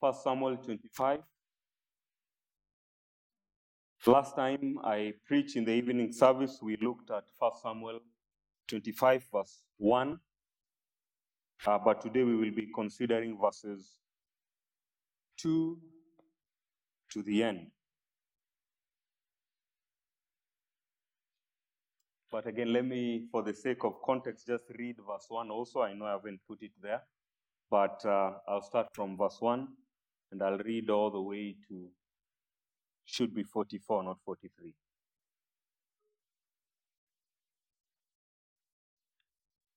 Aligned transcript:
First 0.00 0.22
Samuel 0.22 0.56
25. 0.56 1.20
Last 4.06 4.36
time 4.36 4.78
I 4.84 5.12
preached 5.26 5.56
in 5.56 5.64
the 5.64 5.72
evening 5.72 6.12
service, 6.12 6.60
we 6.62 6.76
looked 6.76 7.10
at 7.10 7.24
First 7.38 7.62
Samuel 7.62 8.00
25, 8.68 9.24
verse 9.32 9.62
1. 9.78 10.20
Uh, 11.66 11.78
but 11.78 12.00
today 12.00 12.22
we 12.22 12.36
will 12.36 12.52
be 12.52 12.70
considering 12.72 13.36
verses 13.38 13.98
2 15.38 15.76
to 17.10 17.22
the 17.22 17.42
end. 17.42 17.66
But 22.30 22.46
again, 22.46 22.72
let 22.72 22.84
me, 22.84 23.26
for 23.32 23.42
the 23.42 23.54
sake 23.54 23.82
of 23.82 24.00
context, 24.04 24.46
just 24.46 24.64
read 24.78 24.96
verse 24.98 25.26
1 25.28 25.50
also. 25.50 25.82
I 25.82 25.94
know 25.94 26.04
I 26.04 26.12
haven't 26.12 26.40
put 26.46 26.62
it 26.62 26.72
there, 26.80 27.02
but 27.68 28.00
uh, 28.04 28.34
I'll 28.46 28.62
start 28.62 28.88
from 28.92 29.16
verse 29.16 29.38
1 29.40 29.66
and 30.30 30.42
I'll 30.42 30.58
read 30.58 30.90
all 30.90 31.10
the 31.10 31.20
way 31.20 31.56
to, 31.68 31.88
should 33.04 33.34
be 33.34 33.42
44, 33.42 34.04
not 34.04 34.18
43. 34.24 34.74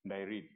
And 0.03 0.13
I 0.13 0.21
read. 0.21 0.49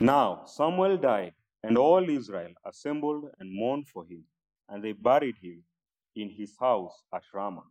Now 0.00 0.44
Samuel 0.44 0.98
died, 0.98 1.32
and 1.62 1.78
all 1.78 2.08
Israel 2.08 2.52
assembled 2.64 3.30
and 3.38 3.50
mourned 3.50 3.88
for 3.88 4.04
him, 4.04 4.24
and 4.68 4.82
they 4.84 4.92
buried 4.92 5.36
him 5.40 5.62
in 6.14 6.28
his 6.28 6.54
house 6.60 7.02
at 7.14 7.22
Ramah. 7.32 7.62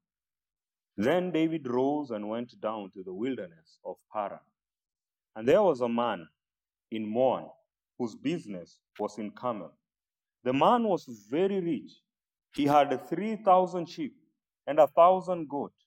Then 0.97 1.31
David 1.31 1.67
rose 1.67 2.11
and 2.11 2.29
went 2.29 2.59
down 2.61 2.89
to 2.91 3.03
the 3.03 3.13
wilderness 3.13 3.79
of 3.85 3.97
Paran. 4.11 4.39
And 5.35 5.47
there 5.47 5.61
was 5.61 5.81
a 5.81 5.89
man 5.89 6.27
in 6.89 7.07
Maon 7.11 7.49
whose 7.97 8.15
business 8.15 8.79
was 8.99 9.17
in 9.17 9.31
Carmel. 9.31 9.73
The 10.43 10.53
man 10.53 10.83
was 10.83 11.05
very 11.29 11.59
rich. 11.59 11.91
He 12.53 12.65
had 12.65 13.07
3,000 13.09 13.87
sheep 13.87 14.15
and 14.67 14.79
a 14.79 14.87
thousand 14.87 15.49
goats. 15.49 15.85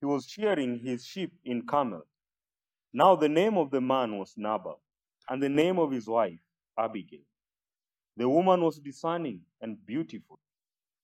He 0.00 0.06
was 0.06 0.26
shearing 0.26 0.78
his 0.78 1.04
sheep 1.04 1.32
in 1.44 1.66
Carmel. 1.66 2.06
Now 2.92 3.16
the 3.16 3.28
name 3.28 3.56
of 3.58 3.70
the 3.70 3.80
man 3.80 4.18
was 4.18 4.34
Nabal, 4.36 4.80
and 5.28 5.42
the 5.42 5.48
name 5.48 5.78
of 5.78 5.90
his 5.90 6.06
wife, 6.06 6.38
Abigail. 6.78 7.20
The 8.16 8.28
woman 8.28 8.62
was 8.62 8.78
discerning 8.78 9.40
and 9.60 9.84
beautiful, 9.84 10.38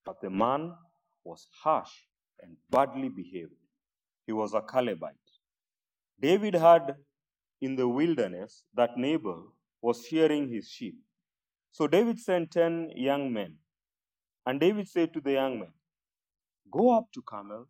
but 0.05 0.21
the 0.21 0.29
man 0.29 0.73
was 1.23 1.47
harsh 1.63 1.91
and 2.41 2.55
badly 2.69 3.09
behaved. 3.09 3.51
He 4.25 4.31
was 4.31 4.53
a 4.53 4.61
Calebite. 4.61 5.15
David 6.19 6.55
heard 6.55 6.95
in 7.59 7.75
the 7.75 7.87
wilderness 7.87 8.63
that 8.73 8.97
Nabal 8.97 9.53
was 9.81 10.05
shearing 10.05 10.49
his 10.49 10.69
sheep. 10.69 10.95
So 11.71 11.87
David 11.87 12.19
sent 12.19 12.51
ten 12.51 12.91
young 12.95 13.33
men. 13.33 13.55
And 14.45 14.59
David 14.59 14.87
said 14.87 15.13
to 15.13 15.21
the 15.21 15.33
young 15.33 15.59
men, 15.59 15.73
Go 16.71 16.97
up 16.97 17.11
to 17.13 17.21
Carmel 17.21 17.67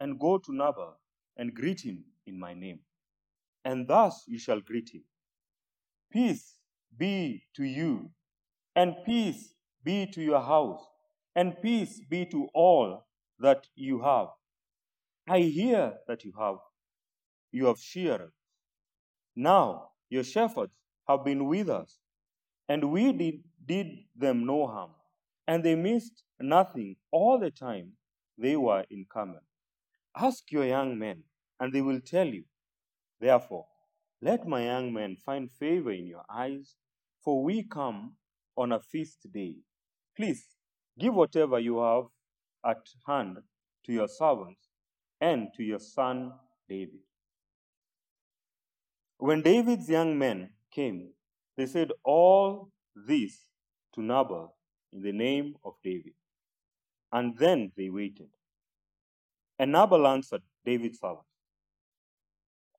and 0.00 0.18
go 0.18 0.38
to 0.38 0.52
Nabal 0.52 0.96
and 1.36 1.54
greet 1.54 1.80
him 1.80 2.04
in 2.26 2.38
my 2.38 2.54
name. 2.54 2.80
And 3.64 3.86
thus 3.86 4.24
you 4.26 4.38
shall 4.38 4.60
greet 4.60 4.90
him 4.92 5.04
Peace 6.10 6.54
be 6.96 7.44
to 7.54 7.64
you, 7.64 8.10
and 8.74 8.94
peace 9.04 9.54
be 9.84 10.06
to 10.06 10.22
your 10.22 10.40
house, 10.40 10.82
and 11.36 11.60
peace 11.62 12.00
be 12.08 12.24
to 12.26 12.48
all 12.54 13.06
that 13.38 13.66
you 13.74 14.02
have. 14.02 14.28
I 15.28 15.40
hear 15.40 15.94
that 16.06 16.24
you 16.24 16.32
have 16.38 16.56
you 17.52 17.66
have 17.66 17.78
shearers. 17.78 18.32
Now 19.36 19.90
your 20.10 20.24
shepherds 20.24 20.72
have 21.08 21.24
been 21.24 21.46
with 21.46 21.68
us, 21.68 21.98
and 22.68 22.90
we 22.90 23.12
did, 23.12 23.42
did 23.64 23.86
them 24.14 24.44
no 24.44 24.66
harm, 24.66 24.90
and 25.46 25.64
they 25.64 25.74
missed 25.74 26.22
nothing 26.38 26.96
all 27.10 27.38
the 27.38 27.50
time 27.50 27.92
they 28.36 28.56
were 28.56 28.84
in 28.90 29.06
Carmel. 29.10 29.40
Ask 30.16 30.52
your 30.52 30.64
young 30.64 30.98
men, 30.98 31.22
and 31.58 31.72
they 31.72 31.80
will 31.80 32.00
tell 32.00 32.26
you. 32.26 32.44
Therefore, 33.20 33.66
let 34.20 34.46
my 34.46 34.64
young 34.64 34.92
men 34.92 35.16
find 35.16 35.50
favor 35.50 35.92
in 35.92 36.06
your 36.06 36.24
eyes, 36.30 36.76
for 37.24 37.42
we 37.42 37.62
come 37.62 38.14
on 38.56 38.72
a 38.72 38.80
feast 38.80 39.26
day. 39.32 39.54
Please 40.16 40.44
give 40.98 41.14
whatever 41.14 41.58
you 41.58 41.78
have 41.78 42.04
at 42.64 42.84
hand 43.06 43.38
to 43.84 43.92
your 43.92 44.08
servants 44.08 44.68
and 45.20 45.48
to 45.56 45.62
your 45.62 45.78
son 45.78 46.32
David. 46.68 47.00
When 49.18 49.42
David's 49.42 49.88
young 49.88 50.18
men 50.18 50.50
came, 50.70 51.10
they 51.56 51.66
said 51.66 51.90
all 52.04 52.70
this 52.94 53.38
to 53.94 54.02
Nabal 54.02 54.54
in 54.92 55.02
the 55.02 55.12
name 55.12 55.54
of 55.64 55.74
David. 55.82 56.14
And 57.12 57.36
then 57.38 57.72
they 57.76 57.88
waited. 57.88 58.28
And 59.58 59.72
Nabal 59.72 60.06
answered 60.06 60.42
David's 60.64 61.00
servant, 61.00 61.26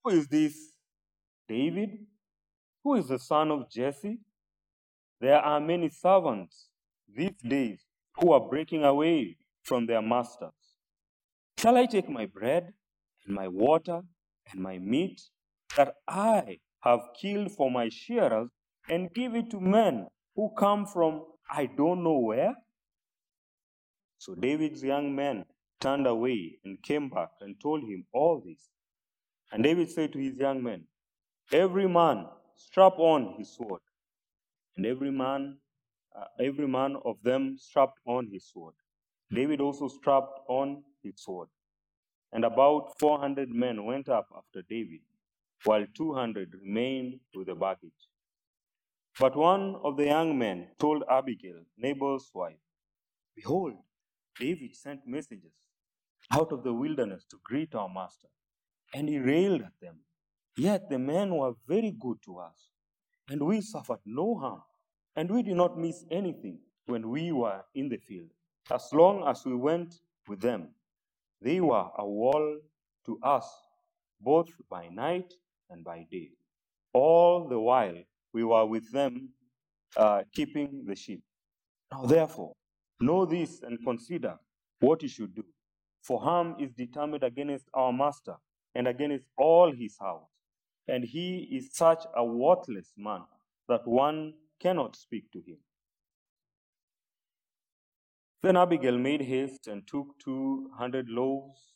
Who 0.03 0.11
is 0.11 0.27
this 0.27 0.55
David? 1.47 2.05
Who 2.83 2.95
is 2.95 3.07
the 3.07 3.19
son 3.19 3.51
of 3.51 3.69
Jesse? 3.69 4.19
There 5.19 5.39
are 5.39 5.59
many 5.59 5.89
servants 5.89 6.67
these 7.13 7.35
days 7.45 7.85
who 8.19 8.31
are 8.31 8.39
breaking 8.39 8.83
away 8.83 9.37
from 9.63 9.85
their 9.85 10.01
masters. 10.01 10.53
Shall 11.57 11.75
I 11.75 11.85
take 11.85 12.09
my 12.09 12.25
bread 12.25 12.73
and 13.25 13.35
my 13.35 13.47
water 13.47 14.01
and 14.51 14.61
my 14.61 14.77
meat 14.77 15.21
that 15.75 15.95
I 16.07 16.59
have 16.81 17.01
killed 17.19 17.51
for 17.51 17.69
my 17.69 17.89
shearers 17.89 18.49
and 18.89 19.13
give 19.13 19.35
it 19.35 19.49
to 19.51 19.59
men 19.59 20.07
who 20.35 20.51
come 20.57 20.85
from 20.85 21.23
I 21.51 21.65
don't 21.65 22.03
know 22.03 22.19
where? 22.19 22.55
So 24.19 24.35
David's 24.35 24.83
young 24.83 25.15
men 25.15 25.45
turned 25.79 26.05
away 26.05 26.59
and 26.63 26.81
came 26.83 27.09
back 27.09 27.29
and 27.41 27.59
told 27.59 27.83
him 27.83 28.05
all 28.13 28.41
this. 28.45 28.69
And 29.51 29.63
David 29.63 29.89
said 29.89 30.13
to 30.13 30.19
his 30.19 30.37
young 30.37 30.61
men, 30.61 30.83
Every 31.51 31.87
man 31.87 32.27
strap 32.55 32.99
on 32.99 33.35
his 33.37 33.55
sword. 33.55 33.81
And 34.77 34.85
every 34.85 35.11
man, 35.11 35.57
uh, 36.15 36.25
every 36.39 36.67
man 36.67 36.97
of 37.03 37.15
them 37.23 37.57
strapped 37.57 37.99
on 38.05 38.29
his 38.31 38.45
sword. 38.51 38.75
David 39.33 39.61
also 39.61 39.87
strapped 39.87 40.39
on 40.47 40.83
his 41.03 41.13
sword. 41.17 41.47
And 42.31 42.45
about 42.45 42.99
400 42.99 43.49
men 43.49 43.85
went 43.85 44.09
up 44.09 44.27
after 44.37 44.61
David, 44.69 44.99
while 45.63 45.85
200 45.93 46.53
remained 46.63 47.19
with 47.35 47.47
the 47.47 47.55
baggage. 47.55 47.91
But 49.19 49.35
one 49.35 49.75
of 49.83 49.97
the 49.97 50.05
young 50.05 50.37
men 50.37 50.69
told 50.79 51.03
Abigail, 51.09 51.61
Nabal's 51.77 52.31
wife, 52.33 52.55
Behold, 53.35 53.73
David 54.39 54.75
sent 54.75 55.05
messengers 55.05 55.51
out 56.31 56.51
of 56.51 56.63
the 56.63 56.73
wilderness 56.73 57.25
to 57.29 57.37
greet 57.43 57.75
our 57.75 57.89
master, 57.89 58.29
and 58.93 59.09
he 59.09 59.19
railed 59.19 59.61
at 59.61 59.73
them. 59.81 59.99
Yet 60.55 60.89
the 60.89 60.99
men 60.99 61.35
were 61.35 61.53
very 61.67 61.91
good 61.91 62.17
to 62.25 62.37
us, 62.37 62.71
and 63.29 63.41
we 63.41 63.61
suffered 63.61 63.99
no 64.05 64.37
harm, 64.37 64.61
and 65.15 65.29
we 65.29 65.43
did 65.43 65.55
not 65.55 65.77
miss 65.77 66.05
anything 66.11 66.59
when 66.85 67.09
we 67.09 67.31
were 67.31 67.61
in 67.75 67.89
the 67.89 67.97
field. 67.97 68.29
As 68.71 68.89
long 68.93 69.27
as 69.27 69.45
we 69.45 69.55
went 69.55 69.95
with 70.27 70.41
them, 70.41 70.69
they 71.41 71.59
were 71.59 71.89
a 71.97 72.05
wall 72.05 72.59
to 73.05 73.19
us, 73.23 73.49
both 74.19 74.49
by 74.69 74.87
night 74.89 75.33
and 75.69 75.83
by 75.83 76.05
day. 76.11 76.29
All 76.93 77.47
the 77.47 77.59
while 77.59 77.97
we 78.33 78.43
were 78.43 78.65
with 78.65 78.91
them, 78.91 79.29
uh, 79.97 80.21
keeping 80.33 80.83
the 80.85 80.95
sheep. 80.95 81.21
Now, 81.91 82.05
therefore, 82.05 82.53
know 82.99 83.25
this 83.25 83.61
and 83.61 83.77
consider 83.83 84.37
what 84.79 85.01
you 85.03 85.09
should 85.09 85.35
do. 85.35 85.43
For 86.03 86.19
harm 86.19 86.55
is 86.59 86.71
determined 86.73 87.23
against 87.23 87.65
our 87.73 87.91
master 87.91 88.35
and 88.75 88.87
against 88.87 89.25
all 89.37 89.71
his 89.71 89.97
house. 89.99 90.27
And 90.87 91.03
he 91.03 91.47
is 91.51 91.69
such 91.73 92.03
a 92.15 92.23
worthless 92.23 92.93
man 92.97 93.21
that 93.67 93.87
one 93.87 94.33
cannot 94.59 94.95
speak 94.95 95.31
to 95.31 95.39
him. 95.39 95.57
Then 98.41 98.55
Abigail 98.57 98.97
made 98.97 99.21
haste 99.21 99.67
and 99.67 99.85
took 99.85 100.17
two 100.23 100.71
hundred 100.77 101.09
loaves 101.09 101.73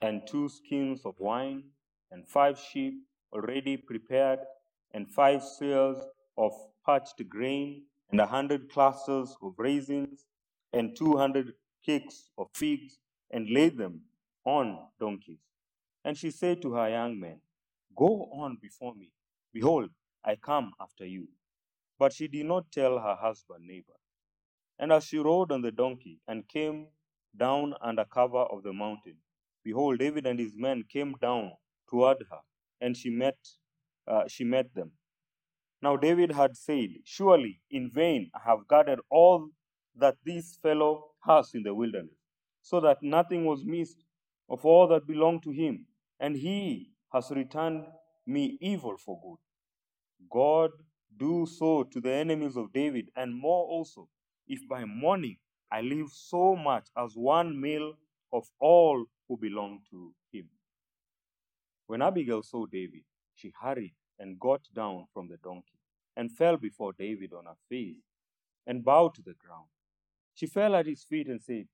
and 0.00 0.22
two 0.26 0.48
skins 0.48 1.02
of 1.04 1.14
wine 1.18 1.64
and 2.12 2.26
five 2.28 2.58
sheep 2.58 2.94
already 3.32 3.76
prepared 3.76 4.40
and 4.92 5.08
five 5.10 5.40
seahs 5.42 6.02
of 6.36 6.52
parched 6.84 7.22
grain 7.28 7.84
and 8.10 8.20
a 8.20 8.26
hundred 8.26 8.70
clusters 8.70 9.36
of 9.42 9.54
raisins 9.58 10.24
and 10.72 10.96
two 10.96 11.16
hundred 11.16 11.52
cakes 11.84 12.30
of 12.38 12.48
figs 12.54 12.98
and 13.30 13.48
laid 13.50 13.78
them 13.78 14.02
on 14.44 14.78
donkeys. 14.98 15.40
And 16.04 16.16
she 16.16 16.30
said 16.30 16.62
to 16.62 16.72
her 16.74 16.88
young 16.90 17.20
men, 17.20 17.40
Go 17.96 18.28
on 18.32 18.58
before 18.60 18.94
me. 18.94 19.12
Behold, 19.52 19.90
I 20.24 20.36
come 20.36 20.72
after 20.80 21.06
you. 21.06 21.28
But 21.98 22.12
she 22.12 22.28
did 22.28 22.46
not 22.46 22.72
tell 22.72 22.98
her 22.98 23.16
husband 23.16 23.66
Nabal. 23.66 23.94
And 24.78 24.92
as 24.92 25.04
she 25.04 25.18
rode 25.18 25.52
on 25.52 25.62
the 25.62 25.72
donkey 25.72 26.20
and 26.28 26.48
came 26.48 26.88
down 27.36 27.74
under 27.82 28.04
cover 28.04 28.38
of 28.40 28.62
the 28.62 28.72
mountain, 28.72 29.16
behold, 29.64 29.98
David 29.98 30.26
and 30.26 30.38
his 30.40 30.52
men 30.56 30.84
came 30.90 31.14
down 31.20 31.52
toward 31.90 32.18
her, 32.30 32.38
and 32.80 32.96
she 32.96 33.10
met, 33.10 33.36
uh, 34.06 34.24
she 34.28 34.44
met 34.44 34.72
them. 34.74 34.92
Now 35.82 35.96
David 35.96 36.32
had 36.32 36.56
said, 36.56 36.90
Surely 37.04 37.60
in 37.70 37.90
vain 37.90 38.30
I 38.34 38.40
have 38.48 38.68
gathered 38.68 39.00
all 39.10 39.48
that 39.96 40.16
this 40.24 40.56
fellow 40.62 41.06
has 41.26 41.50
in 41.54 41.62
the 41.62 41.74
wilderness, 41.74 42.16
so 42.62 42.80
that 42.80 43.02
nothing 43.02 43.44
was 43.44 43.64
missed 43.64 44.04
of 44.48 44.64
all 44.64 44.88
that 44.88 45.06
belonged 45.06 45.42
to 45.44 45.50
him, 45.50 45.86
and 46.18 46.36
he 46.36 46.90
has 47.12 47.30
returned 47.30 47.84
me 48.26 48.58
evil 48.60 48.96
for 48.96 49.20
good. 49.20 49.38
God 50.30 50.70
do 51.16 51.46
so 51.46 51.84
to 51.84 52.00
the 52.00 52.12
enemies 52.12 52.56
of 52.56 52.72
David, 52.72 53.10
and 53.16 53.34
more 53.34 53.64
also, 53.66 54.08
if 54.46 54.60
by 54.68 54.84
morning 54.84 55.36
I 55.72 55.80
leave 55.80 56.08
so 56.10 56.56
much 56.56 56.88
as 56.96 57.12
one 57.14 57.60
male 57.60 57.94
of 58.32 58.46
all 58.60 59.04
who 59.28 59.36
belong 59.36 59.80
to 59.90 60.12
him. 60.32 60.48
When 61.90 62.02
Abigail 62.02 62.44
saw 62.44 62.66
David, 62.66 63.02
she 63.34 63.52
hurried 63.60 63.94
and 64.16 64.38
got 64.38 64.60
down 64.72 65.06
from 65.12 65.26
the 65.26 65.38
donkey 65.38 65.80
and 66.16 66.30
fell 66.30 66.56
before 66.56 66.92
David 66.92 67.32
on 67.32 67.46
her 67.46 67.56
face 67.68 68.04
and 68.64 68.84
bowed 68.84 69.16
to 69.16 69.22
the 69.22 69.34
ground. 69.34 69.66
She 70.32 70.46
fell 70.46 70.76
at 70.76 70.86
his 70.86 71.02
feet 71.02 71.26
and 71.26 71.42
said, 71.42 71.66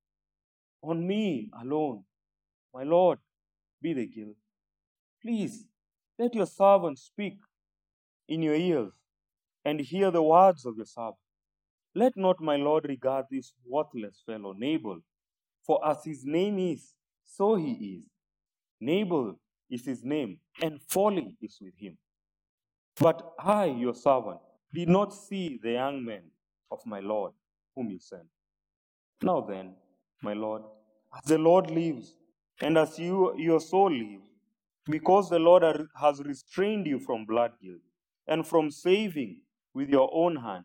On 0.80 1.06
me 1.06 1.50
alone, 1.60 2.04
my 2.72 2.82
Lord, 2.82 3.18
be 3.82 3.92
the 3.92 4.06
guilt. 4.06 4.38
Please 5.20 5.66
let 6.18 6.34
your 6.34 6.46
servant 6.46 6.98
speak 6.98 7.36
in 8.26 8.40
your 8.40 8.54
ears 8.54 8.94
and 9.66 9.80
hear 9.80 10.10
the 10.10 10.22
words 10.22 10.64
of 10.64 10.78
your 10.78 10.86
servant. 10.86 11.16
Let 11.94 12.16
not 12.16 12.40
my 12.40 12.56
Lord 12.56 12.86
regard 12.88 13.26
this 13.30 13.52
worthless 13.66 14.22
fellow 14.24 14.54
Nabal, 14.54 15.00
for 15.62 15.86
as 15.86 16.04
his 16.06 16.24
name 16.24 16.58
is, 16.58 16.94
so 17.22 17.56
he 17.56 17.98
is. 17.98 18.04
Nabal 18.80 19.38
is 19.70 19.84
his 19.84 20.04
name, 20.04 20.38
and 20.62 20.80
folly 20.88 21.36
is 21.40 21.58
with 21.60 21.74
him. 21.78 21.96
But 23.00 23.34
I, 23.38 23.66
your 23.66 23.94
servant, 23.94 24.38
did 24.72 24.88
not 24.88 25.12
see 25.12 25.58
the 25.62 25.72
young 25.72 26.04
man 26.04 26.22
of 26.70 26.80
my 26.86 27.00
Lord 27.00 27.32
whom 27.74 27.90
you 27.90 27.98
sent. 27.98 28.26
Now 29.22 29.40
then, 29.40 29.74
my 30.22 30.32
Lord, 30.32 30.62
as 31.16 31.24
the 31.24 31.38
Lord 31.38 31.70
lives, 31.70 32.16
and 32.60 32.78
as 32.78 32.98
you, 32.98 33.34
your 33.36 33.60
soul 33.60 33.92
lives, 33.92 34.24
because 34.86 35.28
the 35.28 35.38
Lord 35.38 35.62
has 36.00 36.22
restrained 36.22 36.86
you 36.86 36.98
from 36.98 37.26
blood 37.26 37.52
guilt 37.62 37.80
and 38.26 38.46
from 38.46 38.70
saving 38.70 39.40
with 39.74 39.88
your 39.88 40.08
own 40.12 40.36
hand. 40.36 40.64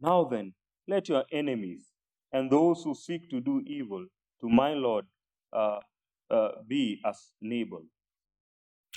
Now 0.00 0.24
then, 0.24 0.52
let 0.88 1.08
your 1.08 1.24
enemies 1.32 1.84
and 2.32 2.50
those 2.50 2.82
who 2.82 2.94
seek 2.94 3.30
to 3.30 3.40
do 3.40 3.62
evil 3.66 4.04
to 4.40 4.48
my 4.48 4.74
Lord 4.74 5.06
uh, 5.52 5.78
uh, 6.30 6.48
be 6.66 7.00
as 7.04 7.32
Nabal. 7.40 7.84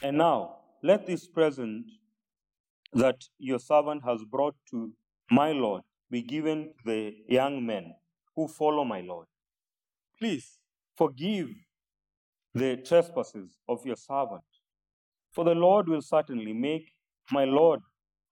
And 0.04 0.18
now, 0.18 0.58
let 0.84 1.08
this 1.08 1.26
present 1.26 1.86
that 2.92 3.24
your 3.40 3.58
servant 3.58 4.04
has 4.04 4.22
brought 4.30 4.56
to 4.72 4.92
my 5.32 5.54
Lord 5.54 5.82
be 6.12 6.22
given 6.22 6.74
to 6.78 6.84
the 6.86 7.16
young 7.30 7.66
men 7.66 7.96
who 8.36 8.50
follow 8.50 8.84
my 8.84 9.00
Lord. 9.00 9.28
Please 10.20 10.60
forgive 10.98 11.48
the 12.54 12.76
trespasses 12.78 13.58
of 13.70 13.86
your 13.86 13.96
servant, 13.96 14.44
for 15.32 15.46
the 15.46 15.56
Lord 15.56 15.88
will 15.88 16.02
certainly 16.02 16.52
make 16.52 16.92
my 17.32 17.46
Lord 17.46 17.80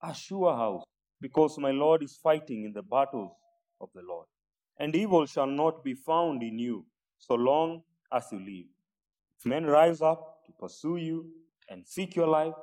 a 0.04 0.14
sure 0.14 0.54
house, 0.54 0.84
because 1.22 1.58
my 1.58 1.72
Lord 1.72 2.04
is 2.04 2.20
fighting 2.22 2.66
in 2.66 2.74
the 2.74 2.84
battles 2.84 3.32
of 3.80 3.88
the 3.96 4.02
Lord. 4.02 4.28
And 4.78 4.94
evil 4.94 5.26
shall 5.26 5.48
not 5.48 5.86
be 5.86 5.94
found 5.94 6.44
in 6.44 6.60
you 6.60 6.86
so 7.18 7.36
long 7.36 7.84
as 8.12 8.26
you 8.32 8.40
live. 8.40 8.66
If 9.40 9.46
men 9.46 9.66
rise 9.66 10.02
up 10.02 10.44
to 10.46 10.52
pursue 10.60 10.98
you 10.98 11.32
and 11.72 11.88
seek 11.88 12.16
your 12.16 12.28
life, 12.28 12.54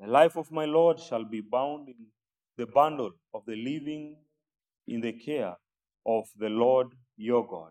the 0.00 0.08
life 0.08 0.36
of 0.36 0.50
my 0.50 0.64
Lord 0.64 0.98
shall 0.98 1.24
be 1.24 1.40
bound 1.40 1.88
in 1.88 2.06
the 2.58 2.66
bundle 2.66 3.12
of 3.32 3.42
the 3.46 3.54
living 3.54 4.16
in 4.88 5.00
the 5.00 5.12
care 5.12 5.56
of 6.04 6.24
the 6.36 6.48
Lord 6.48 6.88
your 7.16 7.46
God. 7.46 7.70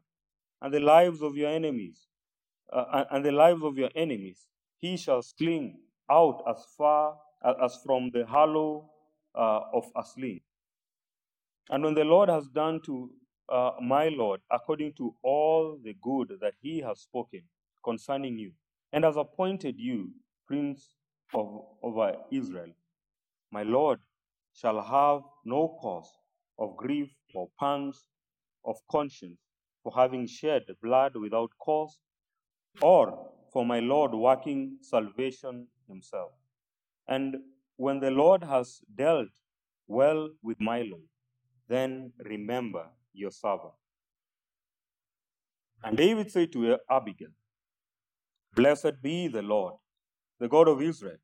And 0.61 0.73
the 0.73 0.79
lives 0.79 1.21
of 1.21 1.35
your 1.35 1.49
enemies, 1.49 2.07
uh, 2.71 3.03
and 3.11 3.25
the 3.25 3.33
lives 3.33 3.63
of 3.63 3.77
your 3.77 3.89
enemies, 3.95 4.47
he 4.79 4.95
shall 4.95 5.21
sling 5.21 5.79
out 6.09 6.41
as 6.49 6.63
far 6.77 7.17
as 7.61 7.77
from 7.85 8.09
the 8.13 8.25
hollow 8.25 8.89
uh, 9.35 9.59
of 9.73 9.85
a 9.97 10.03
sling. 10.03 10.39
And 11.69 11.83
when 11.83 11.95
the 11.95 12.05
Lord 12.05 12.29
has 12.29 12.47
done 12.47 12.79
to 12.85 13.09
uh, 13.49 13.71
my 13.81 14.07
Lord 14.07 14.39
according 14.49 14.93
to 14.93 15.13
all 15.21 15.77
the 15.83 15.95
good 16.01 16.37
that 16.39 16.53
he 16.61 16.79
has 16.79 17.01
spoken 17.01 17.41
concerning 17.83 18.37
you, 18.37 18.51
and 18.93 19.03
has 19.03 19.15
appointed 19.15 19.75
you 19.77 20.11
prince 20.51 20.95
of, 21.33 21.47
over 21.81 22.13
Israel, 22.31 22.73
my 23.51 23.63
Lord 23.63 23.99
shall 24.53 24.81
have 24.81 25.21
no 25.45 25.77
cause 25.81 26.11
of 26.59 26.75
grief 26.77 27.09
or 27.33 27.47
pangs 27.59 28.05
of 28.65 28.75
conscience 28.91 29.39
for 29.83 29.93
having 29.95 30.27
shed 30.27 30.63
blood 30.83 31.15
without 31.15 31.51
cause, 31.67 31.97
or 32.81 33.05
for 33.53 33.65
my 33.65 33.79
Lord 33.79 34.13
working 34.13 34.77
salvation 34.81 35.67
himself. 35.87 36.31
And 37.07 37.37
when 37.77 37.99
the 37.99 38.11
Lord 38.11 38.43
has 38.43 38.81
dealt 38.95 39.29
well 39.87 40.29
with 40.43 40.59
my 40.59 40.81
Lord, 40.81 41.09
then 41.67 42.13
remember 42.25 42.85
your 43.13 43.31
servant. 43.31 43.73
And 45.83 45.97
David 45.97 46.31
said 46.31 46.51
to 46.53 46.77
Abigail, 46.89 47.33
Blessed 48.55 49.01
be 49.01 49.27
the 49.27 49.41
Lord, 49.41 49.75
the 50.41 50.49
God 50.49 50.67
of 50.67 50.81
Israel, 50.81 51.17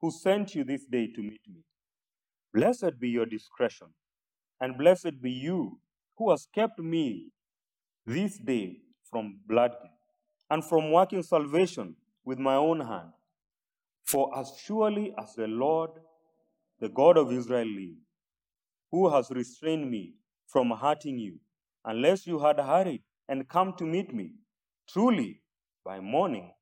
who 0.00 0.10
sent 0.10 0.54
you 0.54 0.64
this 0.64 0.86
day 0.86 1.06
to 1.06 1.20
meet 1.22 1.42
me. 1.46 1.62
Blessed 2.54 2.98
be 2.98 3.10
your 3.10 3.26
discretion, 3.26 3.88
and 4.62 4.78
blessed 4.78 5.20
be 5.20 5.30
you 5.30 5.78
who 6.16 6.30
has 6.30 6.48
kept 6.54 6.78
me 6.78 7.28
this 8.06 8.38
day 8.38 8.78
from 9.10 9.40
blood 9.46 9.72
and 10.48 10.64
from 10.64 10.90
working 10.90 11.22
salvation 11.22 11.94
with 12.24 12.38
my 12.38 12.54
own 12.54 12.80
hand. 12.80 13.10
For 14.06 14.30
as 14.38 14.50
surely 14.64 15.12
as 15.18 15.34
the 15.34 15.48
Lord, 15.48 15.90
the 16.80 16.88
God 16.88 17.18
of 17.18 17.30
Israel, 17.30 17.66
lives, 17.66 18.00
who 18.90 19.10
has 19.10 19.30
restrained 19.30 19.90
me 19.90 20.14
from 20.46 20.70
hurting 20.70 21.18
you, 21.18 21.38
unless 21.84 22.26
you 22.26 22.38
had 22.38 22.58
hurried 22.58 23.02
and 23.28 23.46
come 23.46 23.74
to 23.76 23.84
meet 23.84 24.14
me, 24.14 24.32
truly 24.88 25.42
by 25.84 26.00
morning 26.00 26.52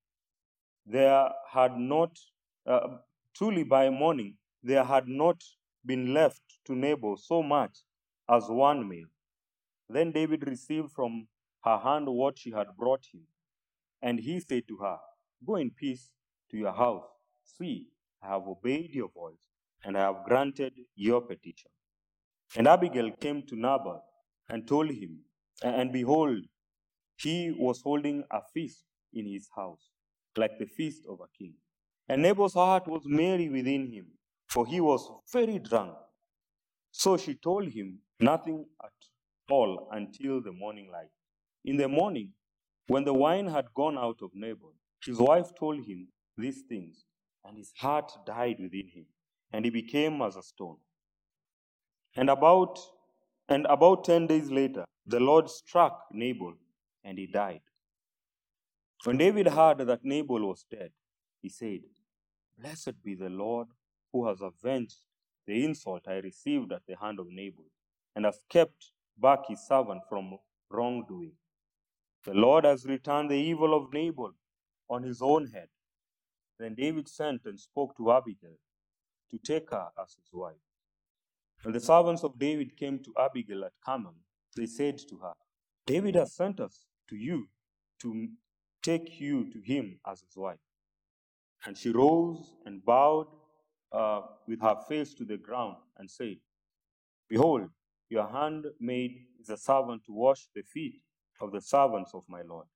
there 0.91 1.31
had 1.49 1.79
not, 1.79 2.19
uh, 2.67 2.89
truly 3.35 3.63
by 3.63 3.91
morning, 3.91 4.35
there 4.63 4.85
had 4.85 5.07
not 5.07 5.43
been 5.87 6.13
left 6.13 6.43
to 6.65 6.75
Nabal 6.75 7.17
so 7.17 7.43
much 7.43 7.79
as 8.29 8.49
one 8.49 8.89
meal. 8.89 9.07
Then 9.89 10.11
David 10.13 10.47
received 10.47 10.91
from 10.91 11.29
her 11.65 11.79
hand 11.79 12.09
what 12.09 12.39
she 12.39 12.51
had 12.51 12.77
brought 12.77 13.07
him. 13.13 13.23
And 14.03 14.19
he 14.19 14.41
said 14.41 14.67
to 14.69 14.77
her, 14.79 14.99
Go 15.47 15.57
in 15.57 15.71
peace 15.71 16.11
to 16.51 16.57
your 16.57 16.73
house. 16.73 17.05
See, 17.45 17.89
I 18.23 18.29
have 18.29 18.47
obeyed 18.49 18.95
your 18.95 19.09
voice, 19.09 19.47
and 19.85 19.97
I 19.97 20.01
have 20.01 20.25
granted 20.25 20.75
your 20.95 21.21
petition. 21.21 21.71
And 22.57 22.67
Abigail 22.67 23.11
came 23.13 23.43
to 23.43 23.55
Nabal 23.55 24.03
and 24.49 24.67
told 24.67 24.91
him, 24.91 25.21
and 25.63 25.93
behold, 25.93 26.45
he 27.17 27.55
was 27.57 27.81
holding 27.83 28.25
a 28.31 28.41
feast 28.53 28.85
in 29.13 29.27
his 29.27 29.49
house 29.55 29.91
like 30.37 30.59
the 30.59 30.67
feast 30.67 31.05
of 31.09 31.21
a 31.21 31.39
king. 31.39 31.55
And 32.09 32.23
Nabal's 32.23 32.55
heart 32.55 32.89
was 32.89 33.03
merry 33.05 33.49
within 33.49 33.87
him, 33.93 34.07
for 34.49 34.67
he 34.67 34.81
was 34.81 35.09
very 35.33 35.59
drunk. 35.59 35.95
So 36.91 37.17
she 37.17 37.35
told 37.35 37.69
him 37.69 38.01
nothing 38.19 38.67
at 38.85 38.93
all 39.49 39.89
until 39.93 40.43
the 40.43 40.53
morning 40.53 40.91
light. 40.93 41.11
In 41.65 41.77
the 41.77 41.89
morning, 41.89 42.33
when 42.87 43.05
the 43.05 43.15
wine 43.15 43.47
had 43.47 43.67
gone 43.75 43.97
out 43.97 44.19
of 44.23 44.31
Nabal, 44.35 44.75
his 45.05 45.19
wife 45.19 45.55
told 45.59 45.85
him 45.85 46.09
these 46.37 46.63
things, 46.69 47.05
and 47.45 47.57
his 47.57 47.73
heart 47.77 48.11
died 48.27 48.57
within 48.59 48.89
him, 48.89 49.07
and 49.53 49.65
he 49.65 49.71
became 49.71 50.21
as 50.23 50.37
a 50.37 50.43
stone. 50.43 50.77
And 52.17 52.29
about 52.29 52.79
and 53.49 53.67
about 53.67 54.05
ten 54.05 54.27
days 54.27 54.51
later, 54.51 54.85
the 55.07 55.21
Lord 55.21 55.49
struck 55.51 56.07
Nabal, 56.13 56.55
and 57.05 57.19
he 57.19 57.27
died. 57.27 57.61
When 59.05 59.17
David 59.17 59.49
heard 59.49 59.79
that 59.79 60.05
Nabal 60.05 60.47
was 60.47 60.67
dead, 60.71 60.91
he 61.41 61.49
said, 61.49 61.81
Blessed 62.59 63.03
be 63.03 63.15
the 63.15 63.31
Lord 63.31 63.69
who 64.13 64.27
has 64.29 64.43
avenged 64.43 64.99
the 65.47 65.65
insult 65.65 66.07
I 66.07 66.19
received 66.19 66.73
at 66.73 66.83
the 66.87 66.97
hand 66.97 67.19
of 67.19 67.27
Nabal, 67.31 67.65
and 68.15 68.25
has 68.27 68.41
kept 68.51 68.93
back 69.17 69.47
his 69.49 69.67
servant 69.67 70.03
from 70.09 70.37
wrongdoing. 70.71 71.33
The 72.25 72.35
Lord 72.35 72.65
has 72.65 72.85
returned 72.85 73.31
the 73.31 73.37
evil 73.37 73.75
of 73.75 73.93
Nabal 73.93 74.33
on 74.91 75.03
his 75.03 75.23
own 75.23 75.47
head. 75.47 75.69
Then 76.59 76.75
David 76.75 77.09
sent 77.09 77.47
and 77.47 77.59
spoke 77.59 77.97
to 77.97 78.13
Abigail 78.13 78.59
to 79.31 79.39
take 79.39 79.71
her 79.71 79.89
as 80.01 80.15
his 80.15 80.29
wife. 80.33 80.57
When 81.63 81.73
the 81.73 81.81
servants 81.81 82.23
of 82.23 82.39
David 82.39 82.77
came 82.77 82.99
to 82.99 83.15
Abigail 83.19 83.65
at 83.65 83.73
Carmel, 83.83 84.15
they 84.57 84.67
said 84.67 84.99
to 85.09 85.17
her, 85.19 85.33
David 85.87 86.17
has 86.17 86.35
sent 86.35 86.61
us 86.61 86.85
to 87.09 87.17
you 87.17 87.49
to 88.01 88.29
take 88.83 89.21
you 89.21 89.51
to 89.53 89.61
him 89.61 89.99
as 90.07 90.21
his 90.21 90.37
wife. 90.37 90.59
And 91.67 91.77
she 91.77 91.91
rose 91.91 92.55
and 92.65 92.85
bowed 92.85 93.27
uh, 93.93 94.23
with 94.49 94.61
her 94.63 94.77
face 94.89 95.15
to 95.15 95.25
the 95.25 95.37
ground 95.37 95.77
and 95.99 96.11
said, 96.11 96.37
Behold, 97.29 97.69
your 98.09 98.27
handmaid 98.29 99.13
is 99.41 99.51
a 99.51 99.57
servant 99.57 100.05
to 100.07 100.13
wash 100.13 100.49
the 100.55 100.63
feet 100.63 101.01
of 101.41 101.53
the 101.53 101.61
servants 101.61 102.13
of 102.15 102.25
my 102.29 102.43
Lord. 102.43 102.67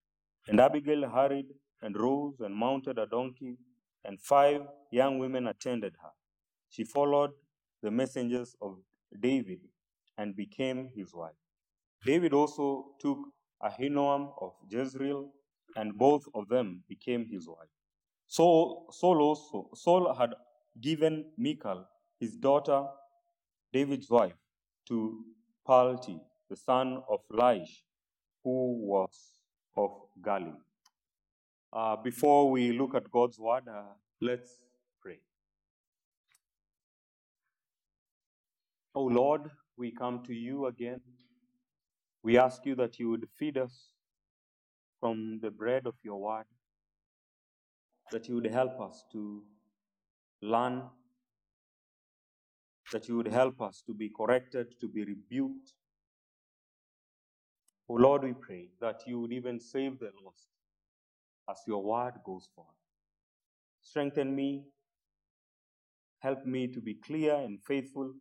And 0.48 0.60
Abigail 0.60 1.08
hurried 1.08 1.46
and 1.82 1.96
rose 1.98 2.40
and 2.40 2.54
mounted 2.54 2.98
a 2.98 3.06
donkey, 3.06 3.56
and 4.04 4.20
five 4.20 4.62
young 4.90 5.18
women 5.18 5.46
attended 5.48 5.94
her. 6.02 6.10
She 6.68 6.84
followed 6.84 7.30
the 7.82 7.90
messengers 7.90 8.54
of 8.60 8.78
David 9.20 9.60
and 10.18 10.36
became 10.36 10.90
his 10.94 11.14
wife. 11.14 11.34
David 12.04 12.32
also 12.32 12.86
took 13.00 13.18
Ahinoam 13.62 14.32
of 14.40 14.52
Jezreel, 14.70 15.30
and 15.76 15.96
both 15.96 16.24
of 16.34 16.48
them 16.48 16.82
became 16.88 17.26
his 17.26 17.48
wife. 17.48 17.68
So 18.26 18.86
Saul 18.90 19.20
also 19.20 19.70
Saul 19.74 20.14
had 20.14 20.34
given 20.80 21.26
Michal, 21.36 21.86
his 22.18 22.36
daughter, 22.36 22.84
David's 23.72 24.10
wife, 24.10 24.34
to 24.88 25.24
Palti, 25.66 26.20
the 26.50 26.56
son 26.56 27.02
of 27.08 27.20
Laish, 27.32 27.82
who 28.42 28.76
was 28.86 29.40
of 29.76 29.90
Gallim. 30.22 30.56
Uh, 31.72 31.96
before 31.96 32.50
we 32.50 32.72
look 32.72 32.94
at 32.94 33.10
God's 33.10 33.38
word, 33.38 33.64
uh, 33.68 33.82
let's 34.20 34.64
pray. 35.02 35.18
Oh 38.94 39.04
Lord, 39.04 39.50
we 39.76 39.90
come 39.90 40.22
to 40.24 40.34
you 40.34 40.66
again. 40.66 41.00
We 42.22 42.38
ask 42.38 42.64
you 42.64 42.74
that 42.76 42.98
you 42.98 43.10
would 43.10 43.28
feed 43.38 43.58
us 43.58 43.93
from 45.04 45.38
the 45.42 45.50
bread 45.50 45.86
of 45.86 45.96
your 46.02 46.18
word, 46.18 46.46
that 48.10 48.26
you 48.26 48.36
would 48.36 48.46
help 48.46 48.80
us 48.80 49.04
to 49.12 49.42
learn, 50.40 50.82
that 52.90 53.06
you 53.06 53.18
would 53.18 53.28
help 53.28 53.60
us 53.60 53.82
to 53.86 53.92
be 53.92 54.08
corrected, 54.08 54.68
to 54.80 54.88
be 54.88 55.04
rebuked. 55.04 55.74
Oh 57.90 57.96
Lord, 58.06 58.22
we 58.24 58.32
pray 58.32 58.70
that 58.80 59.02
you 59.06 59.20
would 59.20 59.32
even 59.32 59.60
save 59.60 59.98
the 59.98 60.10
lost 60.24 60.48
as 61.50 61.58
your 61.66 61.82
word 61.82 62.14
goes 62.24 62.48
forth. 62.54 62.80
Strengthen 63.82 64.34
me, 64.34 64.64
help 66.20 66.46
me 66.46 66.66
to 66.66 66.80
be 66.80 66.94
clear 66.94 67.34
and 67.34 67.62
faithful 67.62 68.14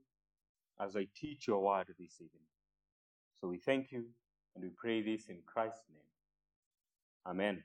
as 0.81 0.97
I 0.97 1.07
teach 1.15 1.47
your 1.47 1.63
word 1.63 1.87
this 1.97 2.15
evening. 2.15 2.49
So 3.39 3.47
we 3.47 3.57
thank 3.57 3.93
you 3.93 4.03
and 4.53 4.65
we 4.65 4.71
pray 4.75 5.01
this 5.01 5.27
in 5.29 5.37
Christ's 5.45 5.85
name. 5.89 6.02
Amen. 7.25 7.63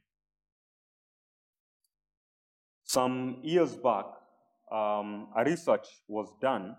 Some 2.84 3.38
years 3.42 3.76
back, 3.76 4.06
um, 4.70 5.28
a 5.36 5.44
research 5.44 5.86
was 6.06 6.32
done 6.40 6.76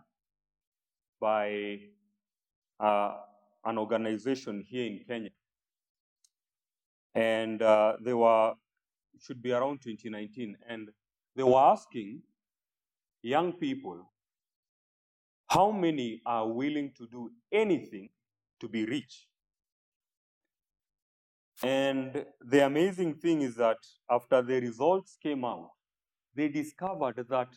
by 1.20 1.80
uh, 2.80 3.16
an 3.66 3.78
organization 3.78 4.66
here 4.68 4.86
in 4.86 5.00
Kenya. 5.08 5.32
And 7.14 7.62
uh, 7.62 7.98
they 8.02 8.14
were, 8.14 8.54
should 9.22 9.42
be 9.42 9.52
around 9.52 9.82
2019, 9.82 10.58
and 10.68 10.90
they 11.36 11.44
were 11.44 11.60
asking 11.60 12.22
young 13.22 13.54
people 13.54 14.10
how 15.48 15.72
many 15.72 16.22
are 16.26 16.48
willing 16.48 16.92
to 16.98 17.08
do 17.08 17.32
anything 17.52 18.10
to 18.60 18.70
be 18.70 18.86
rich? 18.86 19.28
And 21.64 22.26
the 22.42 22.66
amazing 22.66 23.16
thing 23.16 23.42
is 23.42 23.56
that 23.56 23.78
after 24.10 24.42
the 24.42 24.62
results 24.62 25.18
came 25.22 25.44
out, 25.44 25.72
they 26.36 26.48
discovered 26.48 27.26
that 27.30 27.50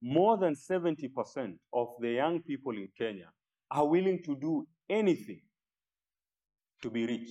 more 0.00 0.36
than 0.36 0.54
70% 0.54 1.54
of 1.72 1.88
the 2.00 2.10
young 2.10 2.40
people 2.42 2.72
in 2.72 2.88
Kenya 2.96 3.30
are 3.70 3.86
willing 3.86 4.22
to 4.24 4.36
do 4.36 4.66
anything 4.88 5.40
to 6.82 6.90
be 6.90 7.06
rich. 7.06 7.30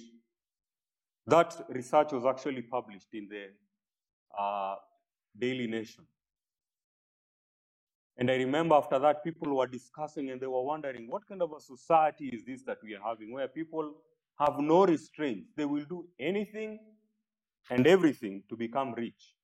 That 1.28 1.66
research 1.70 2.12
was 2.12 2.25
actually 2.25 2.63
published 2.63 3.13
in 3.13 3.28
the 3.30 3.48
uh, 4.38 4.75
Daily 5.38 5.68
Nation. 5.68 6.06
And 8.18 8.30
I 8.30 8.36
remember 8.36 8.75
after 8.75 9.00
that, 9.00 9.24
people 9.24 9.56
were 9.56 9.68
discussing 9.68 10.32
and 10.32 10.42
they 10.42 10.48
were 10.48 10.63
wondering 10.63 11.08
what 11.10 11.28
kind 11.28 11.42
of 11.42 11.54
a 11.54 11.60
society 11.60 12.30
is 12.30 12.44
this 12.46 12.63
that 12.63 12.78
we 12.84 12.96
are 12.96 13.01
having 13.04 13.32
where 13.32 13.48
people 13.48 13.96
have 14.41 14.60
no 14.60 14.86
restraints? 14.86 15.51
They 15.55 15.65
will 15.65 15.86
do 15.86 16.07
anything 16.19 16.79
and 17.69 17.86
everything 17.86 18.43
to 18.50 18.55
become 18.55 18.93
rich. 18.93 19.36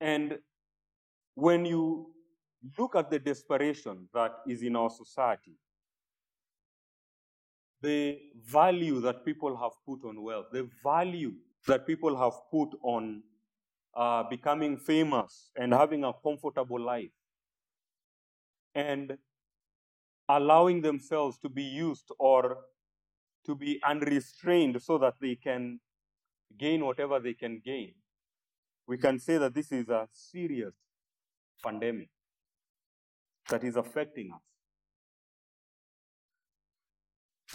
And 0.00 0.38
when 1.34 1.66
you 1.66 2.14
look 2.78 2.96
at 2.96 3.10
the 3.10 3.18
desperation 3.18 4.08
that 4.14 4.32
is 4.48 4.62
in 4.62 4.76
our 4.76 4.88
society, 4.90 5.56
the 7.82 8.18
value 8.42 9.00
that 9.00 9.24
people 9.24 9.56
have 9.56 9.72
put 9.86 10.08
on 10.08 10.22
wealth, 10.22 10.46
the 10.52 10.68
value 10.82 11.32
that 11.66 11.86
people 11.86 12.16
have 12.16 12.34
put 12.50 12.70
on 12.82 13.22
uh, 13.94 14.22
becoming 14.22 14.76
famous 14.78 15.50
and 15.56 15.72
having 15.72 16.04
a 16.04 16.12
comfortable 16.22 16.80
life, 16.80 17.10
and 18.74 19.18
allowing 20.36 20.80
themselves 20.82 21.38
to 21.38 21.48
be 21.48 21.62
used 21.62 22.10
or 22.18 22.58
to 23.46 23.54
be 23.54 23.80
unrestrained 23.84 24.80
so 24.82 24.98
that 24.98 25.14
they 25.20 25.34
can 25.34 25.80
gain 26.58 26.84
whatever 26.84 27.20
they 27.20 27.34
can 27.34 27.60
gain 27.64 27.94
we 28.90 28.98
can 28.98 29.20
say 29.20 29.38
that 29.38 29.54
this 29.54 29.70
is 29.70 29.88
a 29.88 30.08
serious 30.12 30.74
pandemic 31.62 32.08
that 33.48 33.62
is 33.62 33.76
affecting 33.76 34.32
us. 34.32 34.40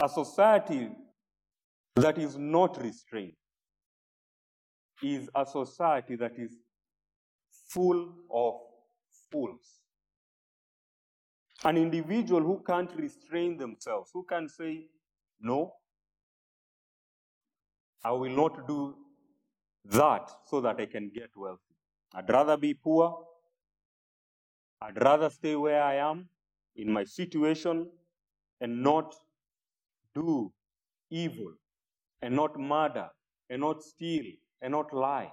A 0.02 0.08
society 0.08 0.88
that 1.96 2.16
is 2.16 2.38
not 2.38 2.82
restrained 2.82 3.36
is 5.02 5.28
a 5.34 5.44
society 5.44 6.16
that 6.16 6.38
is 6.38 6.52
full 7.68 8.14
of 8.30 8.54
fools. 9.30 9.82
An 11.64 11.76
individual 11.76 12.42
who 12.42 12.62
can't 12.66 12.94
restrain 12.96 13.56
themselves, 13.56 14.10
who 14.12 14.24
can 14.24 14.48
say, 14.48 14.86
No, 15.40 15.72
I 18.04 18.12
will 18.12 18.30
not 18.30 18.68
do 18.68 18.94
that 19.86 20.30
so 20.44 20.60
that 20.60 20.80
I 20.80 20.86
can 20.86 21.10
get 21.14 21.30
wealthy. 21.36 21.74
I'd 22.14 22.28
rather 22.28 22.56
be 22.56 22.74
poor. 22.74 23.24
I'd 24.80 25.02
rather 25.02 25.30
stay 25.30 25.56
where 25.56 25.82
I 25.82 25.94
am 25.96 26.28
in 26.76 26.92
my 26.92 27.04
situation 27.04 27.88
and 28.60 28.82
not 28.82 29.14
do 30.14 30.52
evil 31.10 31.52
and 32.22 32.36
not 32.36 32.58
murder 32.58 33.08
and 33.48 33.60
not 33.60 33.82
steal 33.82 34.24
and 34.60 34.72
not 34.72 34.92
lie. 34.92 35.32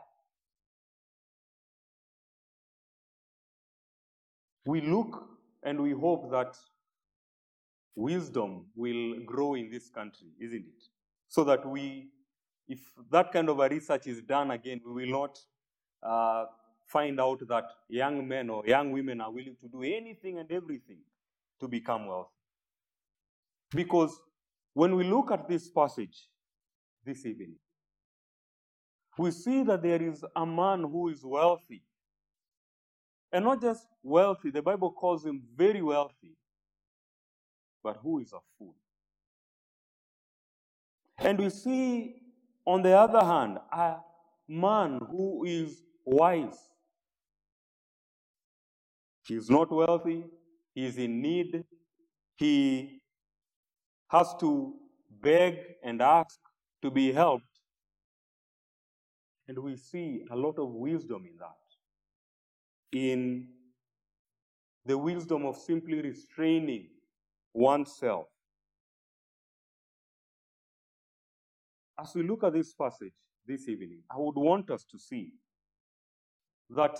We 4.65 4.81
look 4.81 5.32
and 5.65 5.82
we 5.82 5.91
hope 5.91 6.29
that 6.32 6.58
wisdom 7.96 8.65
will 8.75 9.20
grow 9.25 9.55
in 9.55 9.70
this 9.70 9.89
country, 9.89 10.29
isn't 10.39 10.65
it? 10.65 10.84
So 11.27 11.43
that 11.43 11.65
we 11.67 12.10
if 12.67 12.79
that 13.12 13.32
kind 13.32 13.50
of 13.50 13.60
a 13.60 13.67
research 13.70 14.08
is 14.08 14.22
done 14.22 14.51
again, 14.51 14.82
we 14.86 15.05
will 15.05 15.12
not 15.22 15.38
uh, 16.01 16.46
find 16.86 17.20
out 17.20 17.46
that 17.48 17.65
young 17.89 18.27
men 18.27 18.50
or 18.50 18.65
young 18.65 18.91
women 18.91 19.22
are 19.22 19.32
willing 19.32 19.55
to 19.62 19.67
do 19.67 19.84
anything 19.84 20.39
and 20.39 20.51
everything 20.51 21.00
to 21.60 21.67
become 21.67 22.08
wealthy. 22.08 22.29
Because 23.72 24.20
when 24.74 24.96
we 24.96 25.03
look 25.03 25.32
at 25.32 25.48
this 25.48 25.70
passage 25.70 26.29
this 27.05 27.25
evening, 27.25 27.55
we 29.17 29.32
see 29.32 29.63
that 29.63 29.84
there 29.84 30.01
is 30.01 30.24
a 30.36 30.46
man 30.46 30.82
who 30.82 31.10
is 31.10 31.24
wealthy. 31.24 31.84
And 33.33 33.45
not 33.45 33.59
just 33.59 33.87
wealthy, 34.03 34.51
the 34.51 34.61
Bible 34.61 34.91
calls 34.91 35.25
him 35.25 35.41
very 35.55 35.81
wealthy, 35.81 36.37
but 37.83 37.97
who 38.03 38.19
is 38.19 38.31
a 38.31 38.37
fool. 38.57 38.75
And 41.17 41.39
we 41.39 41.49
see 41.49 42.15
on 42.63 42.83
the 42.83 42.95
other 42.95 43.25
hand, 43.25 43.57
a 43.71 43.95
man 44.47 44.99
who 45.09 45.45
is 45.45 45.81
wise, 46.05 46.59
he 49.27 49.35
is 49.35 49.49
not 49.49 49.71
wealthy, 49.71 50.25
he 50.75 50.85
is 50.85 50.97
in 50.99 51.19
need, 51.19 51.63
he 52.35 53.01
has 54.09 54.35
to 54.41 54.73
beg 55.09 55.57
and 55.83 56.03
ask 56.03 56.37
to 56.83 56.91
be 56.91 57.11
helped. 57.11 57.45
And 59.47 59.57
we 59.57 59.75
see 59.75 60.23
a 60.29 60.35
lot 60.35 60.59
of 60.59 60.69
wisdom 60.69 61.25
in 61.25 61.37
that. 61.39 61.62
In 62.93 63.47
the 64.85 64.97
wisdom 64.97 65.45
of 65.45 65.57
simply 65.57 66.01
restraining 66.01 66.88
oneself. 67.53 68.27
As 72.00 72.13
we 72.15 72.23
look 72.23 72.43
at 72.43 72.53
this 72.53 72.73
passage 72.73 73.13
this 73.45 73.67
evening, 73.67 74.03
I 74.12 74.17
would 74.17 74.35
want 74.35 74.69
us 74.69 74.83
to 74.91 75.00
see 75.00 75.31
that 76.69 76.97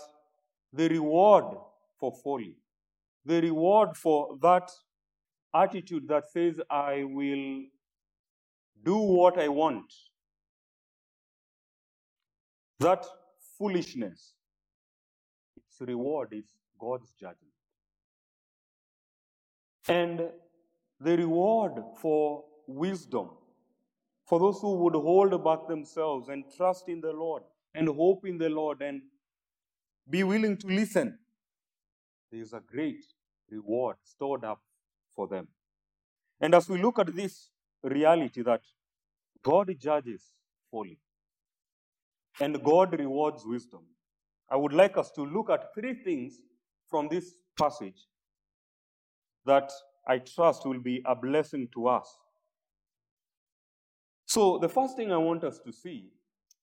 the 0.72 0.88
reward 0.88 1.56
for 1.98 2.12
folly, 2.24 2.56
the 3.24 3.40
reward 3.40 3.96
for 3.96 4.36
that 4.42 4.70
attitude 5.54 6.08
that 6.08 6.28
says, 6.28 6.60
I 6.70 7.04
will 7.04 7.62
do 8.82 8.96
what 8.96 9.38
I 9.38 9.48
want, 9.48 9.92
that 12.80 13.04
foolishness, 13.58 14.34
its 15.74 15.88
reward 15.88 16.28
is 16.32 16.44
God's 16.78 17.12
judgment. 17.12 17.52
And 19.88 20.30
the 21.00 21.16
reward 21.16 21.72
for 22.00 22.44
wisdom, 22.66 23.30
for 24.26 24.38
those 24.38 24.60
who 24.60 24.76
would 24.76 24.94
hold 24.94 25.44
back 25.44 25.68
themselves 25.68 26.28
and 26.28 26.44
trust 26.56 26.88
in 26.88 27.00
the 27.00 27.12
Lord 27.12 27.42
and 27.74 27.88
hope 27.88 28.26
in 28.26 28.38
the 28.38 28.48
Lord 28.48 28.80
and 28.80 29.02
be 30.08 30.22
willing 30.22 30.56
to 30.58 30.66
listen, 30.66 31.18
there 32.30 32.40
is 32.40 32.52
a 32.52 32.60
great 32.60 33.04
reward 33.50 33.96
stored 34.02 34.44
up 34.44 34.62
for 35.14 35.28
them. 35.28 35.48
And 36.40 36.54
as 36.54 36.68
we 36.68 36.80
look 36.80 36.98
at 36.98 37.14
this 37.14 37.50
reality 37.82 38.42
that 38.42 38.62
God 39.42 39.74
judges 39.78 40.32
folly 40.70 40.98
and 42.40 42.62
God 42.62 42.98
rewards 42.98 43.44
wisdom, 43.44 43.82
I 44.50 44.56
would 44.56 44.72
like 44.72 44.96
us 44.96 45.10
to 45.12 45.22
look 45.22 45.50
at 45.50 45.74
three 45.74 45.94
things 45.94 46.40
from 46.88 47.08
this 47.08 47.34
passage 47.58 48.06
that 49.46 49.70
I 50.06 50.18
trust 50.18 50.66
will 50.66 50.80
be 50.80 51.02
a 51.06 51.14
blessing 51.14 51.68
to 51.74 51.88
us. 51.88 52.18
So, 54.26 54.58
the 54.58 54.68
first 54.68 54.96
thing 54.96 55.12
I 55.12 55.16
want 55.16 55.44
us 55.44 55.58
to 55.60 55.72
see 55.72 56.10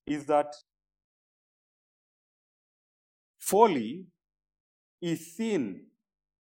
is 0.06 0.26
that 0.26 0.54
folly 3.38 4.06
is 5.02 5.36
seen 5.36 5.86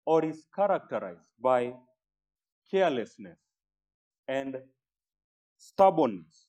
or 0.05 0.25
is 0.25 0.47
characterized 0.55 1.21
by 1.41 1.73
carelessness 2.71 3.39
and 4.27 4.57
stubbornness. 5.57 6.47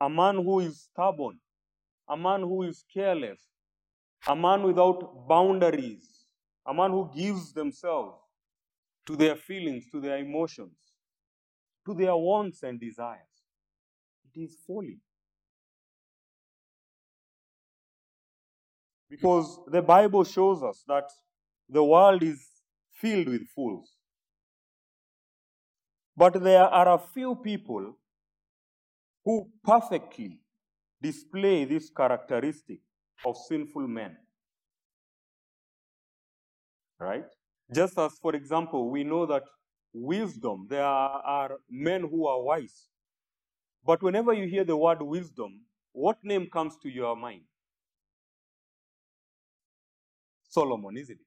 A 0.00 0.08
man 0.08 0.36
who 0.36 0.60
is 0.60 0.88
stubborn, 0.92 1.38
a 2.08 2.16
man 2.16 2.40
who 2.40 2.62
is 2.62 2.84
careless, 2.92 3.40
a 4.26 4.34
man 4.34 4.62
without 4.62 5.26
boundaries, 5.28 6.26
a 6.66 6.74
man 6.74 6.90
who 6.90 7.10
gives 7.14 7.52
themselves 7.52 8.16
to 9.06 9.16
their 9.16 9.36
feelings, 9.36 9.84
to 9.90 10.00
their 10.00 10.18
emotions, 10.18 10.76
to 11.86 11.94
their 11.94 12.16
wants 12.16 12.62
and 12.62 12.80
desires. 12.80 13.20
It 14.34 14.40
is 14.40 14.56
folly. 14.66 15.00
Because 19.08 19.58
the 19.66 19.80
Bible 19.80 20.24
shows 20.24 20.62
us 20.62 20.84
that 20.86 21.10
the 21.68 21.82
world 21.82 22.22
is 22.22 22.46
filled 22.92 23.28
with 23.28 23.46
fools. 23.48 23.90
But 26.16 26.42
there 26.42 26.64
are 26.64 26.94
a 26.94 26.98
few 26.98 27.36
people 27.36 27.96
who 29.24 29.48
perfectly 29.64 30.40
display 31.00 31.64
this 31.64 31.90
characteristic 31.90 32.80
of 33.24 33.36
sinful 33.36 33.86
men. 33.86 34.16
Right? 36.98 37.26
Just 37.72 37.98
as, 37.98 38.18
for 38.20 38.34
example, 38.34 38.90
we 38.90 39.04
know 39.04 39.26
that 39.26 39.44
wisdom, 39.92 40.66
there 40.68 40.84
are 40.84 41.58
men 41.70 42.02
who 42.02 42.26
are 42.26 42.42
wise. 42.42 42.88
But 43.84 44.02
whenever 44.02 44.32
you 44.32 44.46
hear 44.46 44.64
the 44.64 44.76
word 44.76 45.02
wisdom, 45.02 45.60
what 45.92 46.18
name 46.22 46.48
comes 46.52 46.76
to 46.82 46.88
your 46.88 47.16
mind? 47.16 47.42
Solomon, 50.48 50.96
isn't 50.96 51.18
it? 51.20 51.26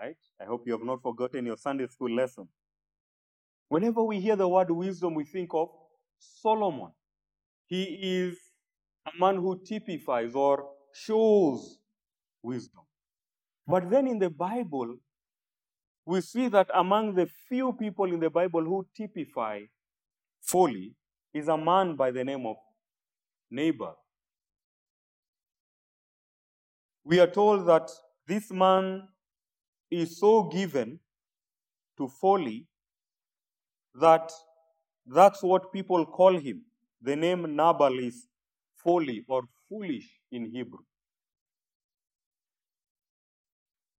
Right? 0.00 0.16
I 0.40 0.44
hope 0.44 0.62
you 0.66 0.72
have 0.72 0.84
not 0.84 1.02
forgotten 1.02 1.46
your 1.46 1.56
Sunday 1.56 1.86
school 1.86 2.10
lesson. 2.14 2.48
Whenever 3.68 4.02
we 4.02 4.20
hear 4.20 4.36
the 4.36 4.48
word 4.48 4.70
wisdom, 4.70 5.14
we 5.14 5.24
think 5.24 5.50
of 5.54 5.68
Solomon. 6.18 6.90
He 7.70 7.84
is 7.84 8.36
a 9.06 9.18
man 9.18 9.36
who 9.36 9.62
typifies 9.64 10.34
or 10.34 10.68
shows 10.92 11.78
wisdom. 12.42 12.82
But 13.66 13.88
then 13.88 14.08
in 14.08 14.18
the 14.18 14.28
Bible, 14.28 14.96
we 16.04 16.20
see 16.20 16.48
that 16.48 16.68
among 16.74 17.14
the 17.14 17.28
few 17.48 17.72
people 17.72 18.12
in 18.12 18.18
the 18.18 18.28
Bible 18.28 18.64
who 18.64 18.84
typify 18.96 19.60
folly 20.42 20.96
is 21.32 21.46
a 21.46 21.56
man 21.56 21.94
by 21.94 22.10
the 22.10 22.24
name 22.24 22.44
of 22.44 22.56
Nabal. 23.52 23.96
We 27.04 27.20
are 27.20 27.28
told 27.28 27.68
that 27.68 27.88
this 28.26 28.50
man 28.50 29.06
is 29.90 30.18
so 30.18 30.44
given 30.44 30.98
to 31.98 32.08
folly 32.08 32.66
that 33.94 34.32
that's 35.06 35.42
what 35.42 35.72
people 35.72 36.04
call 36.04 36.36
him. 36.36 36.64
The 37.00 37.16
name 37.16 37.56
Nabal 37.56 37.98
is 37.98 38.26
folly 38.76 39.24
or 39.26 39.44
foolish 39.68 40.08
in 40.30 40.46
Hebrew. 40.46 40.80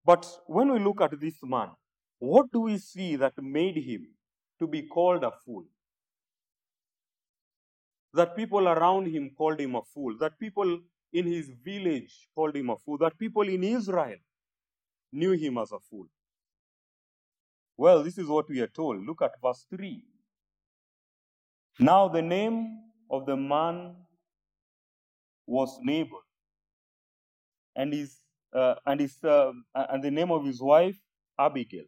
But 0.04 0.26
when 0.46 0.72
we 0.72 0.78
look 0.78 1.00
at 1.00 1.18
this 1.20 1.36
man, 1.42 1.70
what 2.18 2.50
do 2.52 2.60
we 2.62 2.78
see 2.78 3.16
that 3.16 3.34
made 3.42 3.76
him 3.76 4.06
to 4.58 4.66
be 4.66 4.82
called 4.82 5.24
a 5.24 5.30
fool? 5.44 5.64
That 8.12 8.36
people 8.36 8.68
around 8.68 9.06
him 9.06 9.30
called 9.36 9.60
him 9.60 9.76
a 9.76 9.82
fool, 9.82 10.16
that 10.18 10.38
people 10.38 10.80
in 11.12 11.26
his 11.26 11.50
village 11.64 12.28
called 12.34 12.56
him 12.56 12.70
a 12.70 12.76
fool, 12.76 12.98
that 12.98 13.18
people 13.18 13.48
in 13.48 13.62
Israel 13.62 14.18
knew 15.12 15.32
him 15.32 15.58
as 15.58 15.72
a 15.72 15.78
fool. 15.78 16.06
Well, 17.76 18.02
this 18.02 18.18
is 18.18 18.26
what 18.26 18.48
we 18.48 18.60
are 18.60 18.66
told. 18.66 19.06
Look 19.06 19.22
at 19.22 19.40
verse 19.42 19.64
3. 19.70 20.04
Now, 21.78 22.08
the 22.08 22.20
name 22.20 22.89
of 23.11 23.27
the 23.27 23.37
man 23.37 23.96
was 25.46 25.79
Nabal, 25.83 26.20
and 27.75 27.92
his 27.92 28.18
uh, 28.55 28.77
and 28.87 29.01
his 29.01 29.23
uh, 29.25 29.53
and 29.75 30.03
the 30.03 30.11
name 30.11 30.31
of 30.31 30.44
his 30.44 30.61
wife 30.61 30.99
Abigail. 31.38 31.85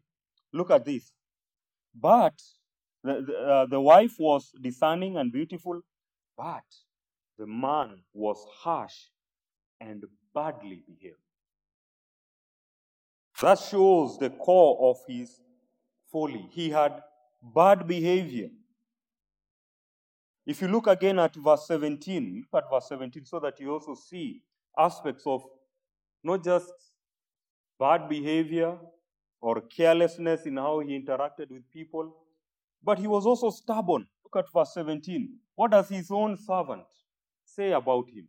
Look 0.52 0.70
at 0.70 0.84
this. 0.84 1.12
But 1.94 2.40
the 3.04 3.22
the, 3.22 3.36
uh, 3.38 3.66
the 3.66 3.80
wife 3.80 4.16
was 4.18 4.50
discerning 4.60 5.16
and 5.16 5.32
beautiful, 5.32 5.82
but 6.36 6.64
the 7.38 7.46
man 7.46 8.02
was 8.12 8.44
harsh 8.50 8.96
and 9.80 10.04
badly 10.34 10.82
behaved. 10.86 11.16
That 13.40 13.58
shows 13.58 14.18
the 14.18 14.30
core 14.30 14.90
of 14.90 14.98
his 15.08 15.40
folly. 16.10 16.48
He 16.50 16.70
had 16.70 17.02
bad 17.42 17.86
behavior. 17.88 18.50
If 20.44 20.60
you 20.60 20.68
look 20.68 20.86
again 20.88 21.18
at 21.18 21.36
verse 21.36 21.66
17, 21.66 22.44
look 22.52 22.64
at 22.64 22.70
verse 22.70 22.88
17 22.88 23.24
so 23.24 23.38
that 23.40 23.60
you 23.60 23.72
also 23.72 23.94
see 23.94 24.42
aspects 24.76 25.24
of 25.26 25.44
not 26.24 26.42
just 26.42 26.72
bad 27.78 28.08
behavior 28.08 28.76
or 29.40 29.60
carelessness 29.60 30.46
in 30.46 30.56
how 30.56 30.80
he 30.80 30.98
interacted 30.98 31.50
with 31.50 31.70
people, 31.70 32.16
but 32.82 32.98
he 32.98 33.06
was 33.06 33.26
also 33.26 33.50
stubborn. 33.50 34.06
Look 34.24 34.44
at 34.44 34.52
verse 34.52 34.74
17. 34.74 35.38
What 35.54 35.70
does 35.70 35.88
his 35.88 36.10
own 36.10 36.36
servant 36.36 36.84
say 37.44 37.72
about 37.72 38.08
him? 38.08 38.28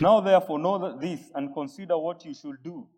Now, 0.00 0.20
therefore, 0.20 0.58
know 0.58 0.98
this 0.98 1.30
and 1.34 1.52
consider 1.52 1.98
what 1.98 2.24
you 2.24 2.32
should 2.32 2.62
do. 2.62 2.88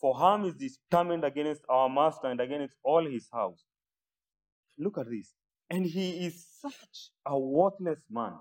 For 0.00 0.14
harm 0.14 0.44
is 0.44 0.54
determined 0.54 1.24
against 1.24 1.62
our 1.68 1.88
master 1.88 2.26
and 2.26 2.40
against 2.40 2.76
all 2.82 3.06
his 3.08 3.28
house. 3.32 3.62
Look 4.76 4.98
at 4.98 5.08
this. 5.08 5.32
And 5.70 5.86
he 5.86 6.26
is 6.26 6.46
such 6.60 7.10
a 7.26 7.38
worthless 7.38 8.04
man 8.10 8.34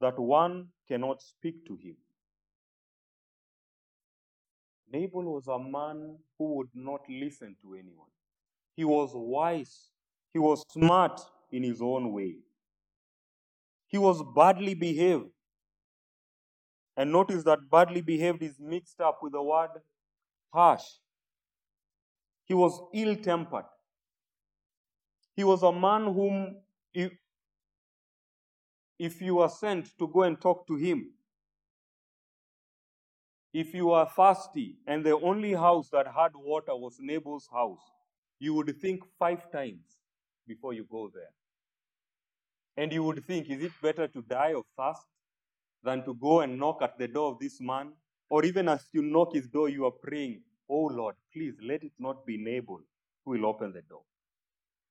that 0.00 0.18
one 0.18 0.68
cannot 0.88 1.22
speak 1.22 1.66
to 1.66 1.76
him. 1.76 1.96
Nabal 4.92 5.22
was 5.24 5.48
a 5.48 5.58
man 5.58 6.16
who 6.38 6.54
would 6.54 6.68
not 6.74 7.00
listen 7.08 7.56
to 7.62 7.74
anyone. 7.74 8.10
He 8.76 8.84
was 8.84 9.10
wise. 9.14 9.90
He 10.32 10.38
was 10.38 10.64
smart 10.70 11.20
in 11.50 11.62
his 11.62 11.80
own 11.80 12.12
way. 12.12 12.36
He 13.86 13.98
was 13.98 14.22
badly 14.34 14.74
behaved. 14.74 15.30
And 16.96 17.10
notice 17.10 17.42
that 17.44 17.58
badly 17.70 18.02
behaved 18.02 18.42
is 18.42 18.58
mixed 18.60 19.00
up 19.00 19.18
with 19.22 19.32
the 19.32 19.42
word 19.42 19.70
harsh. 20.52 20.84
He 22.44 22.54
was 22.54 22.80
ill 22.92 23.16
tempered. 23.16 23.64
He 25.36 25.44
was 25.44 25.62
a 25.62 25.72
man 25.72 26.04
whom, 26.04 26.56
if, 26.92 27.12
if 28.98 29.20
you 29.20 29.36
were 29.36 29.48
sent 29.48 29.96
to 29.98 30.06
go 30.08 30.22
and 30.22 30.40
talk 30.40 30.66
to 30.68 30.76
him, 30.76 31.10
if 33.52 33.72
you 33.74 33.90
are 33.92 34.08
thirsty 34.08 34.78
and 34.86 35.04
the 35.04 35.16
only 35.16 35.52
house 35.52 35.88
that 35.90 36.06
had 36.06 36.32
water 36.34 36.74
was 36.74 36.96
Nabal's 36.98 37.48
house, 37.52 37.82
you 38.38 38.54
would 38.54 38.80
think 38.80 39.04
five 39.18 39.50
times 39.50 39.98
before 40.46 40.72
you 40.72 40.86
go 40.90 41.10
there. 41.14 41.32
And 42.76 42.92
you 42.92 43.04
would 43.04 43.24
think, 43.24 43.48
is 43.48 43.62
it 43.62 43.72
better 43.80 44.08
to 44.08 44.22
die 44.22 44.54
of 44.54 44.64
thirst 44.76 45.06
than 45.84 46.04
to 46.04 46.14
go 46.14 46.40
and 46.40 46.58
knock 46.58 46.82
at 46.82 46.98
the 46.98 47.06
door 47.06 47.32
of 47.32 47.38
this 47.38 47.60
man, 47.60 47.92
or 48.28 48.44
even 48.44 48.68
as 48.68 48.88
you 48.92 49.02
knock 49.02 49.34
his 49.34 49.46
door, 49.46 49.68
you 49.68 49.84
are 49.84 49.92
praying, 49.92 50.42
Oh 50.68 50.86
Lord, 50.86 51.14
please 51.32 51.54
let 51.62 51.84
it 51.84 51.92
not 51.98 52.26
be 52.26 52.36
Nabal 52.36 52.80
who 53.24 53.30
will 53.32 53.46
open 53.46 53.72
the 53.72 53.82
door. 53.82 54.02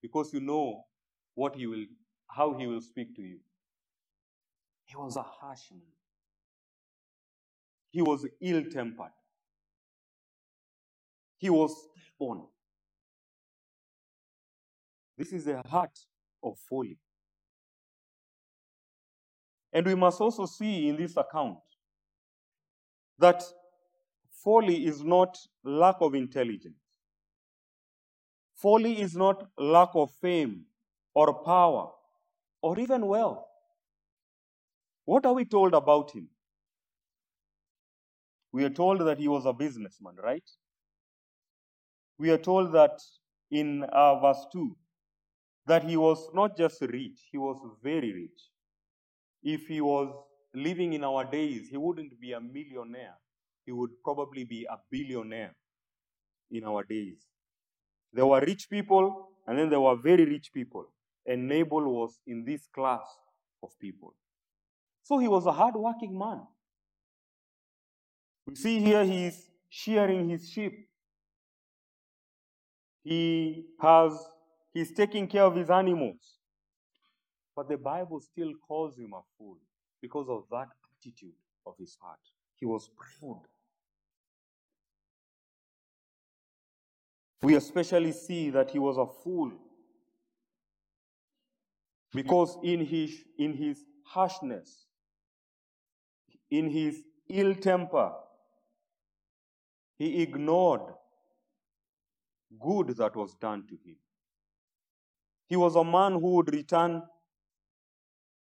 Because 0.04 0.34
you 0.34 0.42
know 0.42 0.84
what 1.34 1.56
he 1.56 1.66
will, 1.66 1.86
how 2.28 2.54
he 2.56 2.68
will 2.68 2.82
speak 2.82 3.16
to 3.16 3.22
you. 3.24 3.40
He 4.86 4.96
was 4.98 5.16
a 5.16 5.24
harsh 5.24 5.72
man. 5.72 5.82
He 7.90 8.02
was 8.02 8.28
ill 8.42 8.64
tempered. 8.70 9.14
He 11.38 11.50
was 11.50 11.74
stubborn. 12.14 12.44
This 15.18 15.32
is 15.32 15.46
the 15.46 15.62
heart 15.62 15.98
of 16.44 16.58
folly. 16.70 16.98
And 19.72 19.86
we 19.86 19.96
must 19.96 20.20
also 20.20 20.46
see 20.46 20.90
in 20.90 20.98
this 20.98 21.16
account 21.16 21.60
that 23.20 23.42
folly 24.44 24.86
is 24.86 25.04
not 25.04 25.38
lack 25.64 25.96
of 26.02 26.14
intelligence. 26.14 26.83
Folly 28.64 29.02
is 29.02 29.16
not 29.16 29.50
lack 29.58 29.90
of 29.94 30.12
fame 30.22 30.66
or 31.14 31.44
power 31.44 31.92
or 32.62 32.80
even 32.80 33.06
wealth. 33.06 33.46
What 35.06 35.26
are 35.26 35.34
we 35.34 35.46
told 35.46 35.74
about 35.74 36.12
him? 36.12 36.30
We 38.54 38.64
are 38.64 38.70
told 38.70 39.02
that 39.02 39.20
he 39.20 39.28
was 39.28 39.46
a 39.46 39.52
businessman, 39.52 40.16
right? 40.24 40.50
We 42.18 42.32
are 42.32 42.38
told 42.38 42.72
that 42.74 43.02
in 43.52 43.84
uh, 43.84 44.20
verse 44.22 44.46
2 44.54 44.78
that 45.66 45.84
he 45.84 45.98
was 45.98 46.30
not 46.34 46.58
just 46.58 46.82
rich, 46.82 47.20
he 47.32 47.38
was 47.38 47.60
very 47.84 48.14
rich. 48.14 48.42
If 49.44 49.68
he 49.68 49.82
was 49.82 50.14
living 50.54 50.94
in 50.94 51.04
our 51.04 51.26
days, 51.26 51.70
he 51.70 51.78
wouldn't 51.78 52.20
be 52.20 52.34
a 52.34 52.40
millionaire, 52.40 53.18
he 53.66 53.74
would 53.74 53.92
probably 54.04 54.46
be 54.46 54.66
a 54.70 54.78
billionaire 54.90 55.56
in 56.52 56.64
our 56.66 56.84
days. 56.84 57.26
There 58.14 58.26
were 58.26 58.42
rich 58.42 58.70
people, 58.70 59.30
and 59.48 59.58
then 59.58 59.70
there 59.70 59.82
were 59.82 59.96
very 59.96 60.26
rich 60.26 60.54
people. 60.54 60.86
And 61.26 61.48
Nabal 61.48 61.84
was 61.84 62.20
in 62.28 62.46
this 62.46 62.68
class 62.68 63.02
of 63.62 63.78
people. 63.80 64.14
So 65.04 65.18
he 65.18 65.28
was 65.28 65.46
a 65.46 65.52
hard-working 65.52 66.18
man. 66.18 66.42
We 68.46 68.56
see 68.56 68.80
here 68.80 69.04
he 69.04 69.26
is 69.26 69.50
shearing 69.70 70.30
his 70.30 70.50
sheep. 70.50 70.88
He 73.04 73.66
has 73.82 74.14
he's 74.74 74.92
taking 74.94 75.28
care 75.28 75.44
of 75.44 75.56
his 75.56 75.70
animals. 75.70 76.40
But 77.56 77.70
the 77.70 77.78
Bible 77.78 78.20
still 78.20 78.52
calls 78.68 78.98
him 78.98 79.14
a 79.14 79.22
fool 79.38 79.58
because 80.02 80.28
of 80.30 80.46
that 80.52 80.70
attitude 80.98 81.36
of 81.66 81.76
his 81.78 81.98
heart. 82.02 82.20
He 82.60 82.66
was 82.66 82.90
proud. 82.96 83.42
We 87.44 87.56
especially 87.56 88.14
see 88.14 88.50
that 88.52 88.72
he 88.72 88.80
was 88.80 88.98
a 88.98 89.06
fool 89.06 89.52
because 92.14 92.58
in 92.64 92.86
his, 92.86 93.12
in 93.38 93.54
his 93.54 93.84
harshness, 94.06 94.86
in 96.50 96.70
his 96.70 97.04
ill 97.28 97.54
temper, 97.56 98.14
he 99.98 100.22
ignored 100.22 100.94
good 102.62 102.96
that 102.96 103.14
was 103.14 103.34
done 103.36 103.68
to 103.68 103.74
him. 103.74 103.98
He 105.50 105.58
was 105.58 105.76
a 105.76 105.84
man 105.84 106.14
who 106.14 106.36
would 106.36 106.54
return 106.54 107.04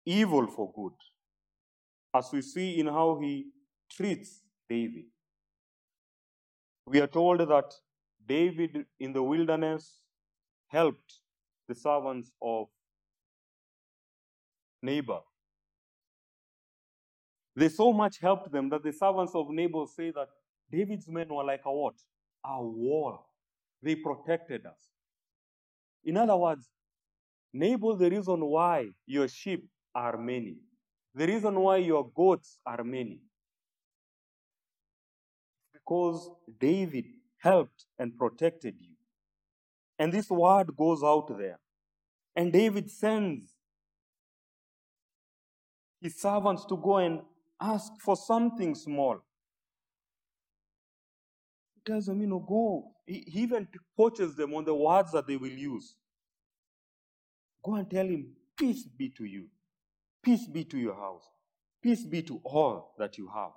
evil 0.05 0.47
for 0.47 0.71
good, 0.73 0.93
as 2.13 2.31
we 2.31 2.41
see 2.41 2.79
in 2.79 2.87
how 2.87 3.19
he 3.21 3.47
treats 3.91 4.41
David. 4.69 5.05
We 6.85 7.01
are 7.01 7.07
told 7.07 7.39
that 7.39 7.73
David 8.27 8.85
in 8.99 9.13
the 9.13 9.21
wilderness 9.23 10.01
helped 10.67 11.15
the 11.67 11.75
servants 11.75 12.31
of 12.41 12.67
Nabal. 14.81 15.23
They 17.55 17.69
so 17.69 17.93
much 17.93 18.19
helped 18.19 18.51
them 18.51 18.69
that 18.69 18.83
the 18.83 18.91
servants 18.91 19.33
of 19.33 19.49
Nabal 19.49 19.87
say 19.87 20.11
that 20.11 20.27
David's 20.71 21.07
men 21.07 21.29
were 21.29 21.43
like 21.43 21.61
a 21.65 21.71
what? 21.71 21.95
A 22.45 22.61
wall. 22.61 23.29
They 23.81 23.95
protected 23.95 24.65
us. 24.65 24.89
In 26.03 26.17
other 26.17 26.35
words, 26.35 26.69
Nabal, 27.53 27.95
the 27.95 28.09
reason 28.09 28.45
why 28.45 28.89
your 29.05 29.27
sheep 29.27 29.67
are 29.93 30.17
many, 30.17 30.57
the 31.13 31.25
reason 31.25 31.57
why 31.59 31.77
your 31.77 32.11
goats 32.13 32.59
are 32.65 32.83
many, 32.83 33.21
because 35.73 36.29
David 36.59 37.05
helped 37.45 37.85
and 37.99 38.17
protected 38.17 38.75
you. 38.79 38.95
And 39.99 40.11
this 40.11 40.29
word 40.29 40.75
goes 40.75 41.03
out 41.03 41.27
there. 41.37 41.59
And 42.35 42.51
David 42.51 42.91
sends 42.91 43.53
his 46.01 46.19
servants 46.19 46.65
to 46.65 46.75
go 46.75 46.97
and 46.97 47.21
ask 47.61 47.91
for 48.03 48.17
something 48.17 48.75
small. 48.75 49.19
He 51.75 51.81
tells 51.89 52.07
them, 52.07 52.19
you 52.19 52.27
know, 52.27 52.39
go. 52.39 52.91
He, 53.05 53.23
even 53.35 53.67
coaches 53.95 54.35
them 54.35 54.53
on 54.55 54.65
the 54.65 54.75
words 54.75 55.11
that 55.13 55.27
they 55.27 55.37
will 55.37 55.47
use. 55.47 55.95
Go 57.63 57.75
and 57.75 57.89
tell 57.89 58.05
him, 58.05 58.33
Peace 58.57 58.87
be 58.97 59.09
to 59.09 59.25
you. 59.25 59.47
Peace 60.23 60.47
be 60.47 60.63
to 60.65 60.77
your 60.77 60.95
house. 60.95 61.23
Peace 61.83 62.03
be 62.03 62.21
to 62.23 62.39
all 62.43 62.95
that 62.97 63.17
you 63.17 63.29
have. 63.33 63.51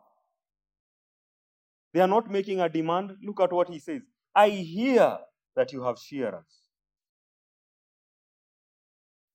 They 1.93 2.01
are 2.01 2.09
not 2.09 2.31
making 2.31 2.61
a 2.61 2.69
demand. 2.69 3.17
Look 3.23 3.41
at 3.41 3.53
what 3.53 3.69
he 3.69 3.79
says. 3.79 4.03
I 4.35 4.51
hear 4.51 5.19
that 5.57 5.73
you 5.73 5.83
have 5.83 5.99
shearers. 5.99 6.63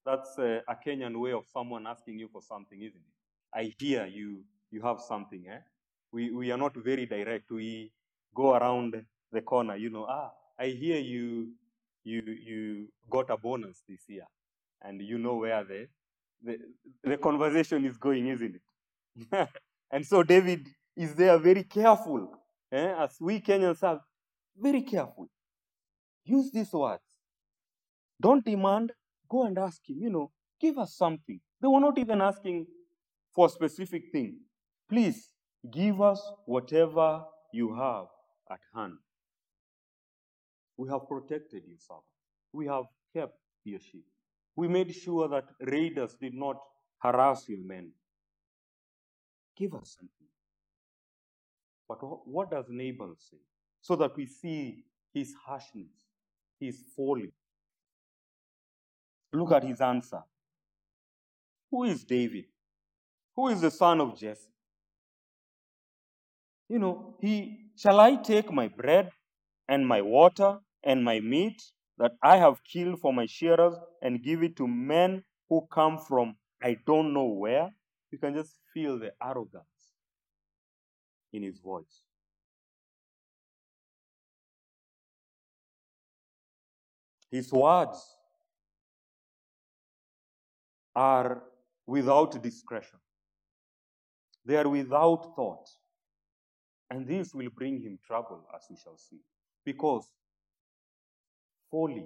That's 0.05 0.37
a, 0.37 0.61
a 0.67 0.75
Kenyan 0.75 1.19
way 1.19 1.31
of 1.33 1.45
someone 1.51 1.87
asking 1.87 2.19
you 2.19 2.29
for 2.31 2.41
something, 2.41 2.79
isn't 2.81 2.95
it? 2.95 3.57
I 3.57 3.73
hear 3.79 4.05
you 4.05 4.43
you 4.71 4.81
have 4.81 4.99
something. 5.01 5.45
Eh? 5.47 5.59
We, 6.11 6.31
we 6.31 6.51
are 6.51 6.57
not 6.57 6.75
very 6.75 7.05
direct. 7.05 7.51
We 7.51 7.91
go 8.35 8.55
around 8.55 8.95
the 9.31 9.41
corner. 9.41 9.75
You 9.75 9.89
know, 9.91 10.05
ah, 10.09 10.31
I 10.59 10.67
hear 10.67 10.99
you 10.99 11.53
you 12.03 12.21
you 12.21 12.87
got 13.09 13.29
a 13.29 13.37
bonus 13.37 13.83
this 13.87 14.01
year, 14.07 14.25
and 14.81 15.01
you 15.01 15.17
know 15.17 15.35
where 15.35 15.63
the 15.63 15.87
the, 16.43 16.57
the 17.03 17.17
conversation 17.17 17.85
is 17.85 17.97
going, 17.97 18.27
isn't 18.27 18.55
it? 18.55 19.49
and 19.91 20.05
so 20.05 20.23
David 20.23 20.67
is 20.95 21.15
there 21.15 21.37
very 21.37 21.63
careful, 21.63 22.31
eh? 22.73 22.93
as 22.97 23.15
we 23.21 23.39
Kenyans 23.39 23.83
are 23.83 24.01
very 24.57 24.81
careful. 24.81 25.29
Use 26.25 26.51
these 26.51 26.73
words. 26.73 27.03
Don't 28.19 28.43
demand, 28.43 28.91
go 29.29 29.45
and 29.45 29.57
ask 29.57 29.81
him, 29.88 29.97
you 29.99 30.09
know, 30.09 30.31
give 30.59 30.77
us 30.77 30.95
something. 30.95 31.39
They 31.62 31.67
were 31.67 31.79
not 31.79 31.97
even 31.97 32.21
asking 32.21 32.67
for 33.33 33.47
a 33.47 33.49
specific 33.49 34.03
thing. 34.12 34.39
Please 34.89 35.29
give 35.71 36.01
us 36.01 36.21
whatever 36.45 37.23
you 37.53 37.75
have 37.75 38.05
at 38.51 38.59
hand. 38.75 38.97
We 40.77 40.89
have 40.89 41.07
protected 41.07 41.63
you, 41.67 41.75
servant. 41.77 42.03
We 42.51 42.67
have 42.67 42.86
kept 43.15 43.38
your 43.63 43.79
sheep. 43.79 44.05
We 44.55 44.67
made 44.67 44.93
sure 44.93 45.27
that 45.29 45.45
raiders 45.62 46.15
did 46.19 46.33
not 46.33 46.57
harass 46.99 47.47
your 47.47 47.63
men. 47.65 47.91
Give 49.57 49.73
us 49.73 49.97
something. 49.99 50.33
But 51.99 52.27
what 52.27 52.51
does 52.51 52.65
Nabal 52.69 53.15
say? 53.17 53.38
So 53.82 53.95
that 53.97 54.15
we 54.15 54.25
see 54.25 54.84
his 55.13 55.34
harshness, 55.45 55.91
his 56.60 56.84
folly. 56.95 57.32
Look 59.32 59.51
at 59.51 59.63
his 59.63 59.82
answer. 59.82 60.21
Who 61.71 61.84
is 61.86 62.03
David? 62.03 62.45
Who 63.36 63.47
is 63.49 63.62
the 63.62 63.71
son 63.71 63.99
of 63.99 64.17
Jesse? 64.17 64.49
You 66.69 66.79
know, 66.79 67.15
he 67.19 67.71
shall 67.75 67.99
I 67.99 68.15
take 68.15 68.51
my 68.51 68.67
bread 68.67 69.12
and 69.67 69.88
my 69.88 70.01
water 70.01 70.60
and 70.84 71.03
my 71.03 71.19
meat 71.19 71.62
that 71.97 72.13
I 72.21 72.38
have 72.38 72.63
killed 72.63 72.99
for 72.99 73.13
my 73.13 73.25
shearers 73.25 73.75
and 74.01 74.23
give 74.23 74.43
it 74.43 74.56
to 74.58 74.67
men 74.67 75.23
who 75.49 75.67
come 75.71 75.97
from 75.97 76.36
I 76.62 76.77
don't 76.86 77.13
know 77.13 77.25
where? 77.25 77.69
You 78.12 78.17
can 78.19 78.34
just 78.34 78.60
feel 78.73 78.97
the 78.97 79.12
arrogance 79.21 79.72
in 81.34 81.43
his 81.43 81.60
voice. 81.60 82.04
His 87.30 87.52
words 87.52 88.15
are 90.96 91.41
without 91.88 92.41
discretion. 92.41 93.00
They 94.46 94.56
are 94.58 94.69
without 94.69 95.36
thought. 95.36 95.67
And 96.91 97.08
this 97.08 97.34
will 97.34 97.50
bring 97.50 97.82
him 97.82 97.98
trouble, 98.06 98.46
as 98.56 98.67
we 98.69 98.76
shall 98.76 98.98
see. 98.98 99.22
Because 99.65 100.06
folly, 101.72 102.06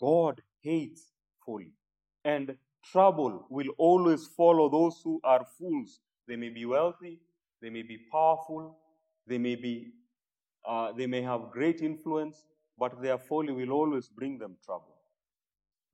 God 0.00 0.40
hates 0.60 1.02
folly. 1.44 1.72
And 2.24 2.56
trouble 2.84 3.46
will 3.50 3.68
always 3.78 4.26
follow 4.36 4.68
those 4.68 5.00
who 5.04 5.20
are 5.24 5.44
fools. 5.58 6.00
They 6.28 6.36
may 6.36 6.48
be 6.48 6.64
wealthy, 6.64 7.20
they 7.60 7.70
may 7.70 7.82
be 7.82 7.98
powerful, 8.10 8.78
they 9.26 9.38
may 9.38 9.56
be 9.56 9.92
uh, 10.66 10.92
they 10.92 11.06
may 11.06 11.22
have 11.22 11.50
great 11.50 11.80
influence, 11.80 12.44
but 12.78 13.02
their 13.02 13.18
folly 13.18 13.52
will 13.52 13.72
always 13.72 14.08
bring 14.08 14.38
them 14.38 14.56
trouble. 14.64 14.94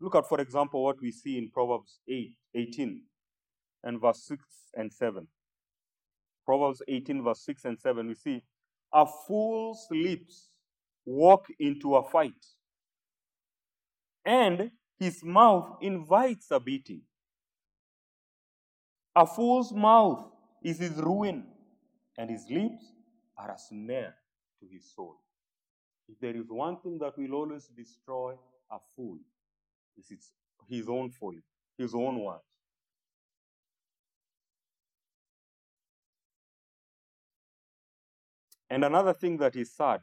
Look 0.00 0.14
at, 0.14 0.28
for 0.28 0.40
example, 0.40 0.84
what 0.84 1.00
we 1.00 1.10
see 1.10 1.38
in 1.38 1.50
Proverbs 1.50 2.00
8, 2.08 2.36
18 2.54 3.02
and 3.84 4.00
verse 4.00 4.22
6 4.26 4.44
and 4.74 4.92
7. 4.92 5.26
Proverbs 6.44 6.82
18, 6.86 7.22
verse 7.22 7.44
6 7.44 7.64
and 7.64 7.80
7, 7.80 8.06
we 8.06 8.14
see, 8.14 8.42
A 8.92 9.06
fool's 9.26 9.86
lips 9.90 10.50
walk 11.04 11.46
into 11.58 11.96
a 11.96 12.02
fight, 12.02 12.32
and 14.24 14.70
his 14.98 15.22
mouth 15.22 15.78
invites 15.80 16.50
a 16.50 16.58
beating. 16.58 17.02
A 19.14 19.26
fool's 19.26 19.72
mouth 19.72 20.30
is 20.62 20.78
his 20.78 20.92
ruin, 20.92 21.46
and 22.16 22.30
his 22.30 22.44
lips 22.50 22.84
are 23.36 23.52
a 23.52 23.58
snare 23.58 24.14
to 24.60 24.66
his 24.66 24.92
soul. 24.94 25.16
If 26.08 26.18
there 26.20 26.36
is 26.36 26.48
one 26.48 26.78
thing 26.80 26.98
that 26.98 27.16
will 27.16 27.34
always 27.34 27.66
destroy 27.68 28.34
a 28.70 28.78
fool, 28.96 29.18
it's 29.96 30.32
his 30.68 30.88
own 30.88 31.10
folly, 31.10 31.42
his 31.76 31.94
own 31.94 32.22
words. 32.22 32.42
And 38.70 38.84
another 38.84 39.14
thing 39.14 39.36
that 39.38 39.56
is 39.56 39.74
sad 39.74 40.00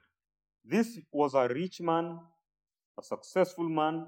this 0.63 0.99
was 1.12 1.36
a 1.36 1.47
rich 1.47 1.79
man, 1.81 2.19
a 2.97 3.03
successful 3.03 3.69
man, 3.69 4.08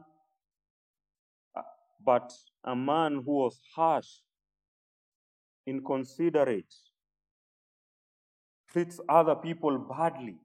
but 2.04 2.34
a 2.64 2.76
man 2.76 3.22
who 3.26 3.32
was 3.32 3.60
harsh, 3.76 4.08
inconsiderate, 5.66 6.74
treats 8.72 9.00
other 9.08 9.36
people 9.36 9.78
badly. 9.78 10.38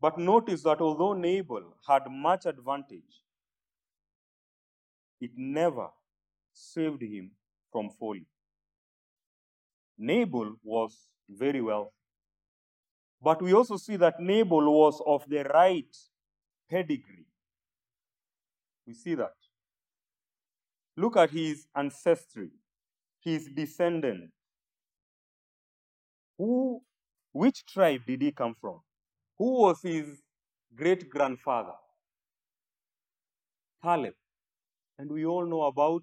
But 0.00 0.18
notice 0.18 0.62
that 0.62 0.80
although 0.80 1.12
Nabal 1.12 1.76
had 1.86 2.10
much 2.10 2.46
advantage, 2.46 3.22
it 5.20 5.30
never 5.36 5.88
saved 6.52 7.02
him 7.02 7.30
from 7.70 7.88
folly. 7.90 8.26
Nabal 9.96 10.56
was 10.64 11.08
very 11.28 11.60
wealthy. 11.60 11.90
But 13.22 13.40
we 13.40 13.54
also 13.54 13.76
see 13.76 13.96
that 13.96 14.18
Nabal 14.18 14.72
was 14.72 15.00
of 15.06 15.28
the 15.28 15.44
right 15.44 15.96
pedigree. 16.68 17.21
We 18.86 18.94
see 18.94 19.14
that. 19.14 19.34
Look 20.96 21.16
at 21.16 21.30
his 21.30 21.66
ancestry, 21.74 22.50
his 23.20 23.48
descendant. 23.48 24.30
Who, 26.38 26.82
which 27.32 27.64
tribe 27.64 28.02
did 28.06 28.22
he 28.22 28.32
come 28.32 28.54
from? 28.60 28.80
Who 29.38 29.60
was 29.60 29.80
his 29.82 30.22
great 30.74 31.08
grandfather? 31.08 31.74
Caleb. 33.82 34.14
And 34.98 35.10
we 35.10 35.24
all 35.24 35.46
know 35.46 35.62
about 35.62 36.02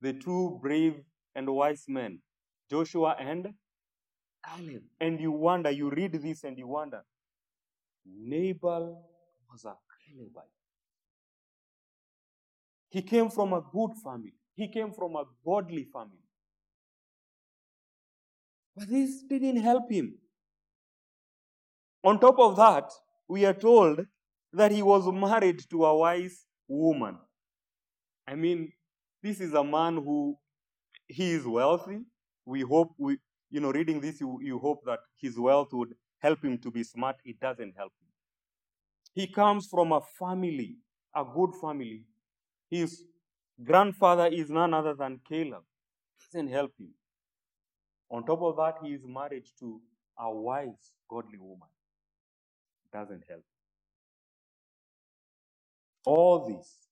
the 0.00 0.12
two 0.12 0.58
brave 0.62 1.00
and 1.34 1.48
wise 1.48 1.84
men, 1.88 2.20
Joshua 2.70 3.16
and 3.18 3.54
Caleb. 4.44 4.82
And 5.00 5.20
you 5.20 5.32
wonder, 5.32 5.70
you 5.70 5.90
read 5.90 6.12
this 6.12 6.44
and 6.44 6.58
you 6.58 6.68
wonder, 6.68 7.02
Nabal 8.06 9.04
was 9.50 9.64
a 9.64 9.74
Calebite. 10.06 10.57
He 12.88 13.02
came 13.02 13.30
from 13.30 13.52
a 13.52 13.60
good 13.60 13.90
family. 14.02 14.34
He 14.54 14.68
came 14.68 14.92
from 14.92 15.16
a 15.16 15.24
godly 15.44 15.84
family. 15.92 16.24
But 18.76 18.88
this 18.88 19.22
didn't 19.22 19.58
help 19.58 19.90
him. 19.90 20.14
On 22.04 22.18
top 22.18 22.38
of 22.38 22.56
that, 22.56 22.90
we 23.28 23.44
are 23.44 23.54
told 23.54 24.06
that 24.52 24.72
he 24.72 24.82
was 24.82 25.06
married 25.12 25.60
to 25.70 25.84
a 25.84 25.96
wise 25.96 26.46
woman. 26.66 27.18
I 28.26 28.34
mean, 28.34 28.72
this 29.22 29.40
is 29.40 29.52
a 29.52 29.64
man 29.64 29.96
who 29.96 30.36
he 31.06 31.32
is 31.32 31.46
wealthy. 31.46 32.00
We 32.44 32.60
hope 32.60 32.94
we, 32.98 33.18
you 33.50 33.60
know, 33.60 33.72
reading 33.72 34.00
this, 34.00 34.20
you, 34.20 34.38
you 34.42 34.58
hope 34.58 34.84
that 34.86 35.00
his 35.20 35.38
wealth 35.38 35.68
would 35.72 35.94
help 36.18 36.42
him 36.42 36.58
to 36.58 36.70
be 36.70 36.84
smart. 36.84 37.16
It 37.24 37.40
doesn't 37.40 37.74
help 37.76 37.92
him. 38.00 38.08
He 39.14 39.26
comes 39.26 39.66
from 39.66 39.92
a 39.92 40.00
family, 40.18 40.76
a 41.14 41.24
good 41.24 41.50
family. 41.60 42.04
His 42.70 43.04
grandfather 43.62 44.26
is 44.26 44.50
none 44.50 44.74
other 44.74 44.94
than 44.94 45.20
Caleb. 45.28 45.62
Doesn't 46.32 46.48
help 46.48 46.72
him. 46.78 46.90
On 48.10 48.24
top 48.24 48.42
of 48.42 48.56
that, 48.56 48.74
he 48.82 48.94
is 48.94 49.02
married 49.06 49.46
to 49.60 49.80
a 50.18 50.30
wise, 50.30 50.92
godly 51.08 51.38
woman. 51.38 51.68
Doesn't 52.92 53.24
help. 53.28 53.44
All 56.04 56.48
this 56.48 56.88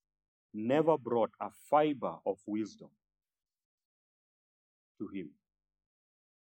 never 0.53 0.97
brought 0.99 1.31
a 1.41 1.51
fiber 1.71 2.17
of 2.27 2.39
wisdom 2.47 2.89
to 4.99 5.09
him. 5.09 5.31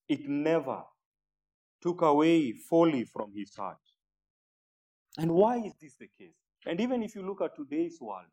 It 0.08 0.28
never 0.28 0.82
took 1.82 2.02
away 2.02 2.52
folly 2.52 3.04
from 3.04 3.32
his 3.34 3.54
heart. 3.54 3.78
And 5.18 5.32
why 5.32 5.58
is 5.58 5.74
this 5.80 5.94
the 5.96 6.08
case? 6.18 6.36
And 6.66 6.80
even 6.80 7.02
if 7.02 7.14
you 7.14 7.22
look 7.22 7.40
at 7.40 7.56
today's 7.56 7.98
world, 8.00 8.26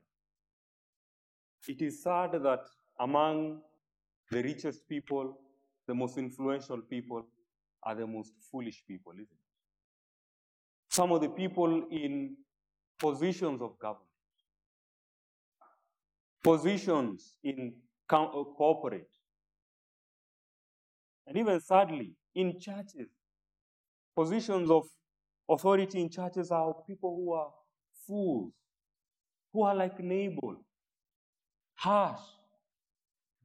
it 1.67 1.81
is 1.81 2.03
sad 2.03 2.31
that 2.33 2.61
among 2.99 3.61
the 4.31 4.41
richest 4.43 4.87
people, 4.87 5.37
the 5.87 5.93
most 5.93 6.17
influential 6.17 6.77
people, 6.81 7.25
are 7.83 7.95
the 7.95 8.07
most 8.07 8.33
foolish 8.51 8.83
people, 8.87 9.11
isn't 9.13 9.23
it? 9.23 9.27
Some 10.89 11.11
of 11.11 11.21
the 11.21 11.29
people 11.29 11.85
in 11.91 12.35
positions 12.99 13.61
of 13.61 13.77
government, 13.79 14.07
positions 16.43 17.35
in 17.43 17.73
uh, 18.09 18.27
corporate, 18.57 19.09
and 21.27 21.37
even 21.37 21.59
sadly, 21.59 22.13
in 22.35 22.59
churches, 22.59 23.09
positions 24.15 24.69
of 24.69 24.83
authority 25.49 26.01
in 26.01 26.09
churches 26.09 26.51
are 26.51 26.73
people 26.87 27.15
who 27.15 27.33
are 27.33 27.51
fools, 28.07 28.53
who 29.51 29.63
are 29.63 29.75
like 29.75 29.99
Nabal, 29.99 30.57
harsh, 31.83 32.21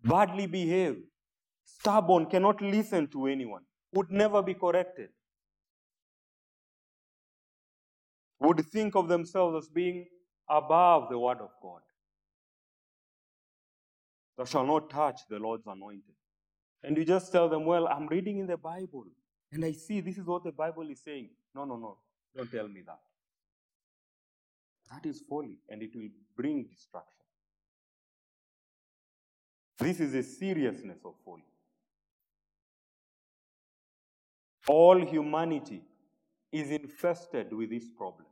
badly 0.05 0.47
behaved, 0.47 1.03
stubborn, 1.65 2.27
cannot 2.27 2.61
listen 2.61 3.07
to 3.09 3.27
anyone, 3.27 3.63
would 3.93 4.11
never 4.11 4.43
be 4.43 4.55
corrected, 4.55 5.09
would 8.41 8.65
think 8.67 8.95
of 8.95 9.09
themselves 9.09 9.65
as 9.65 9.69
being 9.69 10.07
above 10.49 11.09
the 11.11 11.19
word 11.19 11.39
of 11.39 11.51
God. 11.63 11.81
Thou 14.37 14.45
shalt 14.45 14.69
not 14.69 14.89
touch 14.89 15.21
the 15.29 15.39
Lord's 15.39 15.67
anointed. 15.67 16.15
And 16.85 16.97
you 16.97 17.05
just 17.05 17.33
tell 17.33 17.49
them, 17.49 17.65
Well, 17.67 17.89
I'm 17.89 18.07
reading 18.07 18.39
in 18.39 18.47
the 18.47 18.57
Bible 18.57 19.05
and 19.51 19.65
I 19.65 19.73
see 19.73 20.01
this 20.01 20.17
is 20.17 20.27
what 20.27 20.45
the 20.45 20.53
Bible 20.53 20.89
is 20.91 21.01
saying. 21.03 21.31
No, 21.55 21.65
no, 21.65 21.77
no. 21.77 21.99
Don't 22.37 22.51
tell 22.51 22.69
me 22.69 22.83
that. 22.87 23.01
That 24.93 25.09
is 25.09 25.23
folly 25.29 25.59
and 25.69 25.83
it 25.83 25.91
will 25.95 26.09
bring 26.37 26.65
destruction. 26.65 27.28
This 29.79 30.01
is 30.01 30.13
the 30.13 30.23
seriousness 30.23 30.99
of 31.05 31.15
folly. 31.25 31.45
All 34.67 35.01
humanity 35.07 35.83
is 36.53 36.71
infested 36.71 37.53
with 37.53 37.71
this 37.71 37.85
problem. 37.97 38.27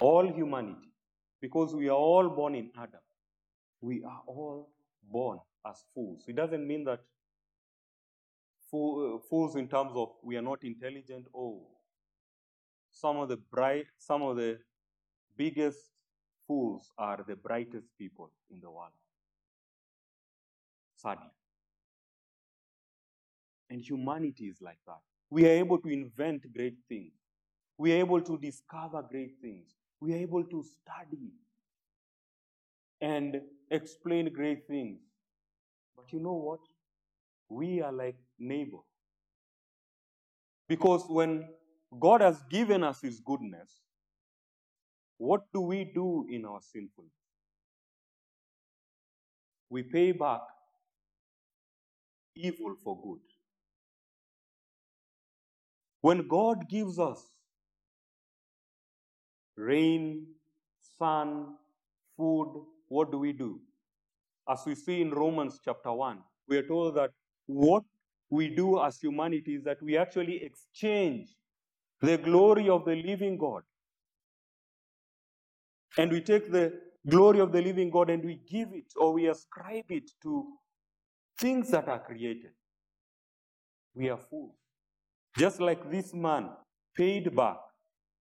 All 0.00 0.26
humanity, 0.32 0.88
because 1.40 1.74
we 1.74 1.88
are 1.88 1.96
all 1.96 2.30
born 2.30 2.54
in 2.54 2.70
Adam, 2.76 3.00
we 3.82 4.02
are 4.02 4.22
all 4.26 4.70
born 5.02 5.38
as 5.68 5.84
fools. 5.94 6.24
It 6.26 6.36
doesn't 6.36 6.66
mean 6.66 6.84
that 6.84 7.00
fool, 8.70 9.16
uh, 9.16 9.28
fools 9.28 9.56
in 9.56 9.68
terms 9.68 9.92
of 9.94 10.08
we 10.22 10.38
are 10.38 10.42
not 10.42 10.64
intelligent. 10.64 11.26
Oh, 11.34 11.66
some 12.90 13.18
of 13.18 13.28
the 13.28 13.36
bright, 13.36 13.86
some 13.98 14.22
of 14.22 14.36
the 14.36 14.58
biggest 15.36 15.90
fools 16.50 16.90
are 16.98 17.24
the 17.28 17.36
brightest 17.36 17.86
people 17.96 18.32
in 18.50 18.60
the 18.60 18.68
world. 18.68 18.90
Sadly. 20.96 21.30
And 23.70 23.80
humanity 23.80 24.46
is 24.46 24.60
like 24.60 24.80
that. 24.88 24.98
We 25.30 25.44
are 25.46 25.52
able 25.52 25.78
to 25.78 25.88
invent 25.88 26.52
great 26.52 26.74
things. 26.88 27.12
We 27.78 27.92
are 27.92 27.98
able 27.98 28.20
to 28.20 28.36
discover 28.36 29.00
great 29.08 29.36
things. 29.40 29.68
We 30.00 30.12
are 30.12 30.16
able 30.16 30.42
to 30.42 30.64
study 30.64 31.30
and 33.00 33.40
explain 33.70 34.32
great 34.32 34.66
things. 34.66 34.98
But 35.94 36.12
you 36.12 36.18
know 36.18 36.32
what? 36.34 36.60
We 37.48 37.80
are 37.80 37.92
like 37.92 38.16
Nabal. 38.40 38.84
Because 40.66 41.04
when 41.08 41.48
God 42.00 42.22
has 42.22 42.42
given 42.50 42.82
us 42.82 43.00
His 43.00 43.20
goodness, 43.20 43.70
what 45.20 45.42
do 45.52 45.60
we 45.60 45.84
do 45.84 46.26
in 46.30 46.46
our 46.46 46.60
sinfulness? 46.62 47.12
We 49.68 49.82
pay 49.82 50.12
back 50.12 50.40
evil 52.34 52.74
for 52.82 52.98
good. 53.02 53.20
When 56.00 56.26
God 56.26 56.70
gives 56.70 56.98
us 56.98 57.22
rain, 59.56 60.26
sun, 60.98 61.56
food, 62.16 62.64
what 62.88 63.12
do 63.12 63.18
we 63.18 63.34
do? 63.34 63.60
As 64.48 64.62
we 64.64 64.74
see 64.74 65.02
in 65.02 65.10
Romans 65.10 65.60
chapter 65.62 65.92
1, 65.92 66.18
we 66.48 66.56
are 66.56 66.66
told 66.66 66.94
that 66.94 67.10
what 67.44 67.82
we 68.30 68.48
do 68.48 68.82
as 68.82 68.98
humanity 68.98 69.56
is 69.56 69.64
that 69.64 69.82
we 69.82 69.98
actually 69.98 70.42
exchange 70.42 71.36
the 72.00 72.16
glory 72.16 72.70
of 72.70 72.86
the 72.86 72.96
living 72.96 73.36
God. 73.36 73.64
And 75.98 76.10
we 76.10 76.20
take 76.20 76.50
the 76.50 76.72
glory 77.08 77.40
of 77.40 77.52
the 77.52 77.60
living 77.62 77.90
God 77.90 78.10
and 78.10 78.24
we 78.24 78.40
give 78.48 78.68
it 78.72 78.92
or 78.96 79.12
we 79.12 79.28
ascribe 79.28 79.90
it 79.90 80.10
to 80.22 80.46
things 81.38 81.70
that 81.70 81.88
are 81.88 81.98
created. 81.98 82.52
We 83.94 84.08
are 84.08 84.18
fools. 84.18 84.54
Just 85.38 85.60
like 85.60 85.90
this 85.90 86.12
man 86.14 86.50
paid 86.94 87.34
back 87.34 87.56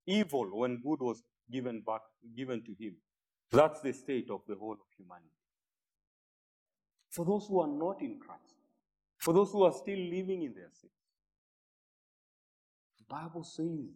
evil 0.06 0.60
when 0.60 0.82
good 0.82 1.00
was 1.02 1.22
given 1.52 1.82
back 1.86 2.02
given 2.36 2.64
to 2.64 2.76
him. 2.80 2.96
That's 3.52 3.82
the 3.82 3.94
state 3.94 4.30
of 4.30 4.42
the 4.48 4.56
whole 4.56 4.74
of 4.74 4.80
humanity. 4.98 5.28
For 7.10 7.26
those 7.26 7.48
who 7.48 7.60
are 7.62 7.68
not 7.68 8.02
in 8.02 8.20
Christ, 8.20 8.56
for 9.18 9.34
those 9.34 9.52
who 9.52 9.64
are 9.64 9.74
still 9.74 9.98
living 9.98 10.44
in 10.44 10.54
their 10.54 10.70
sins, 10.72 10.94
the 13.00 13.06
Bible 13.10 13.44
says 13.44 13.90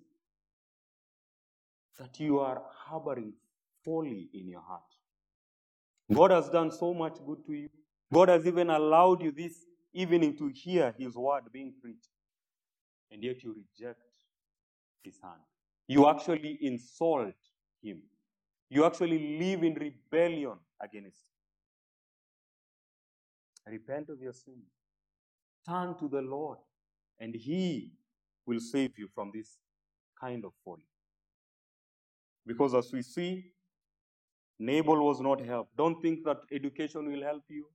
that 2.00 2.20
you 2.20 2.40
are 2.40 2.64
harboring 2.86 3.34
folly 3.84 4.30
in 4.34 4.48
your 4.48 4.62
heart. 4.62 4.82
God 6.14 6.32
has 6.32 6.50
done 6.50 6.72
so 6.72 6.94
much 6.94 7.18
good 7.26 7.46
to 7.46 7.54
you. 7.54 7.70
God 8.12 8.30
has 8.30 8.46
even 8.46 8.70
allowed 8.70 9.22
you 9.24 9.32
this 9.32 9.66
evening 9.94 10.38
to 10.38 10.48
hear 10.48 10.94
His 10.98 11.16
word 11.16 11.44
being 11.52 11.74
preached, 11.82 12.10
and 13.12 13.24
yet 13.24 13.44
you 13.44 13.56
reject 13.56 14.02
His 15.04 15.20
hand. 15.22 15.42
You 15.88 16.08
actually 16.10 16.58
insult 16.62 17.36
Him. 17.82 18.02
You 18.70 18.86
actually 18.86 19.38
live 19.40 19.64
in 19.64 19.74
rebellion 19.76 20.58
against 20.82 21.24
Him. 23.66 23.74
Repent 23.74 24.10
of 24.10 24.22
your 24.22 24.34
sin. 24.34 24.62
Turn 25.68 25.96
to 25.98 26.08
the 26.08 26.22
Lord, 26.22 26.58
and 27.20 27.34
He 27.34 27.94
will 28.46 28.60
save 28.60 28.98
you 28.98 29.08
from 29.16 29.32
this 29.34 29.58
kind 30.20 30.44
of 30.44 30.52
folly. 30.66 30.86
Because 32.46 32.76
as 32.76 32.92
we 32.92 33.02
see, 33.02 33.54
Nabal 34.66 35.06
was 35.06 35.20
not 35.20 35.42
helped. 35.42 35.76
Don't 35.76 36.02
think 36.02 36.24
that 36.24 36.38
education 36.52 37.12
will 37.12 37.22
help 37.22 37.44
you. 37.50 37.66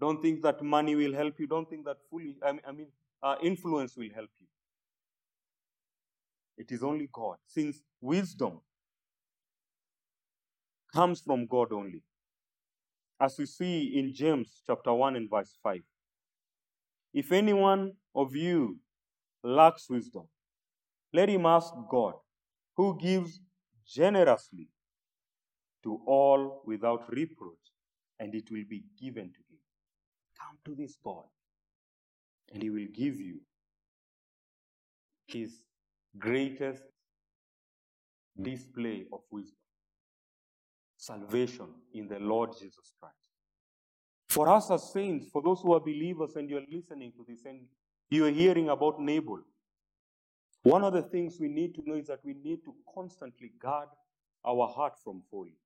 Don't 0.00 0.22
think 0.22 0.42
that 0.42 0.62
money 0.62 0.94
will 0.94 1.12
help 1.12 1.40
you. 1.40 1.46
Don't 1.48 1.68
think 1.68 1.84
that 1.84 1.96
fully, 2.08 2.36
I 2.44 2.52
mean, 2.52 2.60
I 2.68 2.72
mean 2.72 2.86
uh, 3.22 3.34
influence 3.42 3.96
will 3.96 4.10
help 4.14 4.30
you. 4.40 4.46
It 6.58 6.70
is 6.70 6.82
only 6.82 7.08
God. 7.12 7.36
Since 7.46 7.82
wisdom 8.00 8.60
comes 10.94 11.20
from 11.20 11.46
God 11.46 11.72
only. 11.72 12.02
As 13.20 13.36
we 13.38 13.46
see 13.46 13.98
in 13.98 14.14
James 14.14 14.62
chapter 14.66 14.92
1 14.92 15.16
and 15.16 15.28
verse 15.28 15.58
5. 15.62 15.80
If 17.14 17.32
anyone 17.32 17.94
of 18.14 18.36
you 18.36 18.78
lacks 19.42 19.90
wisdom, 19.90 20.28
let 21.12 21.28
him 21.28 21.46
ask 21.46 21.72
God, 21.90 22.14
who 22.76 22.96
gives 23.00 23.40
generously 23.86 24.68
to 25.86 26.00
all 26.06 26.62
without 26.66 27.08
reproach, 27.10 27.72
and 28.18 28.34
it 28.34 28.50
will 28.50 28.64
be 28.68 28.82
given 29.00 29.26
to 29.32 29.40
him. 29.50 29.60
Come 30.38 30.58
to 30.66 30.74
this 30.74 30.96
God, 31.02 31.24
and 32.52 32.62
he 32.62 32.70
will 32.70 32.88
give 32.92 33.20
you 33.20 33.40
his 35.26 35.62
greatest 36.18 36.82
display 38.40 39.06
of 39.12 39.20
wisdom 39.30 39.56
salvation 40.96 41.66
in 41.94 42.08
the 42.08 42.18
Lord 42.18 42.50
Jesus 42.52 42.92
Christ. 42.98 43.14
For 44.28 44.48
us 44.48 44.70
as 44.70 44.92
saints, 44.92 45.28
for 45.32 45.42
those 45.42 45.60
who 45.60 45.72
are 45.74 45.80
believers, 45.80 46.34
and 46.36 46.50
you're 46.50 46.64
listening 46.70 47.12
to 47.12 47.24
this 47.28 47.44
and 47.44 47.60
you're 48.10 48.30
hearing 48.30 48.68
about 48.68 49.00
Nabal, 49.00 49.40
one 50.62 50.82
of 50.82 50.92
the 50.92 51.02
things 51.02 51.38
we 51.38 51.48
need 51.48 51.74
to 51.76 51.82
know 51.86 51.94
is 51.96 52.08
that 52.08 52.24
we 52.24 52.34
need 52.34 52.64
to 52.64 52.74
constantly 52.92 53.52
guard 53.60 53.88
our 54.44 54.66
heart 54.66 54.94
from 55.02 55.22
folly. 55.30 55.56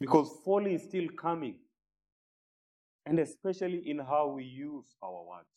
Because 0.00 0.30
folly 0.44 0.74
is 0.74 0.84
still 0.84 1.08
coming, 1.16 1.56
and 3.04 3.18
especially 3.18 3.82
in 3.90 3.98
how 3.98 4.28
we 4.28 4.44
use 4.44 4.86
our 5.02 5.24
words. 5.24 5.48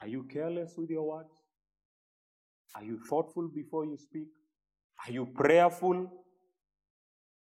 Are 0.00 0.08
you 0.08 0.24
careless 0.24 0.74
with 0.76 0.90
your 0.90 1.06
words? 1.08 1.34
Are 2.74 2.84
you 2.84 2.98
thoughtful 2.98 3.48
before 3.48 3.84
you 3.84 3.96
speak? 3.96 4.28
Are 5.06 5.12
you 5.12 5.26
prayerful 5.26 6.10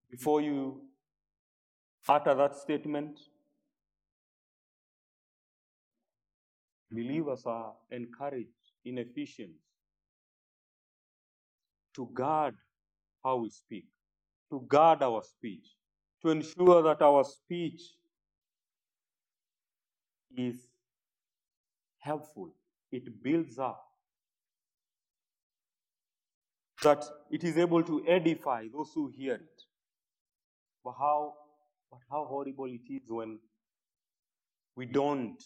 before 0.09 0.41
you 0.41 0.81
utter 2.07 2.35
that 2.35 2.55
statement? 2.55 3.19
Believers 6.91 7.43
are 7.45 7.73
encouraged 7.91 8.71
in 8.85 8.99
Ephesians 8.99 9.59
to 11.95 12.09
guard 12.13 12.55
how 13.25 13.38
we 13.38 13.49
speak, 13.49 13.85
to 14.51 14.63
guard 14.67 15.01
our 15.01 15.23
speech, 15.23 15.65
to 16.21 16.29
ensure 16.29 16.83
that 16.83 17.01
our 17.01 17.23
speech 17.23 17.81
is 20.38 20.55
helpful, 21.97 22.53
it 22.91 23.23
builds 23.23 23.57
up, 23.57 23.83
that 26.83 27.03
it 27.31 27.43
is 27.43 27.57
able 27.57 27.81
to 27.81 28.05
edify 28.07 28.67
those 28.71 28.91
who 28.93 29.07
hear 29.07 29.33
it. 29.33 29.61
But 30.83 30.93
how, 30.99 31.33
but 31.89 32.01
how 32.11 32.25
horrible 32.25 32.65
it 32.65 32.93
is 32.93 33.09
when 33.09 33.39
we 34.75 34.85
don't 34.85 35.43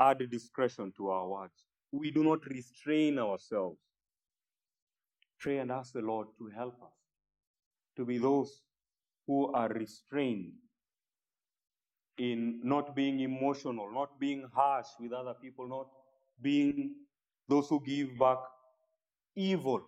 add 0.00 0.22
discretion 0.30 0.90
to 0.96 1.10
our 1.10 1.28
words. 1.28 1.64
We 1.92 2.10
do 2.10 2.24
not 2.24 2.46
restrain 2.46 3.18
ourselves. 3.18 3.80
Pray 5.38 5.58
and 5.58 5.70
ask 5.70 5.92
the 5.92 6.00
Lord 6.00 6.28
to 6.38 6.46
help 6.48 6.80
us 6.82 6.99
to 7.96 8.04
be 8.04 8.18
those 8.18 8.62
who 9.26 9.52
are 9.52 9.68
restrained 9.68 10.52
in 12.18 12.60
not 12.62 12.94
being 12.94 13.20
emotional, 13.20 13.90
not 13.92 14.18
being 14.20 14.44
harsh 14.54 14.88
with 15.00 15.12
other 15.12 15.34
people, 15.34 15.68
not 15.68 15.86
being 16.40 16.94
those 17.48 17.68
who 17.68 17.82
give 17.84 18.18
back 18.18 18.38
evil 19.34 19.80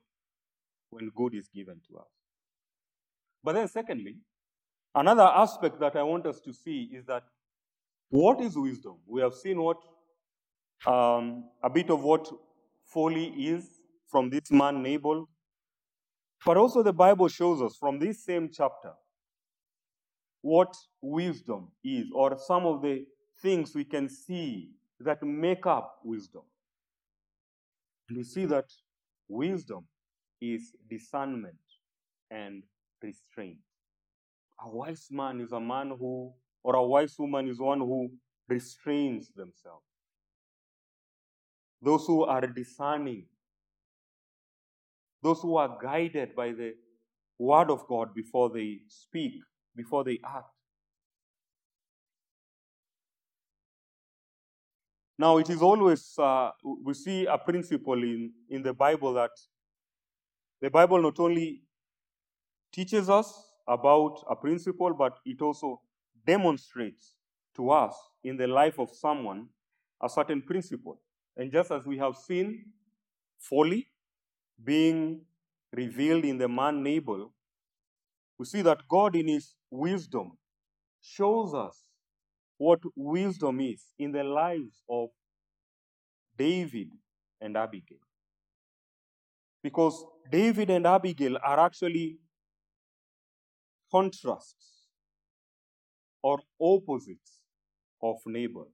when 0.91 1.11
good 1.15 1.35
is 1.35 1.49
given 1.49 1.81
to 1.89 1.99
us. 1.99 2.09
But 3.45 3.55
then, 3.55 3.69
secondly, 3.69 4.17
another 4.95 5.25
aspect 5.25 5.81
that 5.81 5.97
I 5.97 6.03
want 6.03 6.27
us 6.27 6.41
to 6.41 6.53
see 6.53 6.91
is 6.93 7.05
that 7.07 7.25
what 8.11 8.41
is 8.41 8.57
wisdom? 8.57 8.99
We 9.07 9.21
have 9.23 9.35
seen 9.35 9.61
what 9.61 9.79
um, 10.87 11.51
a 11.63 11.71
bit 11.71 11.91
of 11.91 12.03
what 12.03 12.31
folly 12.85 13.27
is 13.27 13.81
from 14.09 14.31
this 14.31 14.51
man 14.51 14.83
Nabal, 14.83 15.27
but 16.45 16.57
also 16.57 16.83
the 16.83 16.93
Bible 16.93 17.29
shows 17.29 17.63
us 17.63 17.77
from 17.77 17.99
this 17.99 18.25
same 18.25 18.49
chapter 18.53 18.93
what 20.43 20.75
wisdom 21.01 21.69
is, 21.85 22.07
or 22.13 22.37
some 22.37 22.67
of 22.67 22.83
the 22.83 23.05
things 23.41 23.75
we 23.75 23.85
can 23.85 24.09
see 24.09 24.71
that 24.99 25.23
make 25.23 25.67
up 25.67 26.01
wisdom. 26.05 26.43
And 28.09 28.19
we 28.19 28.25
see 28.25 28.45
that 28.47 28.65
wisdom 29.29 29.87
is 30.41 30.73
discernment 30.91 31.55
and 32.31 32.65
restraint. 33.01 33.59
A 34.65 34.69
wise 34.69 35.07
man 35.11 35.41
is 35.41 35.53
a 35.53 35.61
man 35.61 35.95
who, 35.99 36.33
or 36.65 36.77
a 36.77 36.85
wise 36.85 37.15
woman 37.19 37.49
is 37.49 37.61
one 37.61 37.79
who 37.79 38.11
restrains 38.49 39.29
themselves. 39.29 39.87
Those 41.81 42.05
who 42.07 42.25
are 42.25 42.47
discerning, 42.47 43.27
those 45.23 45.41
who 45.41 45.57
are 45.57 45.79
guided 45.81 46.35
by 46.35 46.53
the 46.53 46.75
word 47.39 47.71
of 47.71 47.87
God 47.89 48.15
before 48.15 48.51
they 48.51 48.81
speak, 48.89 49.35
before 49.77 50.05
they 50.05 50.19
act. 50.25 50.47
Now, 55.19 55.39
it 55.39 55.51
is 55.51 55.63
always, 55.63 56.19
uh, 56.19 56.51
we 56.85 56.95
see 56.95 57.27
a 57.27 57.39
principle 57.39 58.03
in, 58.03 58.33
in 58.49 58.63
the 58.63 58.73
Bible 58.73 59.13
that 59.15 59.31
the 60.61 60.71
Bible 60.71 61.01
not 61.01 61.21
only 61.21 61.63
teaches 62.73 63.09
us 63.09 63.53
about 63.69 64.25
a 64.29 64.35
principle, 64.35 64.95
but 64.95 65.19
it 65.25 65.41
also 65.41 65.81
demonstrates 66.27 67.15
to 67.55 67.71
us 67.71 67.95
in 68.25 68.37
the 68.37 68.47
life 68.47 68.79
of 68.79 68.91
someone 68.91 69.49
a 70.03 70.09
certain 70.09 70.43
principle. 70.43 71.01
And 71.37 71.53
just 71.53 71.71
as 71.71 71.87
we 71.87 71.99
have 71.99 72.17
seen 72.17 72.65
folly 73.39 73.89
being 74.65 75.23
revealed 75.73 76.25
in 76.25 76.39
the 76.39 76.49
man 76.49 76.83
Nabal, 76.83 77.33
we 78.39 78.47
see 78.47 78.63
that 78.63 78.81
God, 78.89 79.17
in 79.17 79.29
his 79.29 79.55
wisdom, 79.71 80.33
shows 81.01 81.55
us 81.55 81.85
what 82.59 82.81
wisdom 82.95 83.61
is 83.61 83.83
in 83.99 84.13
the 84.13 84.25
lives 84.25 84.83
of 84.89 85.09
David 86.37 86.91
and 87.41 87.57
Abigail. 87.57 87.99
Because 89.63 90.05
David 90.31 90.71
and 90.71 90.87
Abigail 90.87 91.39
are 91.45 91.61
actually 91.61 92.19
contrasts 93.91 94.87
or 96.23 96.39
opposites 96.61 97.41
of 98.03 98.17
Nabal. 98.27 98.69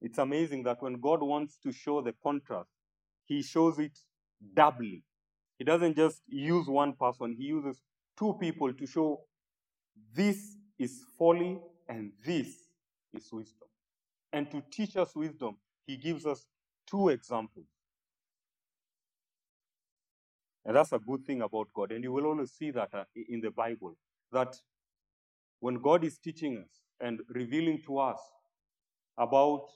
It's 0.00 0.18
amazing 0.18 0.64
that 0.64 0.82
when 0.82 1.00
God 1.00 1.22
wants 1.22 1.58
to 1.62 1.72
show 1.72 2.02
the 2.02 2.14
contrast, 2.22 2.70
he 3.26 3.42
shows 3.42 3.78
it 3.78 3.98
doubly. 4.54 5.02
He 5.58 5.64
doesn't 5.64 5.96
just 5.96 6.22
use 6.26 6.66
one 6.66 6.94
person, 6.94 7.34
he 7.38 7.44
uses 7.44 7.80
two 8.18 8.36
people 8.40 8.72
to 8.72 8.86
show 8.86 9.20
this 10.14 10.56
is 10.78 11.02
folly 11.18 11.58
and 11.88 12.12
this 12.24 12.48
is 13.12 13.32
wisdom. 13.32 13.68
And 14.32 14.50
to 14.50 14.62
teach 14.70 14.96
us 14.96 15.14
wisdom, 15.14 15.56
he 15.86 15.96
gives 15.96 16.26
us 16.26 16.46
two 16.88 17.08
examples. 17.08 17.66
And 20.64 20.76
that's 20.76 20.92
a 20.92 20.98
good 20.98 21.24
thing 21.26 21.42
about 21.42 21.68
God. 21.74 21.92
And 21.92 22.02
you 22.02 22.12
will 22.12 22.26
always 22.26 22.52
see 22.52 22.70
that 22.70 22.88
uh, 22.92 23.04
in 23.28 23.40
the 23.40 23.50
Bible 23.50 23.96
that 24.32 24.56
when 25.60 25.76
God 25.76 26.04
is 26.04 26.18
teaching 26.18 26.58
us 26.58 26.80
and 27.00 27.20
revealing 27.28 27.82
to 27.86 27.98
us 27.98 28.18
about 29.18 29.66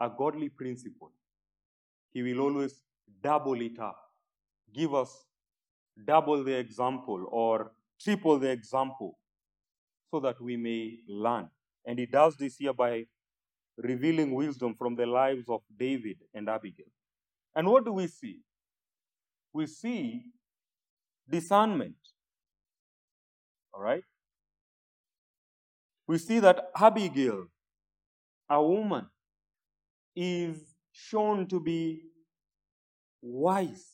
a 0.00 0.10
godly 0.10 0.48
principle, 0.48 1.12
He 2.12 2.22
will 2.22 2.40
always 2.40 2.82
double 3.22 3.60
it 3.60 3.78
up, 3.78 3.98
give 4.74 4.94
us 4.94 5.24
double 6.04 6.44
the 6.44 6.56
example 6.56 7.26
or 7.30 7.72
triple 8.00 8.38
the 8.38 8.50
example 8.50 9.18
so 10.10 10.20
that 10.20 10.40
we 10.40 10.56
may 10.56 10.98
learn. 11.08 11.48
And 11.84 11.98
He 11.98 12.06
does 12.06 12.36
this 12.36 12.56
here 12.56 12.72
by 12.72 13.06
revealing 13.76 14.34
wisdom 14.34 14.74
from 14.74 14.96
the 14.96 15.06
lives 15.06 15.48
of 15.48 15.60
David 15.76 16.16
and 16.34 16.48
Abigail. 16.48 16.86
And 17.54 17.68
what 17.68 17.84
do 17.84 17.92
we 17.92 18.06
see? 18.06 18.40
We 19.52 19.66
see 19.66 20.24
discernment. 21.28 21.96
All 23.72 23.80
right? 23.82 24.02
We 26.06 26.18
see 26.18 26.38
that 26.40 26.70
Abigail, 26.76 27.46
a 28.48 28.62
woman, 28.62 29.06
is 30.14 30.58
shown 30.92 31.46
to 31.48 31.60
be 31.60 32.02
wise. 33.26 33.84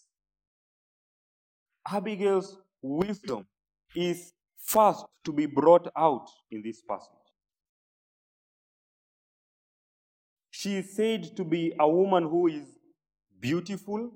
Abigail's 1.89 2.57
wisdom 2.80 3.47
is 3.95 4.33
first 4.59 5.05
to 5.24 5.33
be 5.33 5.47
brought 5.47 5.89
out 5.97 6.28
in 6.51 6.62
this 6.62 6.83
passage. 6.83 7.09
She 10.51 10.76
is 10.76 10.95
said 10.95 11.37
to 11.37 11.45
be 11.45 11.74
a 11.78 11.89
woman 11.89 12.24
who 12.24 12.47
is 12.47 12.78
beautiful 13.41 14.12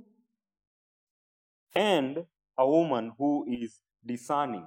and 1.74 2.24
a 2.56 2.68
woman 2.68 3.12
who 3.18 3.46
is 3.48 3.80
discerning. 4.04 4.66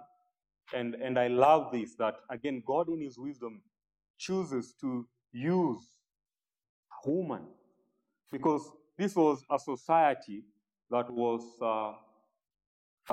And, 0.73 0.95
and 0.95 1.17
I 1.17 1.27
love 1.27 1.71
this 1.71 1.95
that, 1.95 2.15
again, 2.29 2.61
God 2.65 2.89
in 2.89 3.01
His 3.01 3.17
wisdom 3.17 3.61
chooses 4.17 4.73
to 4.81 5.07
use 5.31 5.81
a 7.05 7.09
woman 7.09 7.47
because 8.31 8.69
this 8.99 9.15
was 9.15 9.41
a 9.49 9.57
society 9.57 10.43
that 10.91 11.09
was 11.09 11.41
uh, 11.61 11.93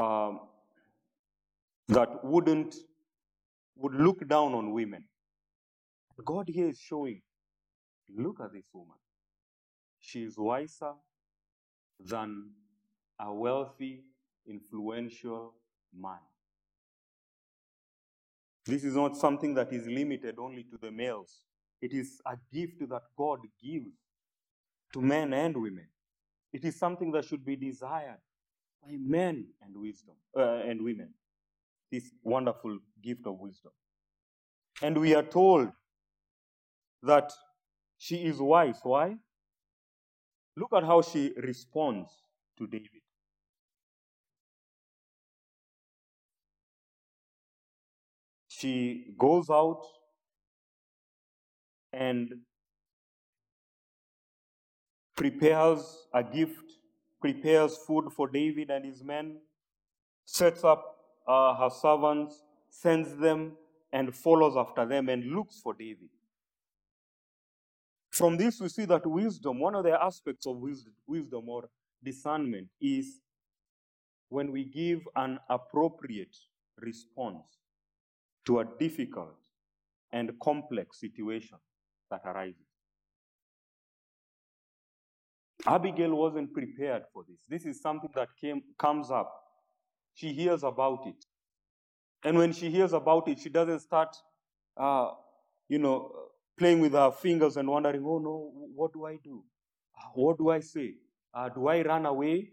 um, 0.03 0.41
that 1.87 2.25
wouldn't 2.25 2.75
would 3.77 3.95
look 3.95 4.27
down 4.27 4.53
on 4.53 4.73
women. 4.73 5.05
God 6.25 6.49
here 6.49 6.69
is 6.69 6.81
showing, 6.81 7.23
look 8.17 8.41
at 8.41 8.53
this 8.53 8.65
woman. 8.73 8.97
She 10.01 10.25
is 10.25 10.37
wiser 10.37 10.95
than 12.01 12.51
a 13.21 13.33
wealthy, 13.33 14.03
influential 14.49 15.55
man. 15.97 16.19
This 18.65 18.83
is 18.83 18.97
not 18.97 19.17
something 19.17 19.55
that 19.55 19.73
is 19.73 19.87
limited 19.87 20.37
only 20.39 20.65
to 20.65 20.79
the 20.81 20.91
males. 20.91 21.43
It 21.81 21.93
is 21.93 22.21
a 22.27 22.37
gift 22.53 22.89
that 22.89 23.03
God 23.17 23.41
gives 23.63 23.93
to 24.97 25.03
men 25.03 25.35
and 25.35 25.55
women. 25.55 25.87
It 26.55 26.65
is 26.65 26.79
something 26.79 27.13
that 27.13 27.27
should 27.27 27.45
be 27.45 27.55
desired 27.55 28.17
by 28.83 28.93
men 28.99 29.47
and 29.61 29.77
wisdom 29.77 30.15
uh, 30.35 30.63
and 30.67 30.83
women. 30.83 31.11
This 31.93 32.11
wonderful 32.23 32.79
gift 33.03 33.27
of 33.27 33.39
wisdom. 33.39 33.73
And 34.83 34.99
we 34.99 35.15
are 35.15 35.23
told 35.23 35.69
that 37.03 37.31
she 37.99 38.25
is 38.25 38.39
wise. 38.39 38.79
Why? 38.83 39.17
Look 40.57 40.73
at 40.75 40.85
how 40.85 41.03
she 41.03 41.35
responds 41.37 42.11
to 42.57 42.67
David. 42.67 43.03
She 48.49 49.09
goes 49.19 49.51
out 49.51 49.83
and 51.93 52.33
prepares 55.17 56.07
a 56.13 56.23
gift, 56.23 56.73
prepares 57.21 57.77
food 57.77 58.13
for 58.13 58.29
David 58.29 58.71
and 58.71 58.85
his 58.85 59.03
men, 59.03 59.39
sets 60.25 60.63
up 60.63 60.97
uh, 61.27 61.55
her 61.55 61.71
servants, 61.71 62.43
sends 62.69 63.17
them, 63.17 63.53
and 63.93 64.15
follows 64.15 64.57
after 64.57 64.85
them 64.85 65.09
and 65.09 65.25
looks 65.25 65.59
for 65.61 65.75
David. 65.75 66.11
From 68.11 68.37
this, 68.37 68.61
we 68.61 68.69
see 68.69 68.85
that 68.87 69.07
wisdom, 69.07 69.59
one 69.59 69.75
of 69.75 69.85
the 69.85 70.03
aspects 70.03 70.47
of 70.47 70.59
wisdom 70.59 71.49
or 71.49 71.69
discernment, 72.03 72.69
is 72.81 73.21
when 74.29 74.53
we 74.53 74.65
give 74.65 75.01
an 75.17 75.39
appropriate 75.49 76.37
response 76.79 77.45
to 78.47 78.61
a 78.61 78.65
difficult 78.79 79.39
and 80.13 80.33
complex 80.41 81.01
situation 81.01 81.59
that 82.11 82.23
arises. 82.25 82.66
Abigail 85.67 86.15
wasn't 86.15 86.53
prepared 86.53 87.03
for 87.13 87.25
this. 87.29 87.39
This 87.49 87.67
is 87.67 87.81
something 87.81 88.11
that 88.15 88.29
came, 88.41 88.63
comes 88.79 89.11
up. 89.11 89.33
She 90.15 90.33
hears 90.33 90.63
about 90.63 91.07
it. 91.07 91.25
And 92.25 92.39
when 92.39 92.53
she 92.53 92.71
hears 92.71 92.93
about 92.93 93.29
it, 93.29 93.39
she 93.39 93.49
doesn't 93.49 93.81
start, 93.81 94.17
uh, 94.77 95.11
you 95.69 95.79
know, 95.79 96.13
playing 96.59 96.81
with 96.81 96.93
her 96.93 97.11
fingers 97.11 97.57
and 97.57 97.69
wondering, 97.69 98.03
oh 98.05 98.19
no, 98.19 98.53
what 98.75 98.93
do 98.93 99.07
I 99.07 99.19
do? 99.23 99.45
What 100.15 100.39
do 100.39 100.51
I 100.51 100.61
say? 100.61 100.95
Uh, 101.35 101.49
do 101.49 101.69
I 101.69 101.83
run 101.83 102.07
away? 102.07 102.51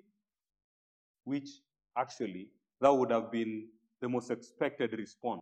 Which 1.24 1.50
actually, 1.98 2.50
that 2.82 2.94
would 2.94 3.12
have 3.12 3.32
been 3.32 3.68
the 4.02 4.10
most 4.10 4.30
expected 4.30 4.94
response. 4.94 5.42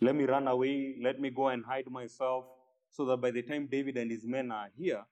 Let 0.00 0.14
me 0.14 0.24
run 0.24 0.46
away. 0.46 0.96
Let 1.02 1.20
me 1.20 1.30
go 1.30 1.48
and 1.48 1.64
hide 1.64 1.90
myself 1.90 2.44
so 2.90 3.04
that 3.06 3.16
by 3.16 3.32
the 3.32 3.42
time 3.42 3.68
David 3.70 3.96
and 3.96 4.10
his 4.10 4.24
men 4.24 4.52
are 4.52 4.68
here, 4.76 5.02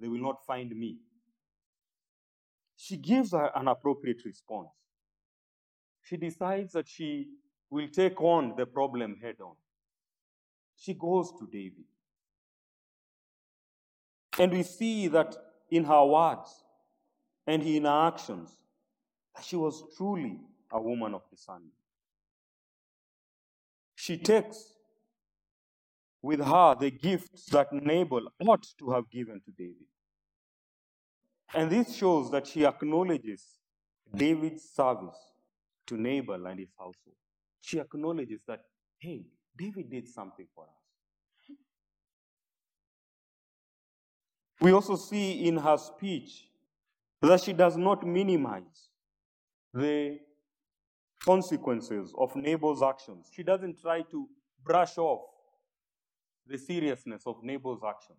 they 0.00 0.08
will 0.08 0.20
not 0.20 0.44
find 0.46 0.70
me. 0.74 0.98
She 2.76 2.96
gives 2.96 3.32
an 3.32 3.68
appropriate 3.68 4.24
response. 4.24 4.70
She 6.02 6.16
decides 6.16 6.72
that 6.72 6.88
she 6.88 7.28
will 7.68 7.88
take 7.88 8.20
on 8.20 8.54
the 8.56 8.66
problem 8.66 9.16
head 9.20 9.36
on. 9.40 9.54
She 10.76 10.94
goes 10.94 11.30
to 11.38 11.46
David. 11.46 11.84
And 14.38 14.52
we 14.52 14.62
see 14.62 15.08
that 15.08 15.36
in 15.70 15.84
her 15.84 16.04
words 16.04 16.64
and 17.46 17.62
in 17.62 17.84
her 17.84 18.08
actions, 18.08 18.50
that 19.36 19.44
she 19.44 19.56
was 19.56 19.84
truly 19.96 20.40
a 20.72 20.80
woman 20.80 21.12
of 21.14 21.28
discernment 21.28 21.74
she 24.00 24.16
takes 24.16 24.72
with 26.22 26.40
her 26.40 26.74
the 26.78 26.90
gifts 26.90 27.46
that 27.46 27.72
Nabal 27.72 28.28
ought 28.40 28.66
to 28.78 28.90
have 28.90 29.10
given 29.10 29.40
to 29.44 29.50
David. 29.50 29.86
And 31.54 31.70
this 31.70 31.96
shows 31.96 32.30
that 32.30 32.46
she 32.46 32.64
acknowledges 32.64 33.44
David's 34.14 34.62
service 34.62 35.18
to 35.86 35.96
Nabal 35.96 36.46
and 36.46 36.60
his 36.60 36.70
household. 36.78 37.16
She 37.60 37.78
acknowledges 37.78 38.40
that, 38.46 38.60
hey, 38.98 39.24
David 39.56 39.90
did 39.90 40.08
something 40.08 40.46
for 40.54 40.64
us. 40.64 41.56
We 44.60 44.72
also 44.72 44.96
see 44.96 45.46
in 45.46 45.56
her 45.56 45.78
speech 45.78 46.48
that 47.22 47.40
she 47.40 47.52
does 47.52 47.76
not 47.76 48.06
minimize 48.06 48.88
the 49.72 50.18
consequences 51.24 52.12
of 52.16 52.34
Nabal's 52.36 52.82
actions. 52.82 53.30
She 53.34 53.42
doesn't 53.42 53.80
try 53.80 54.02
to 54.10 54.28
brush 54.64 54.98
off 54.98 55.22
the 56.50 56.58
seriousness 56.58 57.22
of 57.26 57.42
Nabal's 57.42 57.82
actions. 57.86 58.18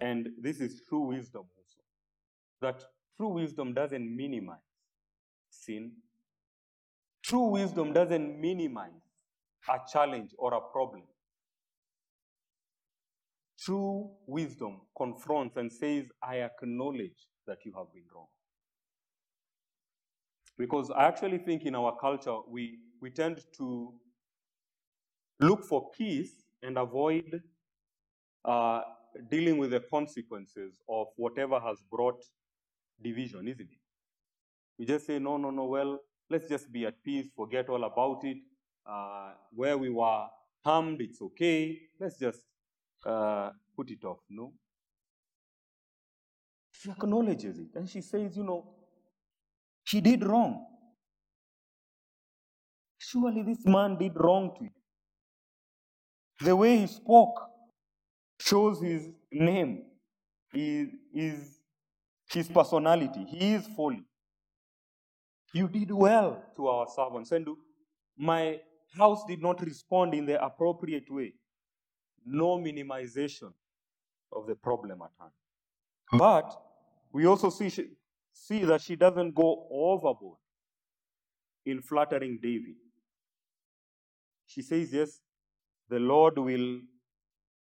And 0.00 0.28
this 0.40 0.60
is 0.60 0.82
true 0.88 1.08
wisdom 1.08 1.44
also. 1.56 1.82
That 2.60 2.84
true 3.16 3.28
wisdom 3.28 3.74
doesn't 3.74 4.16
minimize 4.16 4.58
sin. 5.50 5.92
True 7.22 7.46
wisdom 7.46 7.92
doesn't 7.92 8.40
minimize 8.40 8.90
a 9.68 9.78
challenge 9.90 10.30
or 10.38 10.54
a 10.54 10.60
problem. 10.60 11.02
True 13.58 14.10
wisdom 14.26 14.80
confronts 14.96 15.56
and 15.56 15.72
says, 15.72 16.04
I 16.22 16.40
acknowledge 16.40 17.28
that 17.46 17.58
you 17.64 17.72
have 17.76 17.92
been 17.92 18.04
wrong. 18.14 18.26
Because 20.58 20.90
I 20.90 21.04
actually 21.04 21.38
think 21.38 21.64
in 21.64 21.74
our 21.74 21.96
culture, 21.98 22.36
we, 22.48 22.78
we 23.00 23.10
tend 23.10 23.42
to 23.56 23.94
look 25.40 25.64
for 25.64 25.90
peace 25.90 26.44
and 26.62 26.78
avoid 26.78 27.42
uh, 28.44 28.82
dealing 29.30 29.58
with 29.58 29.70
the 29.70 29.80
consequences 29.80 30.74
of 30.88 31.08
whatever 31.16 31.60
has 31.60 31.78
brought 31.90 32.22
division, 33.02 33.48
isn't 33.48 33.60
it? 33.70 33.78
We 34.78 34.86
just 34.86 35.06
say, 35.06 35.18
no, 35.18 35.36
no, 35.36 35.50
no, 35.50 35.64
well, 35.64 36.00
let's 36.30 36.48
just 36.48 36.70
be 36.72 36.86
at 36.86 37.02
peace, 37.02 37.28
forget 37.36 37.68
all 37.68 37.84
about 37.84 38.24
it. 38.24 38.38
Uh, 38.86 39.32
where 39.52 39.78
we 39.78 39.88
were 39.88 40.26
harmed, 40.64 41.00
it's 41.00 41.22
okay. 41.22 41.78
Let's 41.98 42.18
just 42.18 42.40
uh, 43.06 43.50
put 43.76 43.90
it 43.90 44.04
off. 44.04 44.18
No. 44.28 44.52
She 46.70 46.90
acknowledges 46.90 47.58
it 47.58 47.74
and 47.76 47.88
she 47.88 48.02
says, 48.02 48.36
you 48.36 48.42
know, 48.42 48.74
she 49.84 50.00
did 50.00 50.24
wrong. 50.24 50.66
Surely 52.98 53.42
this 53.42 53.64
man 53.64 53.96
did 53.96 54.12
wrong 54.16 54.54
to 54.58 54.64
you. 54.64 54.70
The 56.44 56.54
way 56.54 56.76
he 56.78 56.86
spoke 56.86 57.40
shows 58.38 58.82
his 58.82 59.08
name, 59.32 59.84
his, 60.52 60.88
his, 61.10 61.58
his 62.28 62.48
personality. 62.48 63.24
He 63.24 63.54
is 63.54 63.66
folly. 63.74 64.04
You 65.54 65.68
did 65.68 65.90
well 65.90 66.44
to 66.56 66.66
our 66.66 66.86
servants. 66.94 67.32
And 67.32 67.48
my 68.18 68.60
house 68.94 69.24
did 69.26 69.40
not 69.40 69.64
respond 69.64 70.12
in 70.12 70.26
the 70.26 70.44
appropriate 70.44 71.10
way. 71.10 71.32
No 72.26 72.58
minimization 72.58 73.52
of 74.30 74.46
the 74.46 74.54
problem 74.54 75.00
at 75.00 75.12
hand. 75.18 75.32
But 76.12 76.54
we 77.10 77.26
also 77.26 77.48
see, 77.48 77.70
see 78.34 78.64
that 78.64 78.82
she 78.82 78.96
doesn't 78.96 79.34
go 79.34 79.66
overboard 79.70 80.38
in 81.64 81.80
flattering 81.80 82.38
David. 82.42 82.74
She 84.46 84.60
says, 84.60 84.92
Yes, 84.92 85.20
the 85.88 85.98
Lord 85.98 86.38
will 86.38 86.80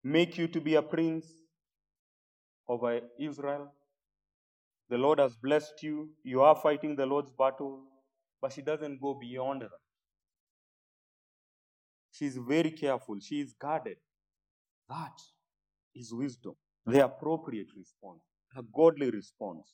make 0.04 0.38
you 0.38 0.48
to 0.48 0.62
be 0.62 0.76
a 0.76 0.82
prince 0.82 1.26
over 2.68 3.00
Israel. 3.20 3.72
The 4.90 4.98
Lord 4.98 5.20
has 5.20 5.36
blessed 5.36 5.84
you. 5.84 6.10
You 6.24 6.42
are 6.42 6.56
fighting 6.56 6.96
the 6.96 7.06
Lord's 7.06 7.32
battle. 7.32 7.84
But 8.42 8.54
she 8.54 8.62
doesn't 8.62 9.02
go 9.02 9.14
beyond 9.14 9.64
that. 9.64 9.70
She's 12.12 12.38
very 12.38 12.72
careful. 12.72 13.18
She 13.20 13.42
is 13.42 13.54
guarded. 13.54 13.98
That 14.90 15.20
is 15.96 16.14
wisdom, 16.14 16.56
the 16.86 17.04
appropriate 17.04 17.68
response, 17.76 18.22
a 18.56 18.64
godly 18.76 19.10
response 19.10 19.74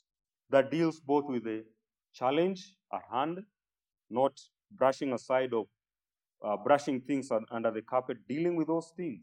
that 0.50 0.72
deals 0.72 1.00
both 1.00 1.26
with 1.26 1.44
the 1.44 1.64
challenge 2.14 2.76
at 2.92 3.02
hand, 3.12 3.40
not 4.10 4.40
brushing 4.72 5.14
aside 5.14 5.54
of 5.54 5.68
uh, 6.44 6.58
brushing 6.58 7.02
things 7.02 7.32
under 7.52 7.72
the 7.72 7.82
carpet, 7.82 8.18
dealing 8.28 8.56
with 8.56 8.68
those 8.68 8.92
things, 8.96 9.22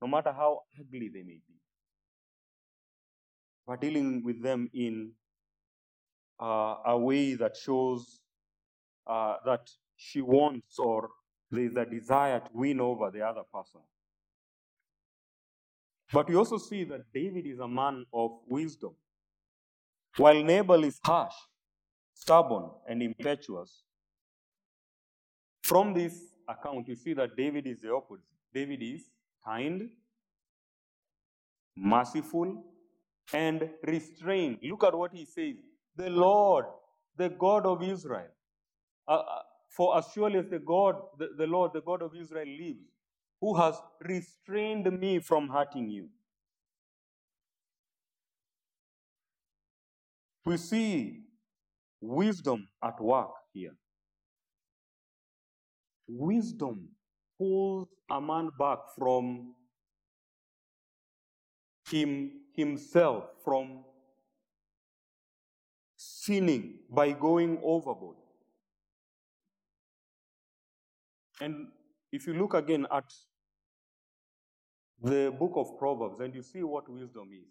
no 0.00 0.08
matter 0.08 0.32
how 0.32 0.60
ugly 0.78 1.08
they 1.08 1.22
may 1.22 1.40
be, 1.46 1.54
but 3.66 3.80
dealing 3.80 4.22
with 4.24 4.42
them 4.42 4.68
in 4.72 5.12
uh, 6.40 6.76
a 6.86 6.98
way 6.98 7.34
that 7.34 7.56
shows 7.56 8.20
uh, 9.06 9.36
that 9.44 9.68
she 9.96 10.20
wants 10.20 10.78
or 10.78 11.10
there 11.50 11.64
is 11.64 11.76
a 11.76 11.84
desire 11.84 12.40
to 12.40 12.50
win 12.54 12.80
over 12.80 13.10
the 13.10 13.20
other 13.20 13.42
person. 13.52 13.80
But 16.12 16.28
we 16.28 16.36
also 16.36 16.58
see 16.58 16.84
that 16.84 17.12
David 17.12 17.46
is 17.46 17.58
a 17.58 17.68
man 17.68 18.06
of 18.12 18.30
wisdom. 18.48 18.94
While 20.16 20.42
Nabal 20.42 20.84
is 20.84 20.98
harsh, 21.04 21.34
stubborn, 22.14 22.70
and 22.88 23.02
impetuous, 23.02 23.84
from 25.62 25.94
this 25.94 26.29
account, 26.50 26.88
you 26.88 26.96
see 26.96 27.14
that 27.14 27.36
David 27.36 27.66
is 27.66 27.80
the 27.80 27.92
opposite. 27.92 28.24
David 28.52 28.82
is 28.82 29.02
kind, 29.44 29.88
merciful, 31.76 32.64
and 33.32 33.68
restrained. 33.86 34.58
Look 34.62 34.84
at 34.84 34.94
what 34.94 35.12
he 35.12 35.24
says 35.24 35.54
The 35.96 36.10
Lord, 36.10 36.66
the 37.16 37.28
God 37.28 37.66
of 37.66 37.82
Israel. 37.82 38.28
Uh, 39.06 39.12
uh 39.12 39.42
for 39.70 39.96
as 39.96 40.06
surely 40.12 40.36
as 40.36 40.48
the 40.48 40.58
God, 40.58 40.96
the, 41.16 41.28
the 41.38 41.46
Lord, 41.46 41.72
the 41.72 41.80
God 41.80 42.02
of 42.02 42.12
Israel 42.16 42.46
lives, 42.46 42.88
who 43.40 43.54
has 43.56 43.80
restrained 44.00 44.90
me 44.98 45.20
from 45.20 45.48
hurting 45.48 45.88
you. 45.88 46.08
We 50.44 50.56
see 50.56 51.20
wisdom 52.00 52.68
at 52.82 53.00
work 53.00 53.30
here. 53.52 53.76
Wisdom 56.12 56.88
pulls 57.38 57.88
a 58.10 58.20
man 58.20 58.50
back 58.58 58.78
from 58.96 59.54
him 61.88 62.32
himself, 62.54 63.24
from 63.44 63.84
sinning 65.96 66.78
by 66.90 67.12
going 67.12 67.60
overboard. 67.62 68.16
And 71.40 71.68
if 72.12 72.26
you 72.26 72.34
look 72.34 72.54
again 72.54 72.86
at 72.92 73.12
the 75.02 75.34
book 75.38 75.52
of 75.54 75.78
Proverbs 75.78 76.20
and 76.20 76.34
you 76.34 76.42
see 76.42 76.62
what 76.62 76.88
wisdom 76.88 77.30
is, 77.32 77.48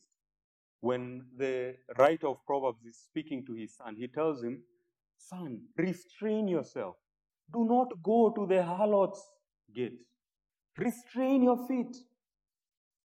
when 0.81 1.25
the 1.37 1.75
writer 1.97 2.27
of 2.27 2.45
Proverbs 2.45 2.85
is 2.85 2.97
speaking 2.97 3.45
to 3.45 3.53
his 3.53 3.75
son, 3.75 3.95
he 3.95 4.07
tells 4.07 4.43
him, 4.43 4.61
Son, 5.17 5.61
restrain 5.75 6.47
yourself. 6.47 6.95
Do 7.53 7.65
not 7.65 7.87
go 8.03 8.31
to 8.35 8.45
the 8.45 8.63
harlot's 8.63 9.21
gate. 9.73 9.99
Restrain 10.77 11.43
your 11.43 11.67
feet. 11.67 11.95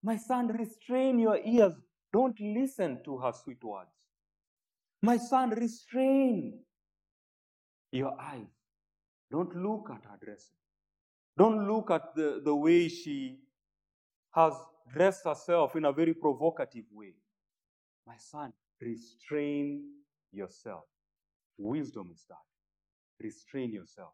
My 0.03 0.17
son, 0.17 0.47
restrain 0.47 1.19
your 1.19 1.39
ears. 1.43 1.73
Don't 2.13 2.39
listen 2.39 3.01
to 3.03 3.17
her 3.17 3.31
sweet 3.33 3.63
words. 3.63 3.89
My 5.01 5.17
son, 5.17 5.49
restrain 5.51 6.59
your 7.91 8.19
eyes. 8.19 8.47
Don't 9.31 9.55
look 9.55 9.89
at 9.91 10.03
her 10.03 10.17
dressing. 10.23 10.55
Don't 11.37 11.67
look 11.67 11.91
at 11.91 12.15
the, 12.15 12.41
the 12.43 12.55
way 12.55 12.87
she 12.87 13.37
has 14.31 14.53
dressed 14.93 15.25
herself 15.25 15.75
in 15.75 15.85
a 15.85 15.91
very 15.91 16.13
provocative 16.13 16.85
way. 16.91 17.13
My 18.05 18.15
son, 18.17 18.53
restrain 18.79 19.83
yourself. 20.31 20.85
Wisdom 21.57 22.09
is 22.13 22.23
that. 22.29 22.37
Restrain 23.19 23.73
yourself. 23.73 24.13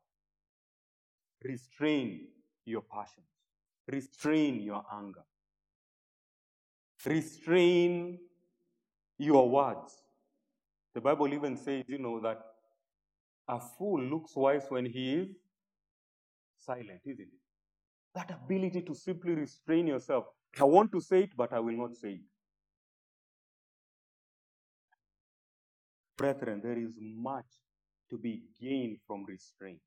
Restrain 1.43 2.27
your 2.65 2.81
passions. 2.81 3.27
Restrain 3.87 4.61
your 4.61 4.83
anger. 4.93 5.23
Restrain 7.05 8.19
your 9.17 9.49
words. 9.49 9.93
The 10.95 11.01
Bible 11.01 11.33
even 11.33 11.57
says, 11.57 11.83
you 11.87 11.97
know, 11.97 12.19
that 12.21 12.39
a 13.47 13.59
fool 13.59 14.01
looks 14.01 14.35
wise 14.35 14.65
when 14.69 14.85
he 14.85 15.15
is 15.15 15.27
silent, 16.57 17.01
isn't 17.05 17.19
it? 17.19 17.27
That 18.15 18.31
ability 18.31 18.81
to 18.83 18.93
simply 18.93 19.33
restrain 19.33 19.87
yourself. 19.87 20.25
I 20.59 20.63
want 20.63 20.91
to 20.91 21.01
say 21.01 21.23
it, 21.23 21.31
but 21.35 21.51
I 21.51 21.59
will 21.59 21.75
not 21.75 21.95
say 21.95 22.11
it. 22.11 22.21
Brethren, 26.15 26.61
there 26.63 26.77
is 26.77 26.95
much 27.01 27.47
to 28.11 28.17
be 28.17 28.43
gained 28.61 28.99
from 29.07 29.25
restraint. 29.25 29.81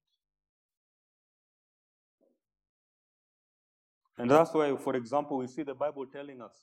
And 4.19 4.31
that's 4.31 4.55
why, 4.55 4.75
for 4.77 4.97
example, 4.97 5.39
we 5.39 5.47
see 5.47 5.63
the 5.63 5.75
Bible 5.75 6.07
telling 6.07 6.41
us 6.41 6.55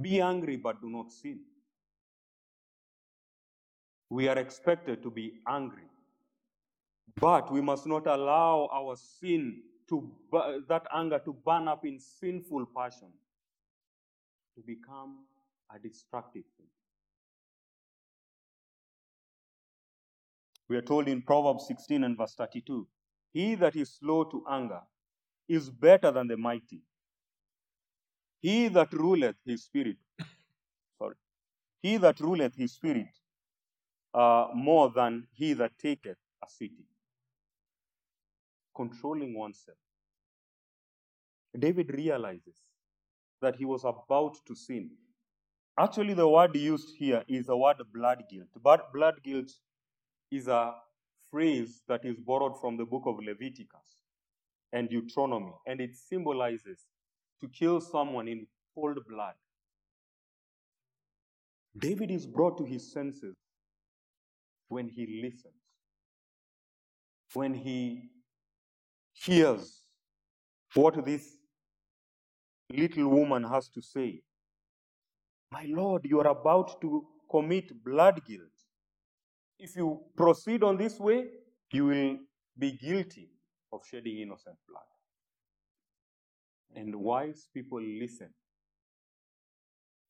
be 0.00 0.20
angry, 0.20 0.56
but 0.56 0.80
do 0.80 0.88
not 0.88 1.10
sin. 1.10 1.40
We 4.10 4.28
are 4.28 4.38
expected 4.38 5.02
to 5.02 5.10
be 5.10 5.34
angry 5.46 5.88
but 7.20 7.52
we 7.52 7.60
must 7.60 7.86
not 7.86 8.06
allow 8.06 8.68
our 8.72 8.96
sin 8.96 9.62
to 9.88 10.10
that 10.68 10.86
anger 10.94 11.18
to 11.24 11.32
burn 11.32 11.66
up 11.68 11.84
in 11.84 11.98
sinful 11.98 12.66
passion, 12.76 13.08
to 14.54 14.62
become 14.66 15.24
a 15.74 15.78
destructive 15.78 16.44
thing. 16.56 16.66
We 20.68 20.76
are 20.76 20.82
told 20.82 21.08
in 21.08 21.22
Proverbs 21.22 21.66
16 21.66 22.04
and 22.04 22.16
verse 22.16 22.34
32 22.34 22.86
He 23.32 23.54
that 23.54 23.74
is 23.74 23.90
slow 23.90 24.24
to 24.24 24.44
anger 24.50 24.80
is 25.48 25.70
better 25.70 26.10
than 26.10 26.28
the 26.28 26.36
mighty. 26.36 26.82
He 28.40 28.68
that 28.68 28.92
ruleth 28.92 29.36
his 29.44 29.64
spirit 29.64 29.96
he 31.80 31.96
that 31.96 32.20
ruleth 32.20 32.54
his 32.56 32.72
spirit 32.72 33.18
uh, 34.14 34.48
more 34.54 34.90
than 34.94 35.26
he 35.32 35.52
that 35.54 35.78
taketh 35.78 36.16
a 36.42 36.48
city. 36.48 36.86
Controlling 38.74 39.36
oneself. 39.36 39.78
David 41.58 41.92
realizes 41.94 42.56
that 43.40 43.56
he 43.56 43.64
was 43.64 43.84
about 43.84 44.36
to 44.46 44.54
sin. 44.54 44.90
Actually, 45.78 46.14
the 46.14 46.28
word 46.28 46.54
used 46.56 46.96
here 46.96 47.24
is 47.28 47.46
the 47.46 47.56
word 47.56 47.76
blood 47.92 48.24
guilt. 48.30 48.48
But 48.62 48.92
blood 48.92 49.22
guilt 49.22 49.50
is 50.30 50.48
a 50.48 50.74
phrase 51.30 51.82
that 51.88 52.04
is 52.04 52.16
borrowed 52.18 52.60
from 52.60 52.76
the 52.76 52.84
book 52.84 53.04
of 53.06 53.18
Leviticus 53.24 53.97
and 54.72 54.88
Deuteronomy, 54.88 55.52
and 55.66 55.80
it 55.80 55.96
symbolizes 55.96 56.86
to 57.40 57.48
kill 57.48 57.80
someone 57.80 58.28
in 58.28 58.46
cold 58.74 58.98
blood. 59.08 59.34
David 61.76 62.10
is 62.10 62.26
brought 62.26 62.58
to 62.58 62.64
his 62.64 62.92
senses 62.92 63.36
when 64.68 64.88
he 64.88 65.20
listens, 65.22 65.54
when 67.34 67.54
he 67.54 68.10
hears 69.12 69.82
what 70.74 71.04
this 71.04 71.36
little 72.70 73.08
woman 73.08 73.44
has 73.44 73.68
to 73.70 73.80
say. 73.80 74.20
My 75.50 75.66
Lord, 75.68 76.04
you 76.04 76.20
are 76.20 76.28
about 76.28 76.80
to 76.82 77.06
commit 77.30 77.72
blood 77.84 78.20
guilt. 78.26 78.42
If 79.58 79.76
you 79.76 80.00
proceed 80.16 80.62
on 80.62 80.76
this 80.76 80.98
way, 81.00 81.24
you 81.72 81.86
will 81.86 82.16
be 82.58 82.72
guilty 82.72 83.30
of 83.72 83.82
shedding 83.86 84.18
innocent 84.18 84.56
blood. 84.68 84.82
And 86.74 86.94
wise 86.96 87.48
people 87.52 87.80
listen. 87.80 88.30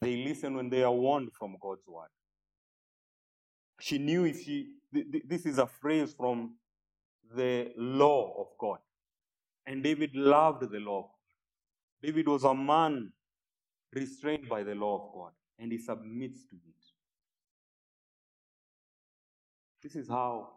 They 0.01 0.17
listen 0.17 0.55
when 0.55 0.71
they 0.71 0.83
are 0.83 0.93
warned 0.93 1.33
from 1.33 1.57
God's 1.61 1.87
word. 1.87 2.09
She 3.81 3.99
knew 3.99 4.25
if 4.25 4.43
she, 4.43 4.75
th- 4.93 5.11
th- 5.11 5.25
this 5.27 5.47
is 5.47 5.59
a 5.59 5.67
phrase 5.67 6.15
from 6.17 6.55
the 7.35 7.73
law 7.77 8.35
of 8.41 8.47
God. 8.59 8.79
And 9.67 9.83
David 9.83 10.15
loved 10.15 10.71
the 10.71 10.79
law. 10.79 11.11
David 12.03 12.27
was 12.29 12.45
a 12.45 12.55
man 12.55 13.13
restrained 13.93 14.49
by 14.49 14.63
the 14.63 14.75
law 14.75 14.97
of 14.97 15.15
God, 15.15 15.33
and 15.59 15.73
he 15.73 15.79
submits 15.79 16.45
to 16.47 16.57
it. 16.57 16.79
This 19.83 19.95
is 19.95 20.09
how 20.09 20.51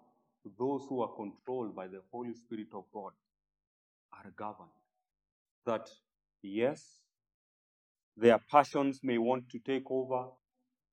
those 0.57 0.85
who 0.89 1.01
are 1.01 1.13
controlled 1.15 1.75
by 1.75 1.87
the 1.87 2.01
Holy 2.11 2.33
Spirit 2.33 2.67
of 2.73 2.85
God 2.93 3.11
are 4.13 4.31
governed. 4.35 4.69
That, 5.65 5.89
yes, 6.41 6.97
their 8.17 8.39
passions 8.39 8.99
may 9.03 9.17
want 9.17 9.49
to 9.49 9.59
take 9.59 9.89
over, 9.89 10.25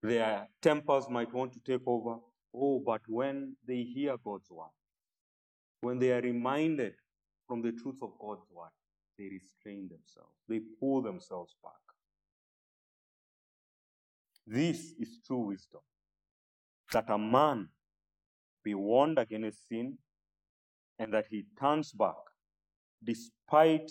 their 0.03 0.49
tempers 0.63 1.09
might 1.09 1.33
want 1.33 1.53
to 1.55 1.61
take 1.61 1.87
over. 1.87 2.17
Oh, 2.55 2.83
but 2.85 3.03
when 3.09 3.57
they 3.67 3.83
hear 3.83 4.17
God's 4.23 4.51
word, 4.51 4.67
when 5.81 5.99
they 5.99 6.13
are 6.13 6.21
reminded 6.21 6.95
from 7.47 7.63
the 7.63 7.73
truth 7.73 7.99
of 8.03 8.13
God's 8.19 8.47
word, 8.51 8.71
they 9.19 9.29
restrain 9.29 9.89
themselves, 9.89 10.37
they 10.49 10.61
pull 10.81 11.03
themselves 11.03 11.57
back. 11.63 11.73
This 14.47 14.95
is 14.99 15.21
true 15.27 15.49
wisdom 15.49 15.81
that 16.93 17.11
a 17.11 17.19
man 17.19 17.69
be 18.65 18.75
warned 18.75 19.19
against 19.19 19.69
sin 19.69 19.99
and 20.99 21.13
that 21.13 21.27
he 21.31 21.45
turns 21.61 21.93
back 21.93 22.17
despite 23.03 23.91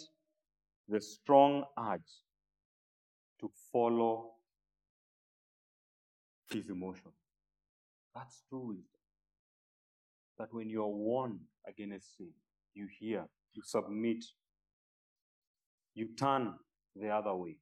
the 0.87 1.01
strong 1.01 1.63
urge 1.79 2.23
to 3.39 3.49
follow 3.71 4.31
his 6.51 6.69
emotion. 6.69 7.11
That's 8.15 8.41
true 8.49 8.67
wisdom. 8.67 8.85
That 10.37 10.53
when 10.53 10.69
you 10.69 10.83
are 10.83 10.89
warned 10.89 11.41
against 11.67 12.17
sin, 12.17 12.31
you 12.73 12.87
hear, 12.99 13.25
you 13.53 13.61
submit, 13.63 14.23
you 15.93 16.09
turn 16.15 16.53
the 16.95 17.09
other 17.09 17.33
way. 17.33 17.57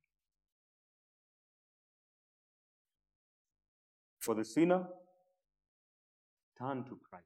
For 4.19 4.35
the 4.35 4.43
sinner, 4.43 4.87
turn 6.65 6.83
to 6.85 6.97
Christ. 7.09 7.25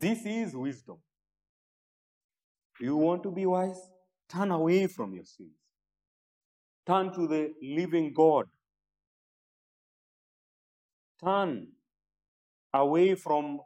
This 0.00 0.24
is 0.24 0.56
wisdom. 0.56 0.98
You 2.80 2.96
want 2.96 3.22
to 3.22 3.30
be 3.30 3.46
wise? 3.46 3.80
Turn 4.28 4.50
away 4.50 4.86
from 4.86 5.14
your 5.14 5.24
sins. 5.24 5.50
Turn 6.86 7.12
to 7.14 7.26
the 7.26 7.52
living 7.62 8.12
God. 8.12 8.46
Turn 11.22 11.68
away 12.72 13.14
from 13.14 13.60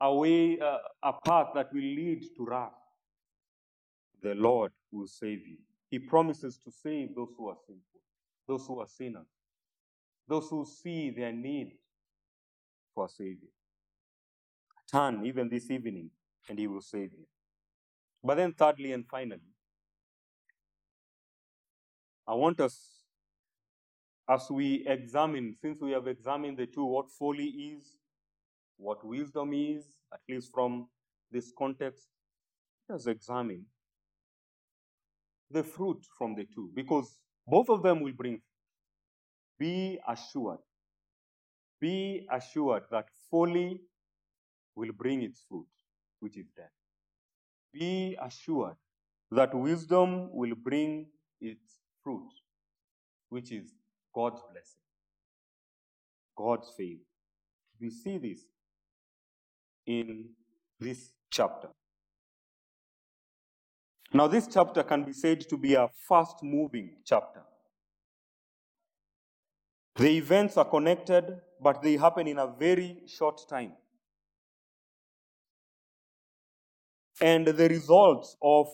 away 0.00 0.58
uh, 0.58 0.78
a 1.02 1.12
path 1.24 1.48
that 1.54 1.72
will 1.72 1.80
lead 1.80 2.22
to 2.36 2.44
wrath. 2.44 2.72
The 4.22 4.34
Lord 4.34 4.72
will 4.90 5.06
save 5.06 5.46
you. 5.46 5.58
He 5.90 5.98
promises 5.98 6.58
to 6.64 6.70
save 6.70 7.14
those 7.14 7.28
who 7.36 7.48
are 7.48 7.56
sinful, 7.66 8.00
those 8.48 8.66
who 8.66 8.80
are 8.80 8.88
sinners, 8.88 9.28
those 10.26 10.48
who 10.48 10.66
see 10.66 11.10
their 11.10 11.32
need 11.32 11.72
for 12.94 13.04
a 13.04 13.08
Savior. 13.08 13.50
Turn 14.90 15.24
even 15.26 15.48
this 15.48 15.70
evening, 15.70 16.10
and 16.48 16.58
He 16.58 16.66
will 16.66 16.80
save 16.80 17.12
you. 17.12 17.26
But 18.22 18.36
then, 18.36 18.52
thirdly 18.52 18.92
and 18.92 19.06
finally, 19.06 19.40
I 22.26 22.34
want 22.34 22.60
us, 22.60 23.04
as 24.28 24.50
we 24.50 24.86
examine, 24.86 25.54
since 25.60 25.80
we 25.80 25.92
have 25.92 26.06
examined 26.06 26.56
the 26.56 26.66
two, 26.66 26.84
what 26.84 27.10
folly 27.10 27.46
is, 27.46 27.96
what 28.76 29.04
wisdom 29.04 29.52
is, 29.52 29.84
at 30.12 30.20
least 30.28 30.50
from 30.52 30.88
this 31.30 31.52
context, 31.56 32.08
let 32.88 32.96
us 32.96 33.06
examine 33.06 33.66
the 35.50 35.62
fruit 35.62 36.04
from 36.16 36.34
the 36.34 36.46
two, 36.54 36.70
because 36.74 37.18
both 37.46 37.68
of 37.68 37.82
them 37.82 38.00
will 38.00 38.12
bring. 38.12 38.40
Be 39.58 39.98
assured, 40.08 40.58
be 41.80 42.26
assured 42.30 42.84
that 42.90 43.06
folly 43.30 43.80
will 44.74 44.92
bring 44.92 45.22
its 45.22 45.42
fruit, 45.48 45.66
which 46.20 46.36
is 46.36 46.46
death. 46.56 46.72
Be 47.72 48.16
assured 48.20 48.76
that 49.30 49.54
wisdom 49.54 50.28
will 50.32 50.54
bring 50.54 51.06
its 51.40 51.80
fruit, 52.02 52.28
which 53.28 53.52
is 53.52 53.72
God's 54.14 54.40
blessing, 54.50 54.80
God's 56.36 56.70
favor. 56.76 57.02
We 57.80 57.90
see 57.90 58.18
this 58.18 58.40
in 59.86 60.30
this 60.78 61.12
chapter. 61.30 61.68
Now, 64.12 64.28
this 64.28 64.46
chapter 64.46 64.84
can 64.84 65.02
be 65.02 65.12
said 65.12 65.40
to 65.48 65.56
be 65.56 65.74
a 65.74 65.88
fast 66.08 66.36
moving 66.42 66.98
chapter. 67.04 67.42
The 69.96 70.08
events 70.16 70.56
are 70.56 70.64
connected, 70.64 71.40
but 71.60 71.82
they 71.82 71.96
happen 71.96 72.28
in 72.28 72.38
a 72.38 72.46
very 72.46 73.02
short 73.06 73.40
time. 73.48 73.72
And 77.20 77.46
the 77.46 77.68
results 77.68 78.36
of 78.42 78.68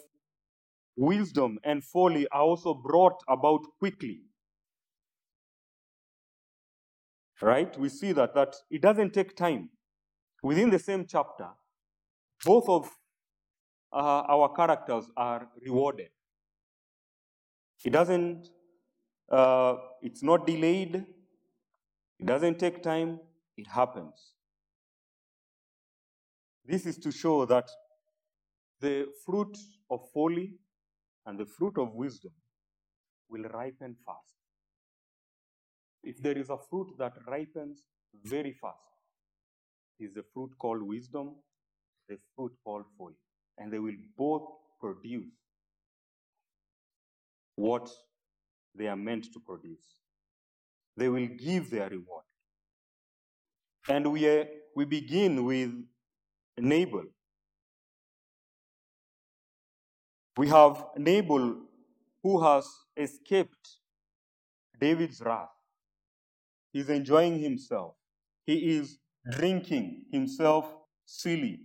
wisdom 0.96 1.58
and 1.64 1.84
folly 1.84 2.26
are 2.28 2.42
also 2.42 2.74
brought 2.74 3.20
about 3.28 3.60
quickly. 3.78 4.22
Right? 7.42 7.78
We 7.78 7.88
see 7.88 8.12
that, 8.12 8.34
that 8.34 8.54
it 8.70 8.82
doesn't 8.82 9.14
take 9.14 9.36
time. 9.36 9.70
Within 10.42 10.70
the 10.70 10.78
same 10.78 11.06
chapter, 11.06 11.48
both 12.44 12.68
of 12.68 12.90
uh, 13.92 14.22
our 14.28 14.54
characters 14.54 15.10
are 15.16 15.48
rewarded. 15.62 16.08
It 17.84 17.90
doesn't, 17.90 18.48
uh, 19.30 19.76
it's 20.02 20.22
not 20.22 20.46
delayed, 20.46 21.06
it 22.18 22.26
doesn't 22.26 22.58
take 22.58 22.82
time, 22.82 23.20
it 23.56 23.66
happens. 23.66 24.32
This 26.64 26.86
is 26.86 26.98
to 26.98 27.10
show 27.10 27.46
that 27.46 27.68
the 28.80 29.06
fruit 29.24 29.56
of 29.90 30.00
folly 30.12 30.54
and 31.26 31.38
the 31.38 31.46
fruit 31.46 31.76
of 31.78 31.94
wisdom 31.94 32.32
will 33.28 33.42
ripen 33.42 33.96
fast. 34.04 34.34
If 36.02 36.22
there 36.22 36.38
is 36.38 36.50
a 36.50 36.56
fruit 36.56 36.88
that 36.98 37.12
ripens 37.26 37.82
very 38.24 38.52
fast, 38.52 38.78
is 39.98 40.14
the 40.14 40.24
fruit 40.32 40.50
called 40.58 40.82
wisdom, 40.82 41.36
the 42.08 42.16
fruit 42.34 42.52
called 42.64 42.86
folly. 42.96 43.18
And 43.58 43.72
they 43.72 43.78
will 43.78 43.96
both 44.16 44.48
produce 44.80 45.28
what 47.56 47.90
they 48.74 48.86
are 48.86 48.96
meant 48.96 49.24
to 49.32 49.40
produce. 49.40 49.84
They 50.96 51.08
will 51.08 51.26
give 51.26 51.70
their 51.70 51.90
reward. 51.90 52.24
And 53.88 54.10
we, 54.10 54.44
we 54.74 54.84
begin 54.86 55.44
with 55.44 55.70
Nabal. 56.58 57.04
We 60.36 60.48
have 60.48 60.86
Nabal 60.96 61.56
who 62.22 62.42
has 62.42 62.66
escaped 62.96 63.68
David's 64.80 65.20
wrath. 65.20 65.50
He's 66.72 66.88
enjoying 66.88 67.38
himself. 67.38 67.94
He 68.44 68.76
is 68.76 68.98
drinking 69.30 70.04
himself 70.12 70.72
silly. 71.04 71.60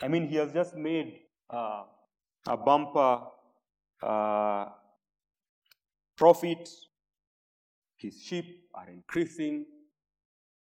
I 0.00 0.08
mean, 0.08 0.28
he 0.28 0.36
has 0.36 0.52
just 0.52 0.74
made 0.74 1.20
uh, 1.48 1.84
a 2.46 2.56
bumper 2.56 3.20
uh, 4.02 4.66
profit. 6.16 6.68
His 7.96 8.20
sheep 8.20 8.64
are 8.74 8.88
increasing. 8.88 9.66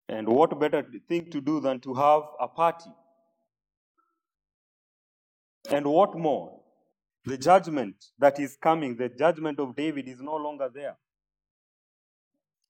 And 0.08 0.26
what 0.26 0.58
better 0.58 0.84
thing 1.08 1.30
to 1.30 1.40
do 1.40 1.60
than 1.60 1.78
to 1.80 1.94
have 1.94 2.22
a 2.40 2.48
party? 2.48 2.90
And 5.70 5.86
what 5.86 6.18
more? 6.18 6.59
The 7.24 7.36
judgment 7.36 7.96
that 8.18 8.40
is 8.40 8.56
coming, 8.56 8.96
the 8.96 9.08
judgment 9.08 9.60
of 9.60 9.76
David 9.76 10.08
is 10.08 10.20
no 10.20 10.36
longer 10.36 10.70
there. 10.72 10.96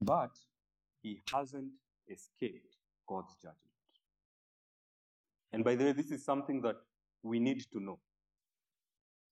But 0.01 0.31
he 1.03 1.23
hasn't 1.33 1.71
escaped 2.09 2.77
God's 3.09 3.35
judgment. 3.37 3.57
And 5.53 5.65
by 5.65 5.75
the 5.75 5.85
way, 5.85 5.93
this 5.93 6.11
is 6.11 6.25
something 6.25 6.61
that 6.63 6.77
we 7.23 7.39
need 7.39 7.63
to 7.73 7.81
know. 7.81 7.99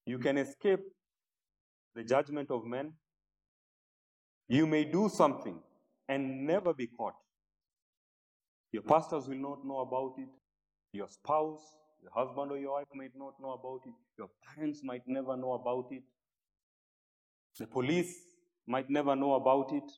You 0.07 0.19
can 0.19 0.39
escape 0.39 0.81
the 1.95 2.05
judgment 2.05 2.51
of 2.51 2.65
men. 2.65 2.93
You 4.49 4.67
may 4.67 4.85
do 4.85 5.09
something 5.09 5.59
and 6.09 6.47
never 6.47 6.73
be 6.73 6.87
caught. 6.87 7.15
Your 8.73 8.83
pastors 8.83 9.29
will 9.29 9.37
not 9.37 9.65
know 9.65 9.79
about 9.81 10.15
it. 10.19 10.29
Your 10.93 11.09
spouse, 11.09 11.61
your 12.03 12.13
husband 12.15 12.53
or 12.53 12.59
your 12.59 12.73
wife 12.73 12.87
might 12.95 13.13
not 13.17 13.35
know 13.41 13.53
about 13.53 13.81
it. 13.87 13.95
Your 14.17 14.31
parents 14.55 14.81
might 14.83 15.03
never 15.07 15.37
know 15.37 15.53
about 15.53 15.89
it. 15.91 16.03
The 17.59 17.67
police 17.67 18.15
might 18.67 18.89
never 18.89 19.17
know 19.17 19.35
about 19.35 19.73
it. 19.73 19.91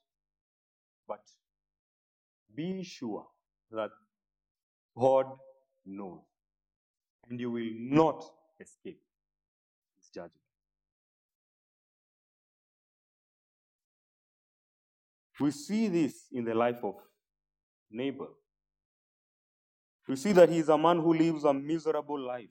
But 1.06 1.20
be 2.54 2.82
sure 2.82 3.26
that 3.70 3.90
God 4.96 5.26
knows. 5.84 6.20
And 7.28 7.38
you 7.38 7.50
will 7.50 7.70
not 7.78 8.24
escape 8.58 9.00
his 9.98 10.08
judgment. 10.08 10.32
We 15.38 15.50
see 15.52 15.88
this 15.88 16.26
in 16.32 16.44
the 16.44 16.54
life 16.54 16.84
of 16.84 16.96
Nabal. 17.90 18.28
We 20.10 20.16
see 20.16 20.32
that 20.32 20.48
he 20.48 20.58
is 20.58 20.68
a 20.68 20.76
man 20.76 20.96
who 20.98 21.14
lives 21.14 21.44
a 21.44 21.54
miserable 21.54 22.18
life. 22.18 22.48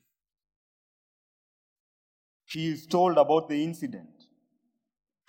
He 2.46 2.70
is 2.70 2.86
told 2.86 3.18
about 3.18 3.48
the 3.48 3.62
incident 3.62 4.24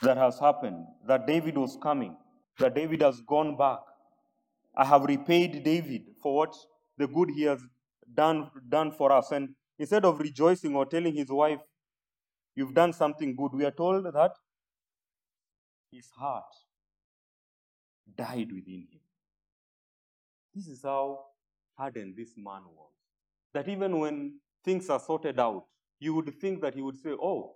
that 0.02 0.18
has 0.18 0.40
happened, 0.40 0.86
that 1.08 1.28
David 1.28 1.58
was 1.58 1.78
coming, 1.84 2.16
that 2.58 2.74
David 2.74 3.02
has 3.02 3.22
gone 3.22 3.58
back. 3.58 3.80
I 4.76 4.86
have 4.86 5.04
repaid 5.04 5.64
David 5.64 6.04
for 6.24 6.36
what 6.38 6.56
the 6.98 7.08
good 7.08 7.30
he 7.30 7.44
has 7.44 7.62
done, 8.16 8.50
done 8.70 8.92
for 8.92 9.12
us. 9.12 9.32
And 9.32 9.50
instead 9.78 10.06
of 10.06 10.20
rejoicing 10.20 10.76
or 10.76 10.86
telling 10.86 11.14
his 11.14 11.30
wife, 11.30 11.60
You've 12.56 12.74
done 12.74 12.94
something 12.94 13.36
good, 13.36 13.54
we 13.54 13.66
are 13.66 13.72
told 13.72 14.06
that 14.06 14.34
his 15.92 16.10
heart 16.18 16.54
died 18.18 18.52
within 18.52 18.88
him. 18.92 19.00
This 20.54 20.68
is 20.68 20.82
how 20.84 21.31
hardened 21.82 22.16
this 22.16 22.34
man 22.38 22.62
was. 22.76 22.92
That 23.54 23.68
even 23.68 24.00
when 24.00 24.40
things 24.64 24.90
are 24.90 25.00
sorted 25.00 25.40
out, 25.40 25.66
you 26.00 26.14
would 26.14 26.34
think 26.40 26.62
that 26.62 26.76
he 26.76 26.82
would 26.82 26.98
say, 26.98 27.12
Oh, 27.12 27.56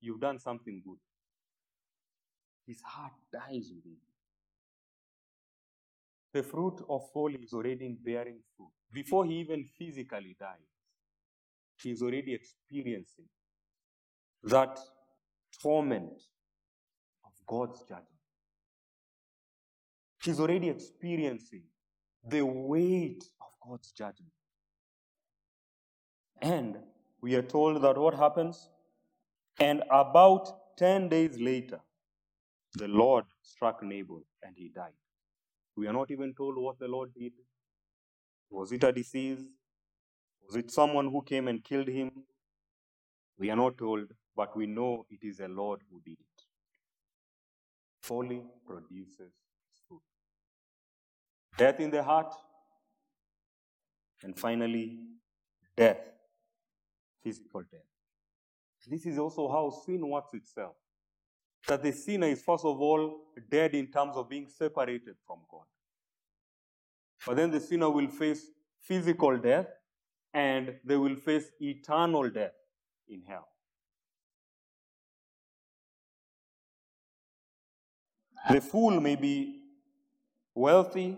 you've 0.00 0.20
done 0.20 0.38
something 0.38 0.82
good. 0.84 0.98
His 2.66 2.80
heart 2.82 3.12
dies 3.32 3.70
within 3.74 3.92
him. 3.92 4.10
The 6.32 6.42
fruit 6.42 6.80
of 6.88 7.02
folly 7.12 7.38
is 7.42 7.52
already 7.52 7.96
bearing 8.04 8.40
fruit. 8.56 8.70
Before 8.92 9.24
he 9.24 9.40
even 9.40 9.64
physically 9.78 10.36
dies, 10.38 10.70
he 11.82 11.90
is 11.90 12.02
already 12.02 12.34
experiencing 12.34 13.26
that 14.44 14.78
torment 15.62 16.22
of 17.24 17.32
God's 17.46 17.80
judgment. 17.80 18.06
He's 20.22 20.38
already 20.38 20.68
experiencing 20.68 21.62
the 22.28 22.42
weight 22.42 23.24
of 23.40 23.49
God's 23.66 23.92
judgment. 23.92 24.32
And 26.40 26.78
we 27.20 27.34
are 27.34 27.42
told 27.42 27.82
that 27.82 27.98
what 27.98 28.14
happens? 28.14 28.68
And 29.58 29.82
about 29.90 30.76
10 30.78 31.08
days 31.08 31.38
later, 31.38 31.80
the 32.74 32.88
Lord 32.88 33.24
struck 33.42 33.82
Nabal 33.82 34.22
and 34.42 34.54
he 34.56 34.68
died. 34.68 34.94
We 35.76 35.86
are 35.86 35.92
not 35.92 36.10
even 36.10 36.34
told 36.34 36.56
what 36.56 36.78
the 36.78 36.88
Lord 36.88 37.12
did. 37.14 37.32
Was 38.50 38.72
it 38.72 38.84
a 38.84 38.92
disease? 38.92 39.40
Was 40.46 40.56
it 40.56 40.70
someone 40.70 41.10
who 41.10 41.22
came 41.22 41.48
and 41.48 41.62
killed 41.62 41.88
him? 41.88 42.10
We 43.38 43.50
are 43.50 43.56
not 43.56 43.78
told, 43.78 44.08
but 44.36 44.56
we 44.56 44.66
know 44.66 45.06
it 45.10 45.22
is 45.22 45.38
the 45.38 45.48
Lord 45.48 45.80
who 45.90 46.00
did 46.04 46.18
it. 46.18 46.42
Folly 48.02 48.42
produces 48.66 49.32
fruit. 49.86 50.02
Death 51.56 51.80
in 51.80 51.90
the 51.90 52.02
heart, 52.02 52.34
and 54.22 54.38
finally, 54.38 54.98
death, 55.76 56.10
physical 57.22 57.62
death. 57.62 57.80
This 58.88 59.06
is 59.06 59.18
also 59.18 59.48
how 59.48 59.70
sin 59.70 60.08
works 60.08 60.34
itself. 60.34 60.74
That 61.68 61.82
the 61.82 61.92
sinner 61.92 62.26
is, 62.26 62.42
first 62.42 62.64
of 62.64 62.80
all, 62.80 63.18
dead 63.50 63.74
in 63.74 63.88
terms 63.88 64.16
of 64.16 64.28
being 64.28 64.48
separated 64.48 65.16
from 65.26 65.40
God. 65.50 65.64
But 67.26 67.36
then 67.36 67.50
the 67.50 67.60
sinner 67.60 67.90
will 67.90 68.08
face 68.08 68.46
physical 68.80 69.36
death 69.36 69.66
and 70.32 70.76
they 70.84 70.96
will 70.96 71.16
face 71.16 71.50
eternal 71.60 72.30
death 72.30 72.54
in 73.08 73.22
hell. 73.22 73.48
The 78.50 78.60
fool 78.60 79.00
may 79.00 79.16
be 79.16 79.64
wealthy, 80.54 81.16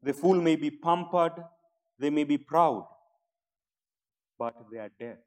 the 0.00 0.12
fool 0.12 0.40
may 0.40 0.54
be 0.54 0.70
pampered, 0.70 1.44
they 2.02 2.10
may 2.10 2.24
be 2.24 2.36
proud, 2.36 2.84
but 4.36 4.56
their 4.72 4.90
death, 4.98 5.22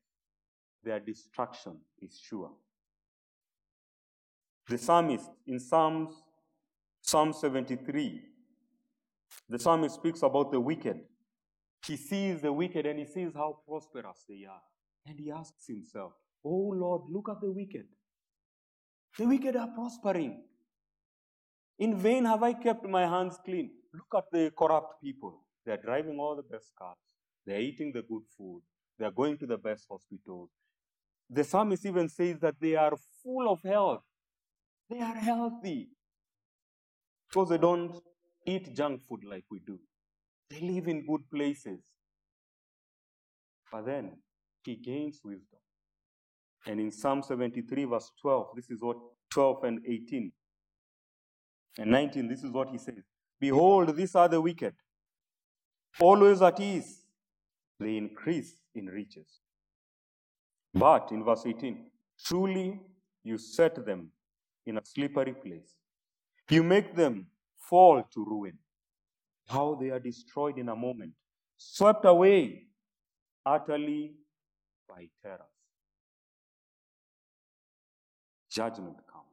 their 0.84 1.00
destruction 1.00 1.78
is 2.02 2.20
sure. 2.22 2.52
The 4.68 4.78
psalmist 4.78 5.30
in 5.48 5.58
Psalms, 5.58 6.14
Psalm 7.02 7.32
73, 7.32 8.22
the 9.48 9.58
psalmist 9.58 9.96
speaks 9.96 10.22
about 10.22 10.52
the 10.52 10.60
wicked. 10.60 11.00
He 11.88 11.96
sees 11.96 12.42
the 12.42 12.52
wicked 12.52 12.86
and 12.86 13.00
he 13.00 13.06
sees 13.06 13.32
how 13.34 13.60
prosperous 13.66 14.26
they 14.28 14.44
are. 14.46 14.62
And 15.06 15.18
he 15.18 15.32
asks 15.32 15.68
himself, 15.68 16.12
Oh 16.44 16.74
Lord, 16.76 17.04
look 17.10 17.30
at 17.30 17.40
the 17.40 17.52
wicked. 17.52 17.86
The 19.18 19.28
wicked 19.28 19.56
are 19.56 19.70
prospering. 19.74 20.44
In 21.80 21.98
vain 21.98 22.26
have 22.26 22.44
I 22.44 22.52
kept 22.52 22.86
my 22.86 23.08
hands 23.08 23.38
clean. 23.46 23.72
Look 23.94 24.14
at 24.14 24.26
the 24.30 24.52
corrupt 24.58 25.02
people. 25.02 25.45
They 25.66 25.72
are 25.72 25.82
driving 25.82 26.20
all 26.20 26.36
the 26.36 26.44
best 26.44 26.72
cars. 26.78 26.98
They 27.46 27.56
are 27.56 27.60
eating 27.60 27.92
the 27.94 28.02
good 28.02 28.24
food. 28.38 28.62
They 28.98 29.06
are 29.06 29.12
going 29.12 29.38
to 29.40 29.46
the 29.46 29.58
best 29.58 29.86
hospitals. 29.90 30.50
The 31.30 31.44
psalmist 31.44 31.86
even 31.86 32.08
says 32.10 32.40
that 32.40 32.56
they 32.60 32.76
are 32.76 32.94
full 33.24 33.50
of 33.50 33.62
health. 33.64 34.04
They 34.90 35.02
are 35.02 35.16
healthy. 35.16 35.90
Because 37.28 37.50
they 37.50 37.58
don't 37.58 37.96
eat 38.46 38.76
junk 38.76 39.02
food 39.08 39.22
like 39.28 39.46
we 39.50 39.60
do. 39.66 39.80
They 40.50 40.60
live 40.60 40.88
in 40.88 41.06
good 41.06 41.30
places. 41.32 41.82
But 43.72 43.86
then 43.86 44.12
he 44.64 44.76
gains 44.76 45.20
wisdom. 45.24 45.60
And 46.68 46.80
in 46.80 46.92
Psalm 46.92 47.22
73, 47.22 47.86
verse 47.86 48.12
12, 48.22 48.48
this 48.56 48.70
is 48.70 48.82
what 48.82 48.98
12 49.32 49.64
and 49.64 49.80
18 49.88 50.32
and 51.78 51.92
19, 51.92 52.28
this 52.28 52.44
is 52.44 52.52
what 52.52 52.70
he 52.70 52.78
says 52.78 53.04
Behold, 53.40 53.96
these 53.96 54.16
are 54.16 54.28
the 54.28 54.40
wicked, 54.40 54.74
always 56.00 56.42
at 56.42 56.60
ease, 56.60 57.04
they 57.80 57.98
increase 57.98 58.54
in 58.74 58.88
riches. 58.88 59.40
But 60.74 61.12
in 61.12 61.24
verse 61.24 61.46
18, 61.46 61.86
truly 62.26 62.80
you 63.24 63.38
set 63.38 63.86
them 63.86 64.12
in 64.66 64.78
a 64.78 64.86
slippery 64.86 65.34
place. 65.34 65.76
You 66.50 66.64
make 66.64 66.96
them 66.96 67.28
fall 67.58 68.04
to 68.14 68.26
ruin. 68.26 68.58
How 69.48 69.78
they 69.80 69.90
are 69.90 70.00
destroyed 70.00 70.58
in 70.58 70.70
a 70.70 70.76
moment, 70.76 71.14
swept 71.58 72.06
away 72.06 72.64
utterly 73.46 74.14
by 74.88 75.08
terrors. 75.22 75.42
Judgment 78.50 78.98
comes. 79.12 79.26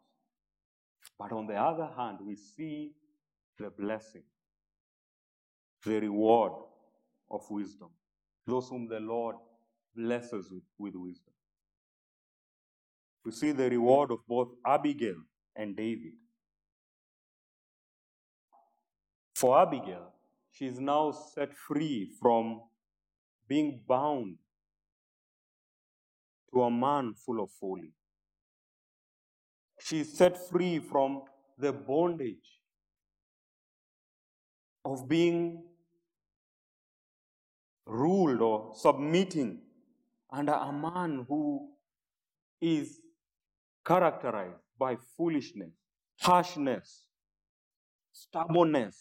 But 1.19 1.33
on 1.33 1.47
the 1.47 1.55
other 1.55 1.89
hand, 1.97 2.19
we 2.27 2.37
see 2.37 2.93
the 3.59 3.71
blessing, 3.71 4.25
the 5.85 6.01
reward 6.01 6.53
of 7.31 7.43
wisdom. 7.51 7.89
Those 8.47 8.69
whom 8.69 8.89
the 8.89 9.01
Lord 9.01 9.37
blesses 9.95 10.51
with, 10.51 10.63
with 10.79 10.95
wisdom. 10.95 11.33
We 13.25 13.33
see 13.33 13.53
the 13.53 13.71
reward 13.71 14.11
of 14.11 14.27
both 14.27 14.49
Abigail 14.67 15.17
and 15.55 15.77
David. 15.77 16.13
For 19.35 19.61
Abigail, 19.61 20.13
she 20.51 20.67
is 20.67 20.81
now 20.81 21.13
set 21.13 21.55
free 21.55 22.11
from 22.21 22.63
being 23.49 23.81
bound 23.87 24.37
to 26.53 26.63
a 26.63 26.71
man 26.71 27.15
full 27.15 27.43
of 27.43 27.51
folly. 27.51 27.93
She 29.81 30.01
is 30.01 30.13
set 30.17 30.49
free 30.49 30.79
from 30.79 31.23
the 31.59 31.73
bondage 31.73 32.61
of 34.85 35.09
being 35.09 35.63
ruled 37.87 38.41
or 38.41 38.73
submitting 38.75 39.61
under 40.31 40.53
a 40.53 40.73
man 40.73 41.27
who 41.29 41.69
is 42.61 43.01
characterized 43.85 44.61
by 44.79 44.97
foolishness, 45.17 45.73
harshness, 46.21 47.07
stubbornness. 48.13 48.97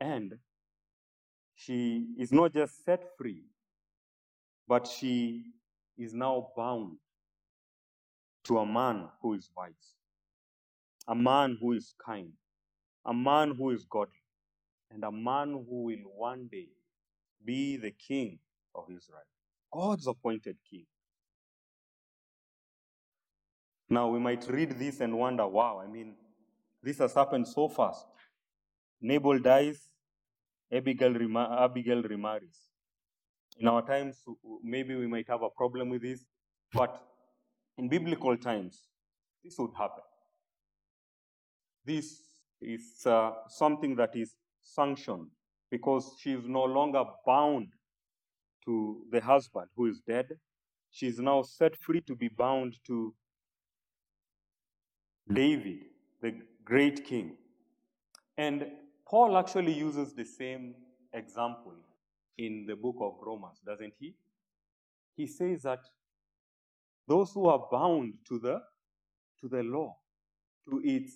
And 0.00 0.38
she 1.54 2.06
is 2.18 2.32
not 2.32 2.54
just 2.54 2.84
set 2.84 3.16
free, 3.16 3.42
but 4.66 4.86
she 4.86 5.44
is 5.96 6.14
now 6.14 6.48
bound 6.56 6.96
to 8.44 8.58
a 8.58 8.66
man 8.66 9.08
who 9.20 9.34
is 9.34 9.50
wise, 9.56 9.72
a 11.06 11.14
man 11.14 11.58
who 11.60 11.72
is 11.72 11.94
kind, 12.04 12.32
a 13.04 13.12
man 13.12 13.54
who 13.56 13.70
is 13.70 13.84
godly, 13.84 14.12
and 14.90 15.04
a 15.04 15.12
man 15.12 15.52
who 15.68 15.84
will 15.84 16.04
one 16.16 16.48
day 16.50 16.68
be 17.44 17.76
the 17.76 17.90
king 17.90 18.38
of 18.74 18.84
Israel, 18.84 19.22
God's 19.72 20.06
appointed 20.06 20.56
king. 20.70 20.86
Now, 23.90 24.08
we 24.08 24.18
might 24.18 24.46
read 24.48 24.78
this 24.78 25.00
and 25.00 25.16
wonder, 25.18 25.46
wow, 25.46 25.82
I 25.82 25.90
mean, 25.90 26.14
this 26.82 26.98
has 26.98 27.14
happened 27.14 27.48
so 27.48 27.68
fast. 27.68 28.06
Nabal 29.00 29.38
dies, 29.38 29.88
Abigail, 30.70 31.12
rema- 31.14 31.58
Abigail 31.60 32.02
remarries. 32.02 32.58
In 33.58 33.66
our 33.66 33.82
times, 33.82 34.22
maybe 34.62 34.94
we 34.94 35.06
might 35.06 35.26
have 35.28 35.42
a 35.42 35.50
problem 35.50 35.88
with 35.88 36.02
this, 36.02 36.26
but 36.72 37.02
in 37.78 37.88
biblical 37.88 38.36
times, 38.36 38.88
this 39.42 39.56
would 39.58 39.72
happen. 39.76 40.04
This 41.84 42.20
is 42.60 43.06
uh, 43.06 43.32
something 43.48 43.96
that 43.96 44.14
is 44.14 44.34
sanctioned 44.74 45.28
because 45.70 46.12
she 46.20 46.32
is 46.32 46.46
no 46.46 46.64
longer 46.64 47.04
bound 47.26 47.68
to 48.64 49.02
the 49.10 49.20
husband 49.20 49.66
who 49.76 49.86
is 49.86 50.00
dead. 50.06 50.26
She 50.90 51.06
is 51.06 51.18
now 51.18 51.42
set 51.42 51.76
free 51.76 52.00
to 52.02 52.14
be 52.14 52.28
bound 52.28 52.76
to 52.86 53.14
David, 55.30 55.80
the 56.22 56.34
great 56.64 57.04
king. 57.04 57.36
And 58.36 58.66
Paul 59.06 59.36
actually 59.36 59.72
uses 59.72 60.14
the 60.14 60.24
same 60.24 60.74
example 61.12 61.74
in 62.38 62.66
the 62.66 62.76
book 62.76 62.96
of 63.00 63.14
Romans, 63.20 63.60
doesn't 63.64 63.94
he? 63.98 64.14
He 65.16 65.26
says 65.26 65.62
that 65.62 65.80
those 67.06 67.32
who 67.32 67.46
are 67.46 67.66
bound 67.70 68.14
to 68.28 68.38
the 68.38 68.60
to 69.40 69.48
the 69.48 69.62
law, 69.62 69.96
to 70.68 70.80
its 70.84 71.12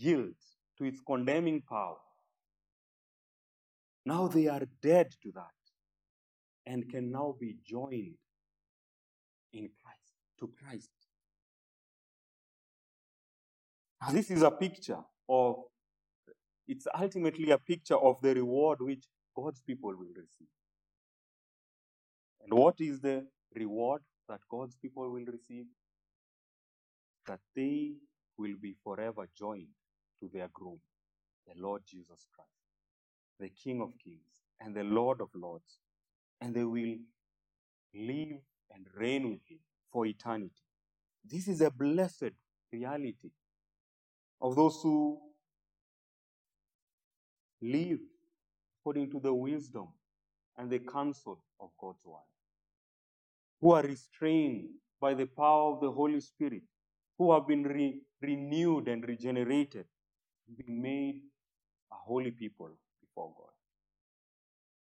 guilt, 0.00 0.36
to 0.78 0.84
its 0.84 1.00
condemning 1.00 1.60
power, 1.60 1.96
now 4.08 4.26
they 4.26 4.46
are 4.48 4.62
dead 4.82 5.08
to 5.22 5.32
that 5.32 5.58
and 6.66 6.88
can 6.88 7.04
mm-hmm. 7.04 7.12
now 7.12 7.34
be 7.38 7.56
joined 7.64 8.16
in 9.52 9.68
Christ, 9.80 10.08
to 10.40 10.50
Christ. 10.58 10.90
Now, 14.00 14.12
this 14.12 14.30
is 14.30 14.42
a 14.42 14.50
picture 14.50 15.02
of, 15.28 15.56
it's 16.66 16.86
ultimately 16.98 17.50
a 17.50 17.58
picture 17.58 17.96
of 17.96 18.20
the 18.22 18.34
reward 18.34 18.78
which 18.80 19.04
God's 19.36 19.60
people 19.60 19.90
will 19.90 20.14
receive. 20.14 20.54
And 22.42 22.52
what 22.54 22.76
is 22.78 23.00
the 23.00 23.26
reward 23.54 24.02
that 24.28 24.40
God's 24.50 24.76
people 24.76 25.10
will 25.10 25.26
receive? 25.26 25.66
That 27.26 27.40
they 27.54 27.94
will 28.38 28.54
be 28.60 28.74
forever 28.84 29.26
joined 29.36 29.74
to 30.20 30.30
their 30.32 30.48
groom, 30.52 30.80
the 31.46 31.60
Lord 31.60 31.82
Jesus 31.86 32.26
Christ, 32.34 32.57
the 33.38 33.48
King 33.48 33.80
of 33.80 33.92
Kings 34.02 34.42
and 34.60 34.74
the 34.74 34.84
Lord 34.84 35.20
of 35.20 35.28
Lords. 35.34 35.78
And 36.40 36.54
they 36.54 36.64
will 36.64 36.96
live 37.94 38.40
and 38.74 38.86
reign 38.96 39.30
with 39.30 39.40
Him 39.48 39.58
for 39.92 40.06
eternity. 40.06 40.62
This 41.24 41.48
is 41.48 41.60
a 41.60 41.70
blessed 41.70 42.32
reality 42.72 43.30
of 44.40 44.56
those 44.56 44.80
who 44.82 45.18
live 47.60 47.98
according 48.80 49.10
to 49.10 49.20
the 49.20 49.34
wisdom 49.34 49.88
and 50.56 50.70
the 50.70 50.78
counsel 50.78 51.42
of 51.60 51.70
God's 51.80 52.04
word, 52.04 52.20
who 53.60 53.72
are 53.72 53.82
restrained 53.82 54.68
by 55.00 55.14
the 55.14 55.26
power 55.26 55.74
of 55.74 55.80
the 55.80 55.90
Holy 55.90 56.20
Spirit, 56.20 56.62
who 57.16 57.32
have 57.32 57.46
been 57.46 57.64
re- 57.64 58.00
renewed 58.20 58.88
and 58.88 59.06
regenerated, 59.06 59.86
be 60.56 60.64
made 60.72 61.22
a 61.92 61.94
holy 61.94 62.30
people 62.30 62.70
before 63.18 63.32
God. 63.36 63.52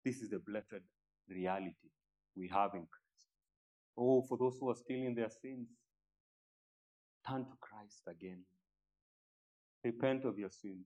This 0.05 0.21
is 0.21 0.29
the 0.29 0.39
blessed 0.39 0.83
reality 1.29 1.89
we 2.35 2.47
have 2.47 2.73
in 2.73 2.87
Christ. 2.87 3.27
Oh, 3.97 4.21
for 4.21 4.37
those 4.37 4.57
who 4.59 4.69
are 4.69 4.75
still 4.75 5.03
in 5.03 5.15
their 5.15 5.29
sins, 5.29 5.67
turn 7.27 7.45
to 7.45 7.57
Christ 7.59 8.01
again. 8.07 8.43
Repent 9.83 10.25
of 10.25 10.39
your 10.39 10.49
sins. 10.49 10.85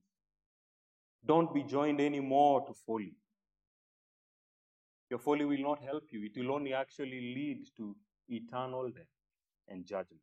Don't 1.24 1.52
be 1.54 1.62
joined 1.62 2.00
anymore 2.00 2.66
to 2.66 2.74
folly. 2.86 3.14
Your 5.10 5.18
folly 5.18 5.44
will 5.44 5.62
not 5.62 5.82
help 5.82 6.04
you, 6.10 6.24
it 6.24 6.36
will 6.36 6.52
only 6.52 6.74
actually 6.74 7.34
lead 7.34 7.66
to 7.76 7.94
eternal 8.28 8.90
death 8.90 9.04
and 9.68 9.86
judgment 9.86 10.20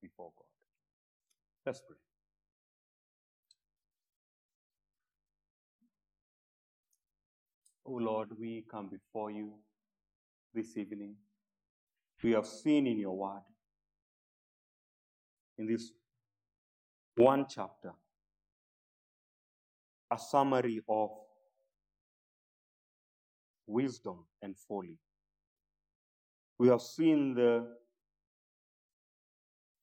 before 0.00 0.32
God. 0.36 0.46
Let's 1.66 1.82
pray. 1.86 1.96
Oh 7.92 7.96
Lord, 7.96 8.28
we 8.38 8.64
come 8.70 8.88
before 8.88 9.32
you 9.32 9.52
this 10.54 10.76
evening. 10.76 11.16
We 12.22 12.30
have 12.32 12.46
seen 12.46 12.86
in 12.86 13.00
your 13.00 13.16
word, 13.16 13.42
in 15.58 15.66
this 15.66 15.90
one 17.16 17.46
chapter, 17.48 17.90
a 20.08 20.16
summary 20.16 20.80
of 20.88 21.10
wisdom 23.66 24.24
and 24.40 24.56
folly. 24.56 24.98
We 26.58 26.68
have 26.68 26.82
seen 26.82 27.34
the 27.34 27.66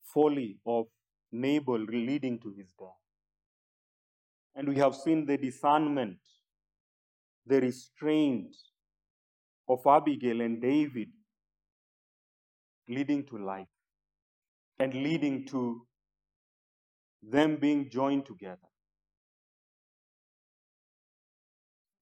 folly 0.01 0.59
of 0.65 0.85
Nabal 1.33 1.79
leading 1.79 2.39
to 2.39 2.53
his 2.57 2.71
death. 2.79 2.87
And 4.55 4.69
we 4.69 4.77
have 4.77 4.95
seen 4.95 5.25
the 5.25 5.37
discernment, 5.37 6.19
the 7.47 7.61
restraint 7.61 8.55
of 9.69 9.79
Abigail 9.85 10.41
and 10.41 10.61
David 10.61 11.09
leading 12.89 13.25
to 13.25 13.37
life 13.37 13.67
and 14.79 14.93
leading 14.93 15.45
to 15.47 15.85
them 17.21 17.57
being 17.57 17.89
joined 17.89 18.25
together. 18.25 18.57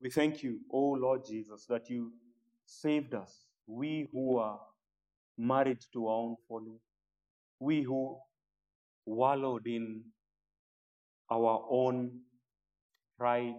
We 0.02 0.10
thank 0.10 0.44
you, 0.44 0.60
O 0.72 0.92
Lord 0.92 1.26
Jesus, 1.26 1.66
that 1.68 1.90
you 1.90 2.12
saved 2.66 3.14
us, 3.16 3.46
we 3.66 4.08
who 4.12 4.38
are 4.38 4.60
married 5.38 5.80
to 5.94 6.08
our 6.08 6.16
own 6.16 6.36
folly, 6.48 6.80
we 7.60 7.82
who 7.82 8.18
wallowed 9.06 9.66
in 9.66 10.04
our 11.32 11.66
own 11.70 12.20
pride, 13.18 13.56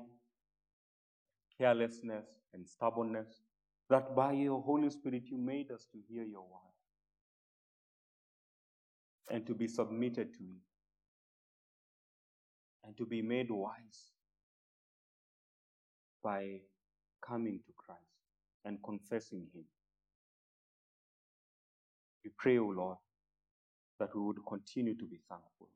carelessness, 1.58 2.26
and 2.54 2.66
stubbornness, 2.66 3.42
that 3.88 4.14
by 4.16 4.32
your 4.32 4.60
Holy 4.62 4.90
Spirit 4.90 5.24
you 5.26 5.38
made 5.38 5.70
us 5.70 5.86
to 5.92 5.98
hear 6.08 6.24
your 6.24 6.42
word 6.42 6.74
and 9.30 9.46
to 9.46 9.54
be 9.54 9.68
submitted 9.68 10.32
to 10.34 10.40
it 10.42 10.66
and 12.84 12.96
to 12.96 13.04
be 13.04 13.20
made 13.20 13.50
wise 13.50 14.12
by 16.22 16.60
coming 17.26 17.60
to 17.66 17.72
Christ 17.76 18.00
and 18.64 18.78
confessing 18.84 19.46
Him. 19.52 19.64
We 22.24 22.30
pray, 22.36 22.58
O 22.58 22.66
Lord, 22.66 22.98
that 23.98 24.14
we 24.14 24.22
would 24.22 24.38
continue 24.48 24.96
to 24.96 25.04
be 25.04 25.20
thankful. 25.28 25.68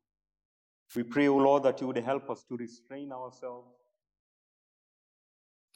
We 0.97 1.05
pray, 1.05 1.29
O 1.29 1.37
Lord, 1.37 1.63
that 1.63 1.81
you 1.81 1.87
would 1.87 1.99
help 1.99 2.31
us 2.31 2.45
to 2.49 2.57
restrain 2.57 3.13
ourselves. 3.13 3.80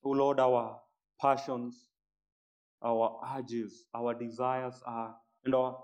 O 0.04 0.10
Lord, 0.10 0.38
our 0.38 0.80
passions, 1.20 1.88
our 2.82 3.20
urges, 3.36 3.84
our 3.94 4.14
desires 4.14 4.82
are, 4.86 5.14
and 5.44 5.54
our, 5.54 5.78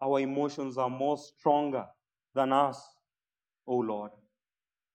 our 0.00 0.20
emotions 0.20 0.76
are 0.76 0.90
more 0.90 1.16
stronger 1.16 1.86
than 2.34 2.52
us, 2.52 2.82
O 3.66 3.76
Lord. 3.76 4.10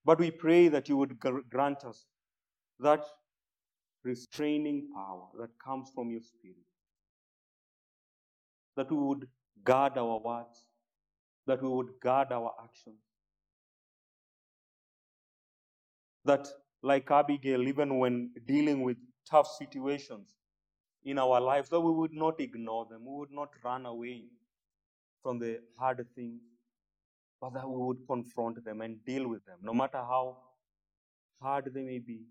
But 0.04 0.20
we 0.20 0.32
pray 0.32 0.68
that 0.68 0.90
you 0.90 0.98
would 0.98 1.18
grant 1.50 1.86
us 1.86 2.06
that 2.80 3.04
restraining 4.04 4.90
power 4.94 5.28
that 5.40 5.50
comes 5.64 5.90
from 5.94 6.10
your 6.12 6.22
Spirit. 6.22 6.56
That 8.76 8.92
we 8.92 8.98
would 8.98 9.28
guard 9.64 9.98
our 9.98 10.20
words, 10.20 10.68
that 11.48 11.62
we 11.62 11.70
would 11.70 11.90
guard 12.02 12.32
our 12.32 12.54
actions. 12.64 13.02
That, 16.26 16.48
like 16.88 17.12
Abigail, 17.12 17.68
even 17.68 18.00
when 18.00 18.32
dealing 18.48 18.82
with 18.82 18.98
tough 19.30 19.48
situations 19.60 20.36
in 21.04 21.20
our 21.20 21.40
lives, 21.42 21.70
that 21.70 21.80
we 21.82 21.92
would 21.92 22.14
not 22.14 22.40
ignore 22.40 22.86
them, 22.90 23.06
we 23.06 23.20
would 23.20 23.32
not 23.32 23.50
run 23.64 23.86
away 23.86 24.24
from 25.22 25.40
the 25.40 25.60
hard 25.80 26.06
things, 26.16 26.42
but 27.42 27.54
that 27.54 27.68
we 27.70 27.78
would 27.78 28.00
confront 28.08 28.64
them 28.66 28.82
and 28.82 29.04
deal 29.06 29.28
with 29.28 29.46
them, 29.46 29.58
no 29.62 29.74
matter 29.74 29.98
how 29.98 30.38
hard 31.42 31.72
they 31.74 31.84
may 31.84 32.00
be, 32.00 32.22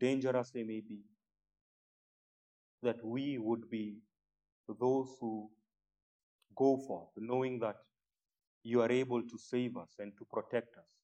dangerous 0.00 0.50
they 0.50 0.62
may 0.64 0.80
be, 0.80 1.00
that 2.82 3.04
we 3.04 3.38
would 3.38 3.68
be 3.70 3.98
those 4.80 5.08
who 5.20 5.50
go 6.56 6.76
forth, 6.76 7.10
knowing 7.16 7.58
that 7.60 7.76
you 8.64 8.80
are 8.80 8.90
able 8.90 9.22
to 9.22 9.38
save 9.38 9.76
us 9.76 9.90
and 9.98 10.12
to 10.18 10.24
protect 10.24 10.76
us 10.78 11.01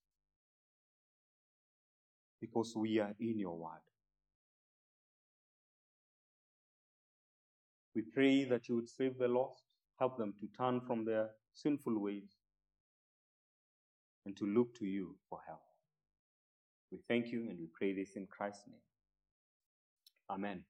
because 2.40 2.74
we 2.76 2.98
are 2.98 3.14
in 3.20 3.38
your 3.38 3.56
word. 3.56 3.82
We 7.94 8.02
pray 8.02 8.44
that 8.44 8.68
you 8.68 8.76
would 8.76 8.88
save 8.88 9.18
the 9.18 9.28
lost, 9.28 9.64
help 9.98 10.18
them 10.18 10.34
to 10.40 10.48
turn 10.56 10.80
from 10.80 11.04
their 11.04 11.30
sinful 11.52 11.98
ways, 11.98 12.36
and 14.24 14.36
to 14.36 14.46
look 14.46 14.74
to 14.78 14.86
you 14.86 15.16
for 15.28 15.40
help. 15.46 15.62
We 16.92 16.98
thank 17.08 17.32
you 17.32 17.48
and 17.48 17.58
we 17.58 17.66
pray 17.66 17.92
this 17.92 18.16
in 18.16 18.26
Christ's 18.26 18.66
name. 18.68 18.80
Amen. 20.30 20.62